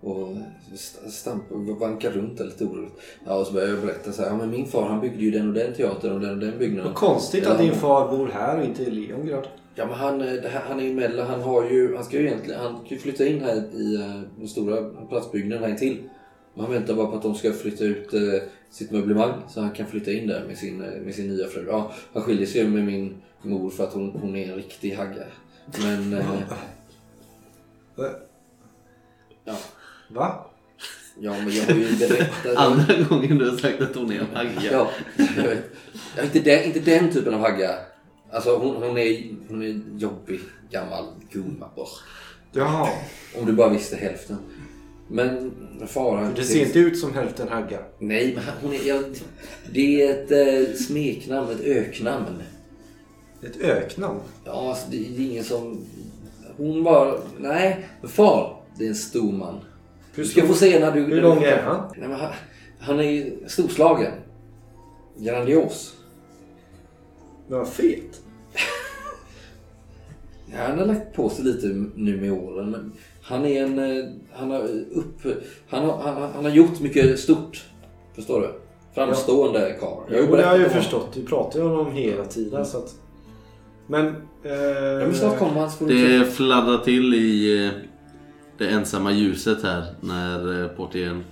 Och 0.06 1.80
vankar 1.80 2.10
runt 2.10 2.38
där 2.38 2.44
lite 2.44 2.64
oroligt. 2.64 2.92
Ja, 3.24 3.34
och 3.34 3.46
så 3.46 3.52
börjar 3.52 3.68
jag 3.68 3.80
berätta 3.80 4.12
så 4.12 4.22
här, 4.22 4.28
ja 4.28 4.36
men 4.36 4.50
min 4.50 4.66
far 4.66 4.88
han 4.88 5.00
byggde 5.00 5.22
ju 5.24 5.30
den 5.30 5.48
och 5.48 5.54
den 5.54 5.74
teatern 5.74 6.12
och 6.12 6.20
den 6.20 6.30
och 6.30 6.38
den 6.38 6.58
byggnaden. 6.58 6.84
Vad 6.84 6.94
konstigt 6.94 7.46
att 7.46 7.58
din 7.58 7.74
far 7.74 8.16
bor 8.16 8.26
här 8.26 8.58
och 8.58 8.64
inte 8.64 8.82
i 8.82 8.90
Leongrad. 8.90 9.48
Ja 9.74 9.86
men 9.86 9.94
han, 9.94 10.20
eh, 10.20 10.50
han 10.68 10.80
är 10.80 10.84
ju 10.84 10.94
Mella, 10.94 11.24
han 11.24 11.42
har 11.42 11.70
ju, 11.70 11.94
han 11.94 12.04
ska 12.04 12.18
ju 12.18 12.26
egentligen, 12.26 12.60
han 12.60 12.74
kan 12.74 12.88
ju 12.88 12.98
flytta 12.98 13.26
in 13.26 13.40
här 13.40 13.56
i 13.56 13.94
eh, 13.94 14.20
den 14.38 14.48
stora 14.48 14.90
platsbyggnaden 15.08 15.64
här 15.64 15.70
intill. 15.70 15.98
Men 16.54 16.64
han 16.64 16.74
väntar 16.74 16.94
bara 16.94 17.06
på 17.06 17.16
att 17.16 17.22
de 17.22 17.34
ska 17.34 17.52
flytta 17.52 17.84
ut 17.84 18.14
eh, 18.14 18.20
sitt 18.70 18.90
möblemang 18.90 19.32
så 19.48 19.60
han 19.60 19.70
kan 19.70 19.86
flytta 19.86 20.12
in 20.12 20.26
där 20.26 20.44
med 20.46 20.58
sin, 20.58 20.78
med 20.78 21.14
sin 21.14 21.28
nya 21.28 21.46
fru. 21.46 21.66
Ja, 21.68 21.92
han 22.12 22.22
skiljer 22.22 22.46
sig 22.46 22.60
ju 22.60 22.68
med 22.68 22.84
min 22.84 23.22
mor 23.42 23.70
för 23.70 23.84
att 23.84 23.92
hon, 23.92 24.10
hon 24.10 24.36
är 24.36 24.48
en 24.48 24.56
riktig 24.56 24.94
hagga. 24.94 25.24
Men... 25.82 26.16
Ja, 29.44 29.56
Va? 30.08 30.46
ja, 31.20 31.34
men 31.38 31.54
jag 31.54 31.64
har 31.64 31.74
ju 31.74 31.96
berättat... 31.96 32.56
Andra 32.56 32.94
gången 33.08 33.38
du 33.38 33.50
har 33.50 33.56
sagt 33.56 33.80
att 33.80 33.96
hon 33.96 34.12
är 34.12 34.20
en 34.20 34.36
hagga. 34.36 34.72
Ja, 34.72 34.90
jag 35.36 35.42
vet. 35.42 35.64
Ja, 36.16 36.22
inte, 36.22 36.40
den, 36.40 36.64
inte 36.64 36.80
den 36.80 37.12
typen 37.12 37.34
av 37.34 37.40
hagga. 37.40 37.74
Alltså 38.30 38.56
hon, 38.56 38.82
hon, 38.82 38.98
är, 38.98 39.22
hon 39.48 39.62
är 39.62 39.80
jobbig, 39.98 40.40
gammal 40.70 41.04
gumma. 41.30 41.70
Jaha. 42.52 42.88
Om 43.38 43.46
du 43.46 43.52
bara 43.52 43.68
visste 43.68 43.96
hälften. 43.96 44.36
Men 45.08 45.52
fara... 45.86 46.30
Det 46.36 46.44
ser 46.44 46.66
inte 46.66 46.78
ut 46.78 46.98
som 46.98 47.14
hälften 47.14 47.48
hagga. 47.48 47.78
Nej, 47.98 48.32
men 48.34 48.44
hon 48.62 48.72
är... 48.72 48.88
Ja, 48.88 49.02
det 49.72 50.02
är 50.02 50.10
ett 50.10 50.30
eh, 50.30 50.74
smeknamn, 50.74 51.50
ett 51.50 51.60
öknamn. 51.60 52.42
Ett 53.42 53.60
öknamn. 53.60 54.20
Ja, 54.44 54.68
alltså, 54.70 54.90
det, 54.90 54.96
det 54.96 55.22
är 55.22 55.30
ingen 55.30 55.44
som... 55.44 55.84
Hon 56.56 56.84
bara... 56.84 57.14
Nej, 57.38 57.86
men 58.00 58.10
far. 58.10 58.62
Det 58.78 58.84
är 58.84 58.88
en 58.88 58.94
stor 58.94 59.32
man. 59.32 59.60
Hur, 60.16 60.22
Du 60.22 60.28
ska 60.28 60.46
få 60.46 60.54
se 60.54 60.78
när 60.78 60.92
du... 60.92 61.00
hur 61.00 61.22
lång 61.22 61.42
är 61.42 61.62
han? 61.62 61.92
Nej, 61.96 62.08
men 62.08 62.20
han, 62.20 62.32
han 62.80 62.98
är 62.98 63.10
ju 63.10 63.36
storslagen. 63.46 64.12
Grandios. 65.18 65.94
Men 67.48 67.58
vad 67.58 67.68
fet. 67.68 68.20
Ja, 70.52 70.58
han 70.68 70.78
har 70.78 70.86
lagt 70.86 71.14
på 71.16 71.28
sig 71.28 71.44
lite 71.44 71.66
nu 71.94 72.20
med 72.20 72.32
åren. 72.32 72.70
Men 72.70 72.92
han 73.22 73.44
är 73.44 73.62
en... 73.62 73.78
eh, 73.78 74.04
Han 74.32 74.50
har, 74.50 74.60
upp, 74.92 75.22
han 75.68 75.84
har, 75.84 75.96
han, 75.98 76.14
har- 76.14 76.28
han 76.28 76.44
har 76.44 76.52
gjort 76.52 76.80
mycket 76.80 77.18
stort. 77.18 77.64
Förstår 78.14 78.40
du? 78.40 78.48
Framstående 78.94 79.76
karl. 79.80 80.14
Jag 80.14 80.24
Jo, 80.30 80.36
det 80.36 80.42
har 80.42 80.52
jag 80.52 80.62
ju 80.62 80.68
förstått. 80.68 81.08
Du 81.14 81.24
pratar 81.24 81.58
ju 81.58 81.64
om 81.64 81.70
honom 81.76 81.92
hela 81.92 82.24
tiden. 82.24 82.66
Så 82.66 82.78
att... 82.78 82.94
Men... 83.86 84.06
Eh... 84.06 84.52
Ja, 84.52 84.98
men 85.06 85.14
snart 85.14 85.38
kommer 85.38 85.60
han. 85.60 85.70
så 85.70 85.76
får 85.76 85.86
du 85.86 86.18
Det 86.18 86.24
fladdrar 86.26 86.78
till 86.78 87.14
i 87.14 87.64
eh, 87.66 87.70
det 88.58 88.68
ensamma 88.68 89.12
ljuset 89.12 89.62
här 89.62 89.84
när 90.00 90.62
eh, 90.62 90.68
portieren 90.68 91.24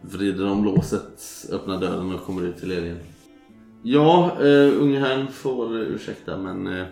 vrider 0.00 0.46
om 0.50 0.64
låset, 0.64 1.46
öppnar 1.52 1.80
dörren 1.80 2.14
och 2.14 2.24
kommer 2.24 2.42
ut 2.42 2.56
till 2.60 2.72
er 2.72 2.82
igen. 2.82 2.98
Ja, 3.82 4.36
uh, 4.40 4.82
unge 4.82 5.00
herrn 5.00 5.26
får 5.32 5.76
uh, 5.76 5.80
ursäkta 5.94 6.36
men 6.36 6.66
eh, 6.66 6.86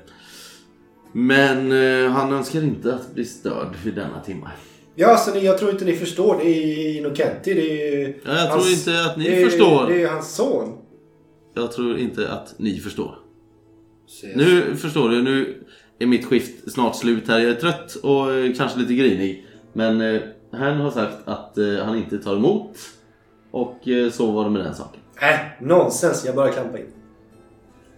men 1.13 1.73
eh, 1.73 2.11
han 2.11 2.33
önskar 2.33 2.63
inte 2.63 2.95
att 2.95 3.15
bli 3.15 3.25
störd 3.25 3.77
vid 3.85 3.95
denna 3.95 4.21
timme. 4.21 4.51
Ja, 4.95 5.07
alltså, 5.09 5.35
ni- 5.35 5.45
jag 5.45 5.59
tror 5.59 5.71
inte 5.71 5.85
ni 5.85 5.97
förstår. 5.97 6.39
Det 6.43 6.49
är 6.49 6.97
Inokenti. 6.99 7.55
Det 7.55 7.95
är 8.03 8.17
Ja, 8.25 8.35
jag 8.35 8.53
tror 8.53 8.71
inte 8.73 9.05
att 9.05 9.17
ni 9.17 9.25
det 9.25 9.43
är, 9.43 9.45
förstår. 9.45 9.87
Det 9.89 10.03
är 10.03 10.09
hans 10.09 10.35
son. 10.35 10.79
Jag 11.55 11.73
tror 11.73 11.99
inte 11.99 12.33
att 12.33 12.55
ni 12.59 12.79
förstår. 12.81 13.19
Nu 14.37 14.77
förstår 14.77 15.09
du, 15.09 15.23
nu 15.23 15.65
är 15.99 16.07
mitt 16.07 16.25
skift 16.27 16.73
snart 16.73 16.97
slut 16.97 17.29
här. 17.29 17.39
Jag 17.39 17.51
är 17.51 17.55
trött 17.55 17.95
och 17.95 18.33
eh, 18.33 18.55
kanske 18.57 18.79
lite 18.79 18.95
grinig. 18.95 19.47
Men 19.79 20.01
eh, 20.01 20.21
herrn 20.53 20.81
har 20.81 20.91
sagt 20.91 21.17
att 21.25 21.59
eh, 21.59 21.85
han 21.85 21.97
inte 21.97 22.19
tar 22.19 22.37
emot. 22.37 22.79
Och 23.51 23.89
eh, 23.89 24.11
så 24.11 24.33
var 24.33 24.45
det 24.45 24.51
med 24.51 24.65
den 24.65 24.75
saken. 24.75 25.01
Äh, 25.21 25.67
nonsens. 25.67 26.25
Jag 26.27 26.35
bara 26.35 26.49
klampa 26.53 26.79
in. 26.79 26.87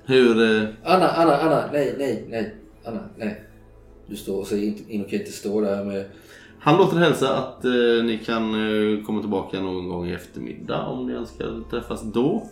Hur... 0.05 0.43
Eh, 0.43 0.69
Anna, 0.85 1.09
Anna, 1.09 1.37
Anna. 1.37 1.65
Nej, 1.73 1.95
nej, 1.99 2.27
nej. 2.29 2.55
Anna, 2.85 3.01
nej. 3.17 3.45
Du 4.07 4.17
står 4.17 4.41
och 4.41 4.47
säger 4.47 4.67
inte, 4.67 4.93
Inoke 4.93 5.17
inte 5.17 5.33
står 5.33 5.63
där 5.63 5.85
med... 5.85 6.05
han 6.59 6.77
låter 6.77 6.97
hälsa 6.97 7.37
att 7.37 7.65
eh, 7.65 8.05
ni 8.05 8.21
kan 8.27 8.55
eh, 8.55 9.05
komma 9.05 9.21
tillbaka 9.21 9.61
någon 9.61 9.89
gång 9.89 10.09
i 10.09 10.15
eftermiddag 10.15 10.87
om 10.87 11.07
ni 11.07 11.13
önskar 11.13 11.71
träffas 11.71 12.03
då. 12.03 12.47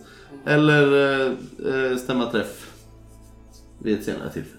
Eller 0.45 0.85
eh, 0.93 1.31
eh, 1.73 1.97
stämma 1.97 2.25
träff 2.25 2.73
vid 3.79 3.99
ett 3.99 4.05
senare 4.05 4.29
tillfälle. 4.29 4.58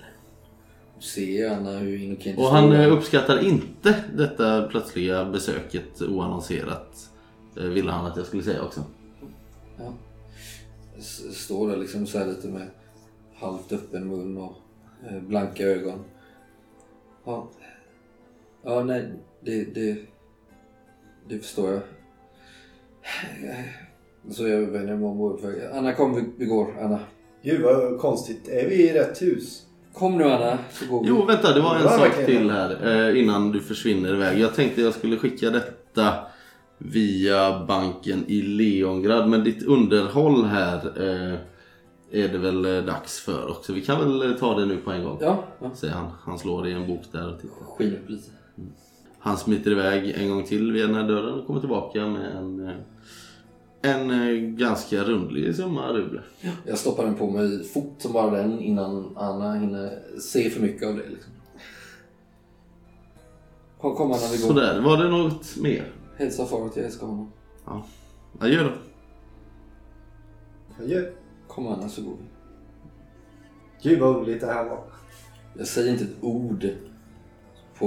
Ser 1.01 1.51
Anna 1.51 1.71
hur 1.79 2.03
Inoke 2.03 2.31
inte 2.31 2.43
Och 2.43 2.49
han 2.49 2.73
eh, 2.73 2.93
uppskattar 2.93 3.45
inte 3.45 4.05
detta 4.15 4.63
plötsliga 4.63 5.25
besöket 5.25 6.03
oannonserat. 6.03 7.11
eh, 7.57 7.65
Ville 7.65 7.91
han 7.91 8.07
att 8.07 8.17
jag 8.17 8.27
skulle 8.27 8.43
säga 8.43 8.63
också. 8.63 8.85
Ja. 9.79 9.93
Står 11.33 11.69
där 11.69 11.77
liksom 11.77 12.07
så 12.07 12.19
här 12.19 12.27
lite 12.27 12.49
med 12.49 12.71
halvt 13.35 13.73
öppen 13.73 14.09
mun 14.09 14.37
och 14.37 14.57
eh, 15.11 15.21
blanka 15.21 15.65
ögon. 15.65 16.05
Ja. 17.25 17.49
Ja, 18.63 18.85
nej. 18.85 19.13
Det, 19.41 19.65
det, 19.65 19.97
det 21.29 21.39
förstår 21.39 21.71
jag. 21.71 21.83
Så 24.35 24.49
jag 24.49 24.61
vänder 24.61 24.97
mig 24.97 25.09
om 25.09 25.21
och 25.21 25.41
Anna 25.73 25.93
kom, 25.95 26.15
vi, 26.15 26.25
vi 26.37 26.45
går. 26.45 26.75
Anna. 26.81 27.01
Gud 27.43 27.63
vad 27.63 27.99
konstigt. 27.99 28.49
Är 28.49 28.69
vi 28.69 28.91
i 28.91 28.93
rätt 28.93 29.23
hus? 29.23 29.67
Kom 29.95 30.19
nu 30.19 30.25
Anna, 30.25 30.59
så 30.73 30.87
går 30.87 31.03
vi. 31.03 31.09
Jo, 31.09 31.25
vänta, 31.25 31.55
det 31.55 31.61
var 31.61 31.77
en 31.77 31.83
Ja, 31.83 31.89
sak 31.91 32.01
verkligen. 32.01 32.27
till 32.41 32.51
här 32.51 33.09
eh, 33.11 33.21
innan 33.23 33.53
du 33.53 33.61
försvinner 33.61 34.15
iväg. 34.15 34.39
Jag 34.39 34.55
tänkte 34.55 34.83
jag 34.83 34.95
skulle 34.95 35.17
skicka 35.17 35.51
detta 35.51 36.15
via 36.79 37.65
banken 37.67 38.25
i 38.29 38.43
Leongrad. 38.43 39.29
Men 39.29 39.45
ditt 39.45 39.63
underhåll 39.63 40.45
här 40.45 40.75
eh, 40.77 41.35
är 42.23 42.29
det 42.29 42.39
väl 42.39 42.65
eh, 42.65 42.85
dags 42.85 43.21
för 43.21 43.51
också. 43.51 43.73
Vi 43.73 43.81
kan 43.81 44.19
väl 44.21 44.39
ta 44.39 44.59
det 44.59 44.67
nu 44.67 44.77
på 44.77 44.91
en 44.93 45.05
gång. 45.05 45.19
Ja, 45.21 45.45
ja. 45.61 45.71
Säger 45.75 45.95
han. 45.95 46.07
Han 46.25 46.39
slår 46.39 46.69
i 46.69 46.73
en 46.73 46.87
bok 46.87 47.03
där 47.13 47.29
och 47.35 47.41
tittar. 47.41 47.95
Upp 47.97 48.11
lite. 48.11 48.31
Han 49.19 49.37
smiter 49.37 49.71
iväg 49.71 50.11
en 50.17 50.29
gång 50.31 50.45
till 50.45 50.73
via 50.73 50.87
den 50.87 50.95
här 50.95 51.09
dörren 51.09 51.35
och 51.35 51.47
kommer 51.47 51.61
tillbaka 51.61 52.07
med 52.07 52.37
en, 52.37 52.69
eh, 52.69 52.75
en 53.83 54.11
eh, 54.11 54.41
ganska 54.41 55.05
rundlig 55.05 55.57
summa 55.57 55.93
rubler. 55.93 56.25
Jag 56.67 56.79
stoppar 56.79 57.05
den 57.05 57.15
på 57.15 57.31
mig 57.31 57.65
fort 57.65 57.95
som 57.99 58.13
bara 58.13 58.31
den 58.31 58.61
innan 58.61 59.17
Anna 59.17 59.55
hinner 59.55 59.99
se 60.21 60.51
för 60.51 60.63
mycket 60.63 60.89
av 60.89 60.97
det. 60.97 61.09
Liksom. 61.09 61.33
Kom, 63.81 63.95
kom 63.95 64.07
Anna, 64.07 64.21
vi 64.33 64.39
går. 64.43 64.49
Sådär, 64.49 64.81
var 64.81 64.97
det 65.05 65.11
något 65.11 65.57
mer? 65.57 65.93
Hälsa 66.17 66.47
far 66.47 66.67
att 66.67 66.77
jag 66.77 66.85
älskar 66.85 67.07
honom. 67.07 67.33
Ja. 67.67 67.87
Adjö 68.39 68.63
då. 68.65 68.73
Adjö. 70.85 71.11
Kom 71.49 71.67
Anna, 71.67 71.89
så 71.89 72.03
går 72.03 72.17
vi. 72.21 72.25
Gud 73.83 74.01
vad 74.01 74.17
underligt 74.17 74.41
det 74.41 74.47
här 74.47 74.65
var. 74.65 74.85
Jag 75.59 75.67
säger 75.67 75.93
inte 75.93 76.05
ett 76.05 76.17
ord 76.21 76.69
på 77.79 77.87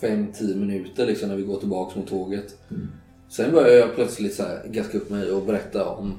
5-10 0.00 0.56
minuter 0.56 1.06
liksom, 1.06 1.28
när 1.28 1.36
vi 1.36 1.42
går 1.42 1.56
tillbaka 1.56 1.98
mot 1.98 2.08
tåget. 2.08 2.58
Sen 3.30 3.52
börjar 3.52 3.76
jag 3.76 3.94
plötsligt 3.94 4.34
så 4.34 4.42
här, 4.42 4.62
gaska 4.66 4.98
upp 4.98 5.10
mig 5.10 5.32
och 5.32 5.46
berätta 5.46 5.86
om 5.86 6.14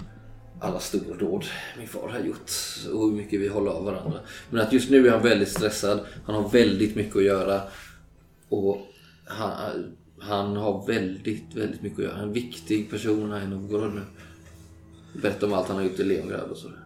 alla 0.60 0.80
stordåd 0.80 1.46
min 1.78 1.88
far 1.88 2.10
har 2.10 2.20
gjort 2.20 2.52
och 2.94 3.08
hur 3.08 3.16
mycket 3.16 3.40
vi 3.40 3.48
håller 3.48 3.72
av 3.72 3.86
varandra. 3.86 4.20
Men 4.50 4.62
att 4.62 4.74
just 4.74 4.90
nu 4.90 5.08
är 5.08 5.12
han 5.12 5.24
väldigt 5.24 5.50
stressad. 5.50 6.00
Han 6.26 6.36
har 6.36 6.50
väldigt 6.50 6.96
mycket 6.96 7.16
att 7.16 7.24
göra. 7.24 7.62
Och 8.50 8.78
han, 9.26 9.52
han 10.20 10.56
har 10.56 10.88
väldigt, 10.88 11.56
väldigt 11.56 11.82
mycket 11.82 12.00
att 12.00 12.06
göra. 12.06 12.14
Han 12.14 12.24
är 12.24 12.28
en 12.28 12.34
viktig 12.34 12.90
person 12.90 13.32
här 13.32 13.44
i 13.44 13.48
Novgorod 13.48 13.94
nu. 13.94 14.02
Berätta 15.22 15.46
om 15.46 15.54
allt 15.54 15.68
han 15.68 15.78
har 15.78 15.84
gjort 15.84 16.00
i 16.00 16.04
Leningrad 16.04 16.50
och 16.52 16.58
sådär. 16.58 16.86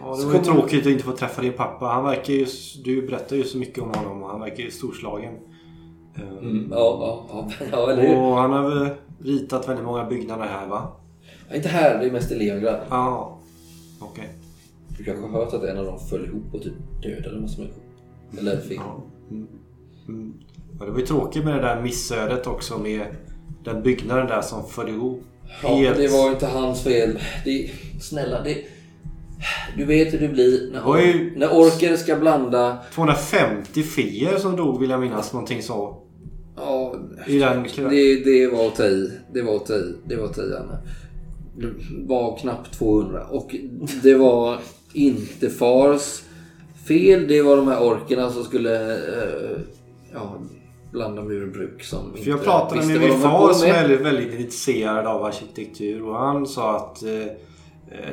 Ja, 0.00 0.16
det 0.16 0.26
var 0.26 0.34
ju 0.34 0.44
tråkigt 0.44 0.86
att 0.86 0.92
inte 0.92 1.04
få 1.04 1.16
träffa 1.16 1.42
din 1.42 1.52
pappa. 1.52 1.86
Han 1.86 2.04
verkar 2.04 2.32
ju, 2.32 2.46
du 2.84 3.06
berättar 3.06 3.36
ju 3.36 3.44
så 3.44 3.58
mycket 3.58 3.82
om 3.82 3.90
honom 3.90 4.22
och 4.22 4.30
han 4.30 4.40
verkar 4.40 4.62
ju 4.62 4.70
storslagen. 4.70 5.34
Mm, 6.42 6.68
ja, 6.70 7.24
ja, 7.30 7.48
ja, 7.72 7.90
eller 7.90 8.02
hur? 8.02 8.16
Och 8.16 8.36
han 8.36 8.52
har 8.52 8.68
väl 8.70 8.88
ritat 9.24 9.68
väldigt 9.68 9.84
många 9.84 10.04
byggnader 10.04 10.44
här 10.46 10.66
va? 10.66 10.92
Ja, 11.48 11.56
inte 11.56 11.68
här, 11.68 11.98
det 11.98 12.06
är 12.06 12.10
mest 12.10 12.32
i 12.32 12.34
Leningrad. 12.34 12.80
Ja. 12.90 13.38
Okej. 14.00 14.28
Du 14.98 15.04
kanske 15.04 15.26
har 15.26 15.44
hört 15.44 15.54
att 15.54 15.62
en 15.62 15.78
av 15.78 15.84
dem 15.84 15.98
föll 16.10 16.24
ihop 16.24 16.54
och 16.54 16.62
typ 16.62 16.74
dödade 17.02 17.40
med 17.40 17.50
människor. 17.58 17.66
Eller. 18.38 18.60
Ja. 18.70 19.02
Mm. 19.30 19.46
Mm. 20.08 20.32
Ja, 20.78 20.84
det 20.84 20.90
var 20.90 20.98
ju 20.98 21.06
tråkigt 21.06 21.44
med 21.44 21.54
det 21.54 21.60
där 21.62 21.82
missödet 21.82 22.46
också 22.46 22.78
med 22.78 23.06
den 23.64 23.82
byggnaden 23.82 24.26
där 24.26 24.40
som 24.42 24.64
föll 24.68 24.88
ihop. 24.88 25.22
Ja, 25.62 25.68
Helt- 25.68 25.96
det 25.96 26.08
var 26.08 26.30
inte 26.30 26.46
hans 26.46 26.82
fel. 26.84 27.18
Det, 27.44 27.70
snälla, 28.00 28.42
det... 28.42 28.56
Du 29.76 29.84
vet 29.84 30.12
hur 30.14 30.18
det 30.18 30.28
blir 30.28 30.70
när, 30.72 30.98
ju- 31.00 31.32
när 31.36 31.48
orker 31.52 31.96
ska 31.96 32.16
blanda... 32.16 32.78
250 32.94 33.82
feer 33.82 34.38
som 34.38 34.56
dog 34.56 34.80
vill 34.80 34.90
jag 34.90 35.00
minnas. 35.00 35.32
Någonting 35.32 35.62
så. 35.62 36.02
Ja, 36.56 36.94
I 37.26 37.38
den 37.38 37.62
det, 37.76 38.24
det 38.24 38.46
var 38.46 38.66
att 38.66 38.76
ta 38.76 38.84
i. 38.84 39.10
Det 39.32 39.42
var 39.42 39.56
att 39.56 39.66
ta 39.66 39.74
i. 39.74 39.94
Det 40.04 40.16
var 40.16 40.24
att 40.24 40.34
ta 40.34 40.42
i, 40.42 40.54
Anna. 40.54 40.78
Det 41.56 41.72
var 42.06 42.36
knappt 42.38 42.78
200. 42.78 43.26
Och 43.30 43.56
det 44.02 44.14
var 44.14 44.58
inte 44.92 45.50
fars 45.50 46.22
fel. 46.88 47.28
Det 47.28 47.42
var 47.42 47.56
de 47.56 47.68
här 47.68 47.82
orkerna 47.82 48.30
som 48.30 48.44
skulle 48.44 48.92
eh, 48.94 49.60
ja, 50.12 50.38
blanda 50.92 51.22
murbruk 51.22 51.82
som 51.82 52.16
För 52.16 52.30
jag 52.30 52.44
pratade 52.44 52.86
med 52.86 53.00
min 53.00 53.20
far 53.20 53.52
som 53.52 53.68
är 53.68 53.72
väldigt, 53.72 54.00
väldigt 54.00 54.40
intresserad 54.40 55.06
av 55.06 55.24
arkitektur 55.24 56.08
och 56.08 56.16
han 56.16 56.46
sa 56.46 56.76
att 56.76 57.02
eh, 57.02 57.26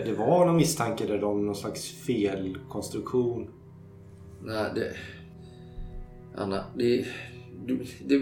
det 0.05 0.13
var 0.17 0.45
någon 0.45 0.55
misstanke 0.55 1.05
där 1.05 1.23
om 1.23 1.45
någon 1.45 1.55
slags 1.55 1.91
felkonstruktion. 1.91 3.47
Nej, 4.41 4.65
det... 4.75 4.91
Anna, 6.35 6.63
det, 6.77 7.05
det, 8.05 8.21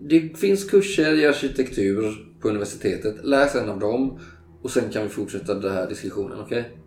det, 0.00 0.38
finns 0.38 0.64
kurser 0.70 1.18
i 1.18 1.26
arkitektur 1.26 2.26
på 2.40 2.48
universitetet. 2.48 3.24
Läs 3.24 3.54
en 3.54 3.68
av 3.68 3.78
dem 3.78 4.18
och 4.62 4.70
sen 4.70 4.90
kan 4.90 5.02
vi 5.02 5.08
fortsätta 5.08 5.54
den 5.54 5.72
här 5.72 5.88
diskussionen, 5.88 6.40
okej? 6.40 6.78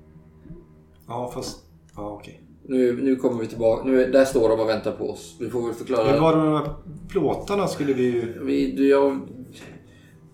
Ja 1.07 1.31
fast... 1.33 1.59
Ja 1.95 2.09
okej. 2.09 2.43
Nu, 2.63 3.01
nu 3.03 3.15
kommer 3.15 3.41
vi 3.41 3.47
tillbaka. 3.47 3.83
Nu, 3.83 4.03
är- 4.03 4.11
där 4.11 4.25
står 4.25 4.49
de 4.49 4.59
och 4.59 4.69
väntar 4.69 4.91
på 4.91 5.09
oss. 5.09 5.37
Vi 5.39 5.49
får 5.49 5.65
väl 5.65 5.73
förklara. 5.73 6.11
Hur 6.11 6.19
var 6.19 6.35
de 6.35 6.53
här 6.53 6.75
plåtarna 7.09 7.67
skulle 7.67 7.93
vi 7.93 8.03
ju... 8.03 8.43
Vi, 8.45 8.71
du, 8.71 8.87
jag, 8.87 9.19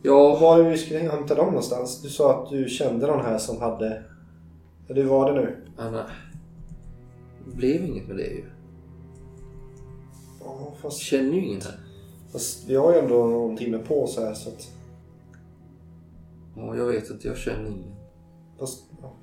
jag, 0.04 0.40
Var 0.40 0.64
vi 0.64 0.78
skulle 0.78 1.00
hämta 1.00 1.36
dem 1.36 1.46
någonstans? 1.46 2.02
Du 2.02 2.10
sa 2.10 2.44
att 2.44 2.50
du 2.50 2.70
kände 2.70 3.08
någon 3.08 3.26
här 3.26 3.38
som 3.38 3.62
hade... 3.62 4.04
Eller 4.90 5.02
hur 5.02 5.10
var 5.10 5.34
det 5.34 5.42
nu? 5.42 5.56
Anna. 5.78 6.06
Det 7.46 7.56
blev 7.56 7.86
inget 7.86 8.08
med 8.08 8.18
det 8.18 8.28
ju. 8.28 8.44
Ja, 10.46 10.74
fast, 10.82 11.00
känner 11.00 11.34
ju 11.34 11.46
ingen 11.46 11.62
här. 11.62 11.80
fast 12.32 12.70
vi 12.70 12.76
har 12.76 12.94
ju 12.94 13.00
ändå 13.00 13.28
någon 13.28 13.58
timme 13.58 13.78
på 13.78 14.04
oss 14.04 14.18
här 14.18 14.34
så 14.34 14.50
att... 14.50 14.68
Ja, 16.56 16.76
jag 16.78 16.86
vet 16.86 17.10
inte. 17.10 17.28
Jag 17.28 17.38
känner 17.38 17.66
ingen. 17.70 17.96
Fast, 18.60 18.84
ja. 19.02 19.14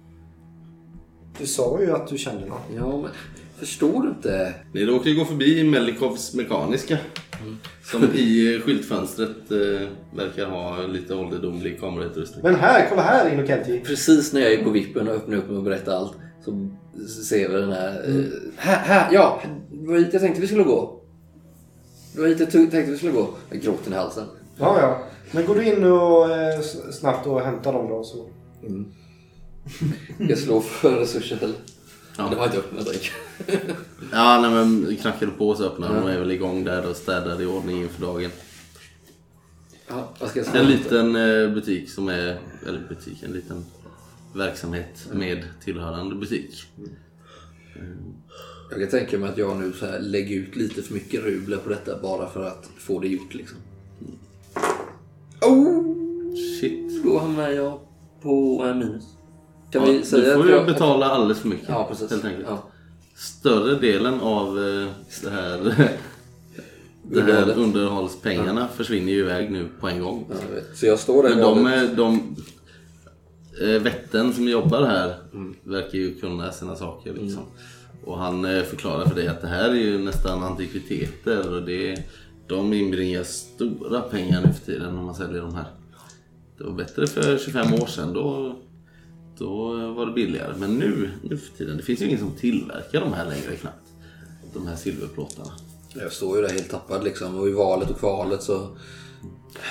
Du 1.38 1.46
sa 1.46 1.80
ju 1.80 1.92
att 1.92 2.08
du 2.08 2.18
kände 2.18 2.46
någon. 2.46 2.58
Ja, 2.76 2.96
men 3.00 3.10
förstår 3.56 4.02
du 4.02 4.08
inte? 4.08 4.54
Ni 4.74 4.84
råkar 4.84 5.10
ju 5.10 5.16
gå 5.18 5.24
förbi 5.24 5.64
Melikovs 5.64 6.34
Mekaniska. 6.34 6.98
Som 7.84 8.04
i 8.04 8.60
skyltfönstret 8.64 9.50
eh, 9.50 9.88
verkar 10.16 10.46
ha 10.46 10.86
lite 10.86 11.14
ålderdomlig 11.14 11.80
kamerautrustning. 11.80 12.42
Men 12.42 12.54
här, 12.54 12.86
kolla 12.88 13.02
här 13.02 13.34
Innocenti! 13.34 13.80
Precis 13.80 14.32
när 14.32 14.40
jag 14.40 14.52
är 14.52 14.64
på 14.64 14.70
vippen 14.70 15.08
och 15.08 15.14
öppnar 15.14 15.36
upp 15.36 15.48
mig 15.48 15.56
och 15.56 15.62
berättar 15.62 15.92
allt 15.96 16.12
så 16.44 16.70
ser 17.24 17.48
vi 17.48 17.54
den 17.60 17.72
här... 17.72 18.08
eh, 18.08 18.24
Här, 18.56 18.76
här, 18.76 19.12
ja! 19.12 19.42
Det 19.70 19.86
var 19.86 19.98
hit 19.98 20.08
jag 20.12 20.22
tänkte 20.22 20.40
vi 20.40 20.46
skulle 20.46 20.64
gå. 20.64 20.99
Det 22.14 22.20
var 22.20 22.28
hit 22.28 22.40
jag 22.40 22.50
tänkte 22.50 22.82
vi 22.82 22.96
skulle 22.96 23.12
gå. 23.12 23.34
Jag 23.50 23.60
gråter 23.60 23.90
i 23.90 23.94
halsen. 23.94 24.26
Ja, 24.58 24.80
ja. 24.80 25.02
Men 25.32 25.46
går 25.46 25.54
du 25.54 25.64
in 25.64 25.84
och 25.84 26.30
eh, 26.30 26.60
snabbt 26.92 27.26
och 27.26 27.40
hämtar 27.40 27.72
dem 27.72 27.88
då 27.88 28.04
så... 28.04 28.28
Jag 30.18 30.38
slår 30.38 30.60
för 30.60 30.96
resurser? 30.96 31.38
Ja. 32.18 32.28
Det 32.30 32.36
har 32.36 32.44
inte 32.44 32.58
öppnat. 32.58 32.88
Ja, 34.12 34.40
nej, 34.40 34.50
men 34.50 34.96
knackade 34.96 35.32
på 35.32 35.54
så 35.54 35.64
öppnade 35.64 35.94
de. 35.94 36.00
De 36.00 36.12
är 36.12 36.18
väl 36.18 36.30
igång 36.30 36.64
där 36.64 36.90
och 36.90 36.96
städade 36.96 37.42
i 37.42 37.46
ordning 37.46 37.82
inför 37.82 38.02
dagen. 38.02 38.30
Ja, 39.88 40.08
vad 40.18 40.30
ska 40.30 40.38
jag 40.38 40.46
säga? 40.46 40.62
En 40.62 40.68
liten 40.70 41.16
eh, 41.16 41.54
butik 41.54 41.90
som 41.90 42.08
är, 42.08 42.38
eller 42.66 42.88
butik, 42.88 43.22
en 43.22 43.32
liten 43.32 43.64
verksamhet 44.34 45.08
med 45.12 45.44
tillhörande 45.64 46.14
butik. 46.14 46.64
Jag 48.70 48.78
kan 48.80 48.88
tänka 48.88 49.18
mig 49.18 49.28
att 49.30 49.38
jag 49.38 49.56
nu 49.56 49.72
så 49.72 49.86
här 49.86 49.98
lägger 50.00 50.36
ut 50.36 50.56
lite 50.56 50.82
för 50.82 50.94
mycket 50.94 51.24
rubler 51.24 51.56
på 51.56 51.68
detta 51.68 51.98
bara 52.02 52.28
för 52.28 52.44
att 52.46 52.68
få 52.78 52.98
det 53.00 53.08
gjort 53.08 53.34
liksom. 53.34 53.58
Oh! 55.40 55.94
Shit. 56.60 57.04
Då 57.04 57.18
hamnar 57.18 57.48
jag 57.50 57.80
på 58.22 58.64
en 58.68 58.78
minus. 58.78 59.04
Kan 59.70 59.82
Ja, 59.86 59.92
vi 59.92 60.02
säga 60.04 60.24
du 60.24 60.34
får 60.34 60.40
att 60.40 60.46
ju 60.46 60.52
jag... 60.52 60.66
betala 60.66 61.06
alldeles 61.06 61.38
för 61.38 61.48
mycket. 61.48 61.68
Ja, 61.68 61.86
precis. 61.90 62.10
Helt 62.10 62.24
enkelt. 62.24 62.46
Ja. 62.48 62.62
Större 63.16 63.74
delen 63.78 64.20
av 64.20 64.46
eh, 64.58 64.88
det 65.22 65.30
här, 65.30 65.58
det 67.02 67.20
här 67.22 67.58
underhållspengarna 67.58 68.68
försvinner 68.68 69.12
ju 69.12 69.18
iväg 69.18 69.50
nu 69.50 69.68
på 69.80 69.88
en 69.88 70.00
gång. 70.02 70.26
Ja. 70.30 70.36
Så 70.74 70.86
jag 70.86 70.98
står 70.98 71.22
där 71.22 71.30
Men 71.30 71.38
de, 71.40 71.66
är- 71.66 71.94
de 71.96 72.36
eh, 73.62 73.82
vätten 73.82 74.32
som 74.32 74.48
jobbar 74.48 74.82
här 74.82 75.14
Mm. 75.32 75.54
verkar 75.62 75.98
ju 75.98 76.14
kunna 76.14 76.52
sina 76.52 76.76
saker. 76.76 77.12
Liksom. 77.14 77.42
Och 78.04 78.18
han 78.18 78.44
eh, 78.44 78.62
förklarar 78.62 79.06
för 79.06 79.14
dig 79.14 79.28
att 79.28 79.40
det 79.40 79.48
här 79.48 79.70
är 79.70 79.74
ju 79.74 79.98
nästan 79.98 80.42
antikviteter 80.42 81.54
och 81.54 81.62
det, 81.62 82.02
de 82.46 82.72
inbringar 82.72 83.22
stora 83.22 84.00
pengar 84.00 84.42
nu 84.46 84.52
för 84.52 84.66
tiden 84.66 84.94
när 84.94 85.02
man 85.02 85.14
säljer 85.14 85.42
de 85.42 85.54
här. 85.54 85.66
Det 86.58 86.64
var 86.64 86.72
bättre 86.72 87.06
för 87.06 87.38
25 87.38 87.74
år 87.74 87.86
sedan. 87.86 88.12
Då, 88.12 88.56
då 89.38 89.72
var 89.92 90.06
det 90.06 90.12
billigare. 90.12 90.54
Men 90.58 90.74
nu, 90.74 91.10
nu 91.22 91.36
för 91.36 91.56
tiden, 91.56 91.76
det 91.76 91.82
finns 91.82 92.00
ju 92.00 92.06
ingen 92.06 92.18
som 92.18 92.32
tillverkar 92.32 93.00
de 93.00 93.12
här 93.12 93.28
längre 93.28 93.56
knappt. 93.56 93.92
De 94.54 94.66
här 94.66 94.76
silverplåtarna. 94.76 95.52
Jag 95.94 96.12
står 96.12 96.36
ju 96.36 96.42
där 96.42 96.50
helt 96.50 96.70
tappad 96.70 97.04
liksom. 97.04 97.38
Och 97.38 97.48
i 97.48 97.52
valet 97.52 97.90
och 97.90 97.98
kvalet 97.98 98.42
så... 98.42 98.76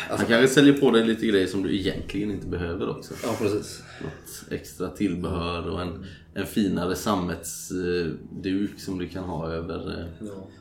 Han 0.09 0.25
kanske 0.25 0.47
säljer 0.47 0.73
på 0.73 0.91
dig 0.91 1.05
lite 1.05 1.25
grejer 1.25 1.47
som 1.47 1.63
du 1.63 1.79
egentligen 1.79 2.31
inte 2.31 2.47
behöver 2.47 2.89
också. 2.89 3.13
Ja, 3.23 3.35
precis. 3.39 3.83
Något 4.01 4.51
extra 4.51 4.89
tillbehör 4.89 5.69
och 5.69 5.81
en, 5.81 6.05
en 6.33 6.45
finare 6.45 6.95
sammetsduk 6.95 8.79
som 8.79 8.97
du 8.99 9.07
kan 9.07 9.23
ha 9.23 9.51
över. 9.51 9.99
eh, 9.99 10.05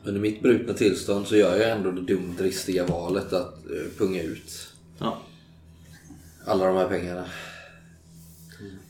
Under 0.05 0.21
mitt 0.21 0.43
brutna 0.43 0.73
tillstånd 0.75 1.27
så 1.27 1.37
gör 1.37 1.57
jag 1.57 1.71
ändå 1.71 1.91
det 1.91 2.01
dumdristiga 2.15 2.87
valet 2.87 3.33
att 3.33 3.55
eh, 3.67 3.99
punga 3.99 4.23
ut 4.23 4.73
Ja, 4.99 5.19
alla 6.47 6.67
de 6.67 6.77
här 6.77 6.89
pengarna. 6.89 7.25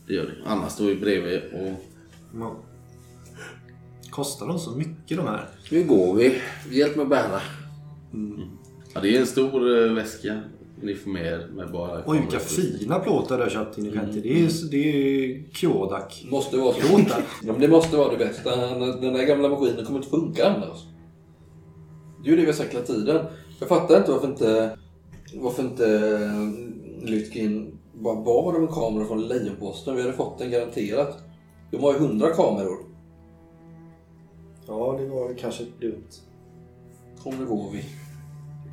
det 0.07 0.13
gör 0.13 0.25
du. 0.25 0.43
Anna 0.45 0.69
står 0.69 0.89
ju 0.89 0.99
bredvid 0.99 1.39
och 1.53 1.85
Ja. 2.39 2.55
Kostar 4.09 4.47
de 4.47 4.59
så 4.59 4.71
mycket 4.71 5.17
de 5.17 5.27
här? 5.27 5.47
Nu 5.71 5.83
går 5.83 6.15
vi. 6.15 6.41
Hjälp 6.71 6.95
mig 6.95 7.03
att 7.03 7.09
bära. 7.09 7.41
Ja, 8.93 9.01
det 9.01 9.15
är 9.15 9.19
en 9.19 9.27
stor 9.27 9.85
eh, 9.85 9.93
väska. 9.93 10.41
Ni 10.81 10.95
får 10.95 11.11
med 11.11 11.53
med 11.53 11.71
bara... 11.71 12.03
Oj 12.05 12.19
vilka 12.19 12.39
fina 12.39 12.99
plåtar 12.99 13.37
du 13.37 13.43
har 13.43 13.49
köpt 13.49 13.77
Innocenti. 13.77 14.21
Det 14.21 14.29
är, 14.29 14.71
det 14.71 14.77
är 14.77 15.43
Kyodak. 15.53 16.25
Måste 16.31 16.57
vara 16.57 16.73
så. 16.73 16.79
Plåtar. 16.79 17.23
Ja, 17.43 17.51
men 17.51 17.61
det 17.61 17.67
måste 17.67 17.97
vara 17.97 18.11
det 18.11 18.17
bästa. 18.17 18.55
Den 18.77 19.13
där 19.13 19.25
gamla 19.25 19.49
maskinen 19.49 19.85
kommer 19.85 19.99
inte 19.99 20.09
funka 20.09 20.49
annars. 20.49 20.77
Det 22.23 22.29
är 22.29 22.31
ju 22.31 22.35
det 22.35 22.41
vi 22.41 22.47
har 22.47 22.53
sagt 22.53 22.73
hela 22.73 22.85
tiden. 22.85 23.25
Jag 23.59 23.69
fattar 23.69 23.97
inte 23.97 24.11
varför 24.11 24.27
inte, 24.27 24.77
varför 25.33 25.63
inte 25.63 25.95
eh, 25.95 27.09
Lytkin 27.09 27.79
bara 27.93 28.15
bad 28.15 28.55
om 28.55 28.61
en 28.61 28.67
kamera 28.67 29.05
från 29.05 29.27
Lejonposten. 29.27 29.95
Vi 29.95 30.01
hade 30.01 30.13
fått 30.13 30.39
den 30.39 30.51
garanterat. 30.51 31.17
De 31.71 31.83
har 31.83 31.93
ju 31.93 31.99
hundra 31.99 32.29
kameror. 32.29 32.77
Ja, 34.67 34.97
det 34.99 35.07
var 35.07 35.33
kanske 35.33 35.63
dumt. 35.81 36.09
Kom 37.23 37.35
nu 37.39 37.45
går 37.45 37.71
vi. 37.71 37.85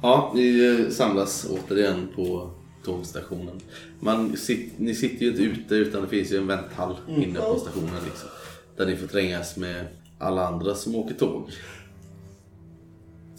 Ja, 0.07 0.33
ni 0.35 0.67
eh, 0.67 0.91
samlas 0.91 1.47
återigen 1.51 2.09
på 2.15 2.51
tågstationen. 2.85 3.61
Man 4.01 4.37
sit, 4.37 4.73
ni 4.79 4.95
sitter 4.95 5.25
ju 5.25 5.31
inte 5.31 5.43
ute 5.43 5.75
utan 5.75 6.03
det 6.03 6.09
finns 6.09 6.33
ju 6.33 6.37
en 6.37 6.47
vänthall 6.47 6.97
inne 7.09 7.41
på 7.41 7.59
stationen. 7.59 8.05
Liksom, 8.05 8.29
där 8.77 8.87
ni 8.87 8.97
får 8.97 9.07
trängas 9.07 9.57
med 9.57 9.87
alla 10.19 10.47
andra 10.47 10.75
som 10.75 10.95
åker 10.95 11.15
tåg. 11.15 11.51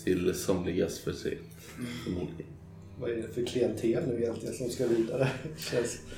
till 0.03 0.33
somligas 0.33 0.99
förtret. 0.99 1.39
Förmodligen. 2.03 2.51
Vad 2.99 3.09
är 3.09 3.15
det 3.15 3.33
för 3.33 3.45
klientel 3.45 4.03
nu 4.07 4.17
egentligen 4.21 4.53
som 4.53 4.69
ska 4.69 4.87
vidare? 4.87 5.27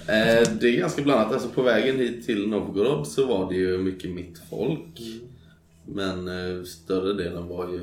Eh, 0.08 0.50
det 0.62 0.68
är 0.68 0.78
ganska 0.78 1.02
blandat. 1.02 1.34
Alltså 1.34 1.50
på 1.50 1.62
vägen 1.62 1.98
hit 1.98 2.26
till 2.26 2.48
Novgorod 2.48 3.08
så 3.08 3.26
var 3.26 3.50
det 3.50 3.56
ju 3.56 3.78
mycket 3.78 4.12
mitt 4.12 4.42
folk. 4.50 5.02
Men 5.86 6.28
eh, 6.28 6.64
större 6.64 7.14
delen 7.14 7.48
var 7.48 7.70
ju 7.70 7.82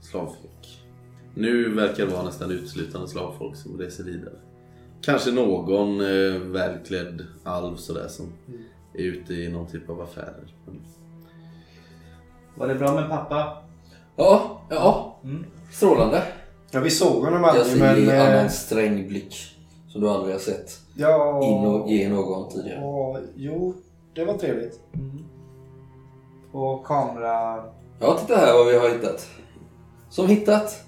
slavfolk. 0.00 0.81
Nu 1.34 1.74
verkar 1.74 2.06
det 2.06 2.12
vara 2.12 2.24
nästan 2.24 2.50
uteslutande 2.50 3.08
slavfolk 3.08 3.56
som 3.56 3.78
reser 3.78 4.04
vidare. 4.04 4.34
Kanske 5.02 5.30
någon 5.30 6.00
eh, 6.00 6.40
välklädd 6.40 7.26
alv 7.44 7.76
sådär 7.76 8.08
som 8.08 8.32
är 8.94 9.02
ute 9.02 9.34
i 9.34 9.48
någon 9.48 9.66
typ 9.66 9.90
av 9.90 10.00
affärer. 10.00 10.54
Men 10.66 10.80
Var 12.54 12.68
det 12.68 12.74
bra 12.74 12.94
med 12.94 13.08
pappa? 13.08 13.62
Ja, 14.16 14.60
ja. 14.70 15.16
Strålande. 15.72 16.22
Ja, 16.70 16.80
vi 16.80 16.90
såg 16.90 17.24
honom 17.24 17.40
Jag 17.42 17.48
aldrig 17.50 17.66
ser 17.66 17.78
men... 17.78 18.08
en 18.08 18.08
eh, 18.08 18.32
annan 18.38 18.50
sträng 18.50 19.08
blick. 19.08 19.56
Som 19.88 20.00
du 20.00 20.08
aldrig 20.08 20.34
har 20.34 20.40
sett 20.40 20.80
Ja... 20.96 21.40
in 21.44 21.66
och 21.66 21.90
ge 21.90 22.08
någon 22.08 22.48
tidigare. 22.48 22.80
Ja, 22.80 23.18
jo, 23.36 23.74
det 24.14 24.24
var 24.24 24.34
trevligt. 24.34 24.80
Och 26.52 26.86
kamera... 26.86 27.64
Ja, 28.00 28.18
titta 28.20 28.36
här 28.36 28.52
vad 28.52 28.66
vi 28.66 28.78
har 28.78 28.88
hittat. 28.88 29.28
Som 30.10 30.26
hittat. 30.26 30.84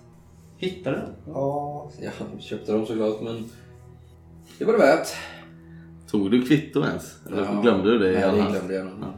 Hittade 0.65 0.97
du? 0.97 1.31
Ja, 1.33 1.91
Jag 2.01 2.13
köpte 2.43 2.73
dem 2.73 2.87
såklart 2.87 3.23
men 3.23 3.45
det 4.59 4.65
var 4.65 4.73
det 4.73 4.79
värt. 4.79 5.09
Tog 6.11 6.31
du 6.31 6.43
kvitto 6.47 6.81
ens? 6.85 7.27
Eller 7.27 7.43
Ja. 7.45 7.61
glömde 7.63 7.91
du 7.91 7.99
det? 7.99 8.13
Nej, 8.13 8.41
det 8.45 8.51
glömde 8.51 8.75
jag. 8.75 8.87
Ja. 8.87 9.15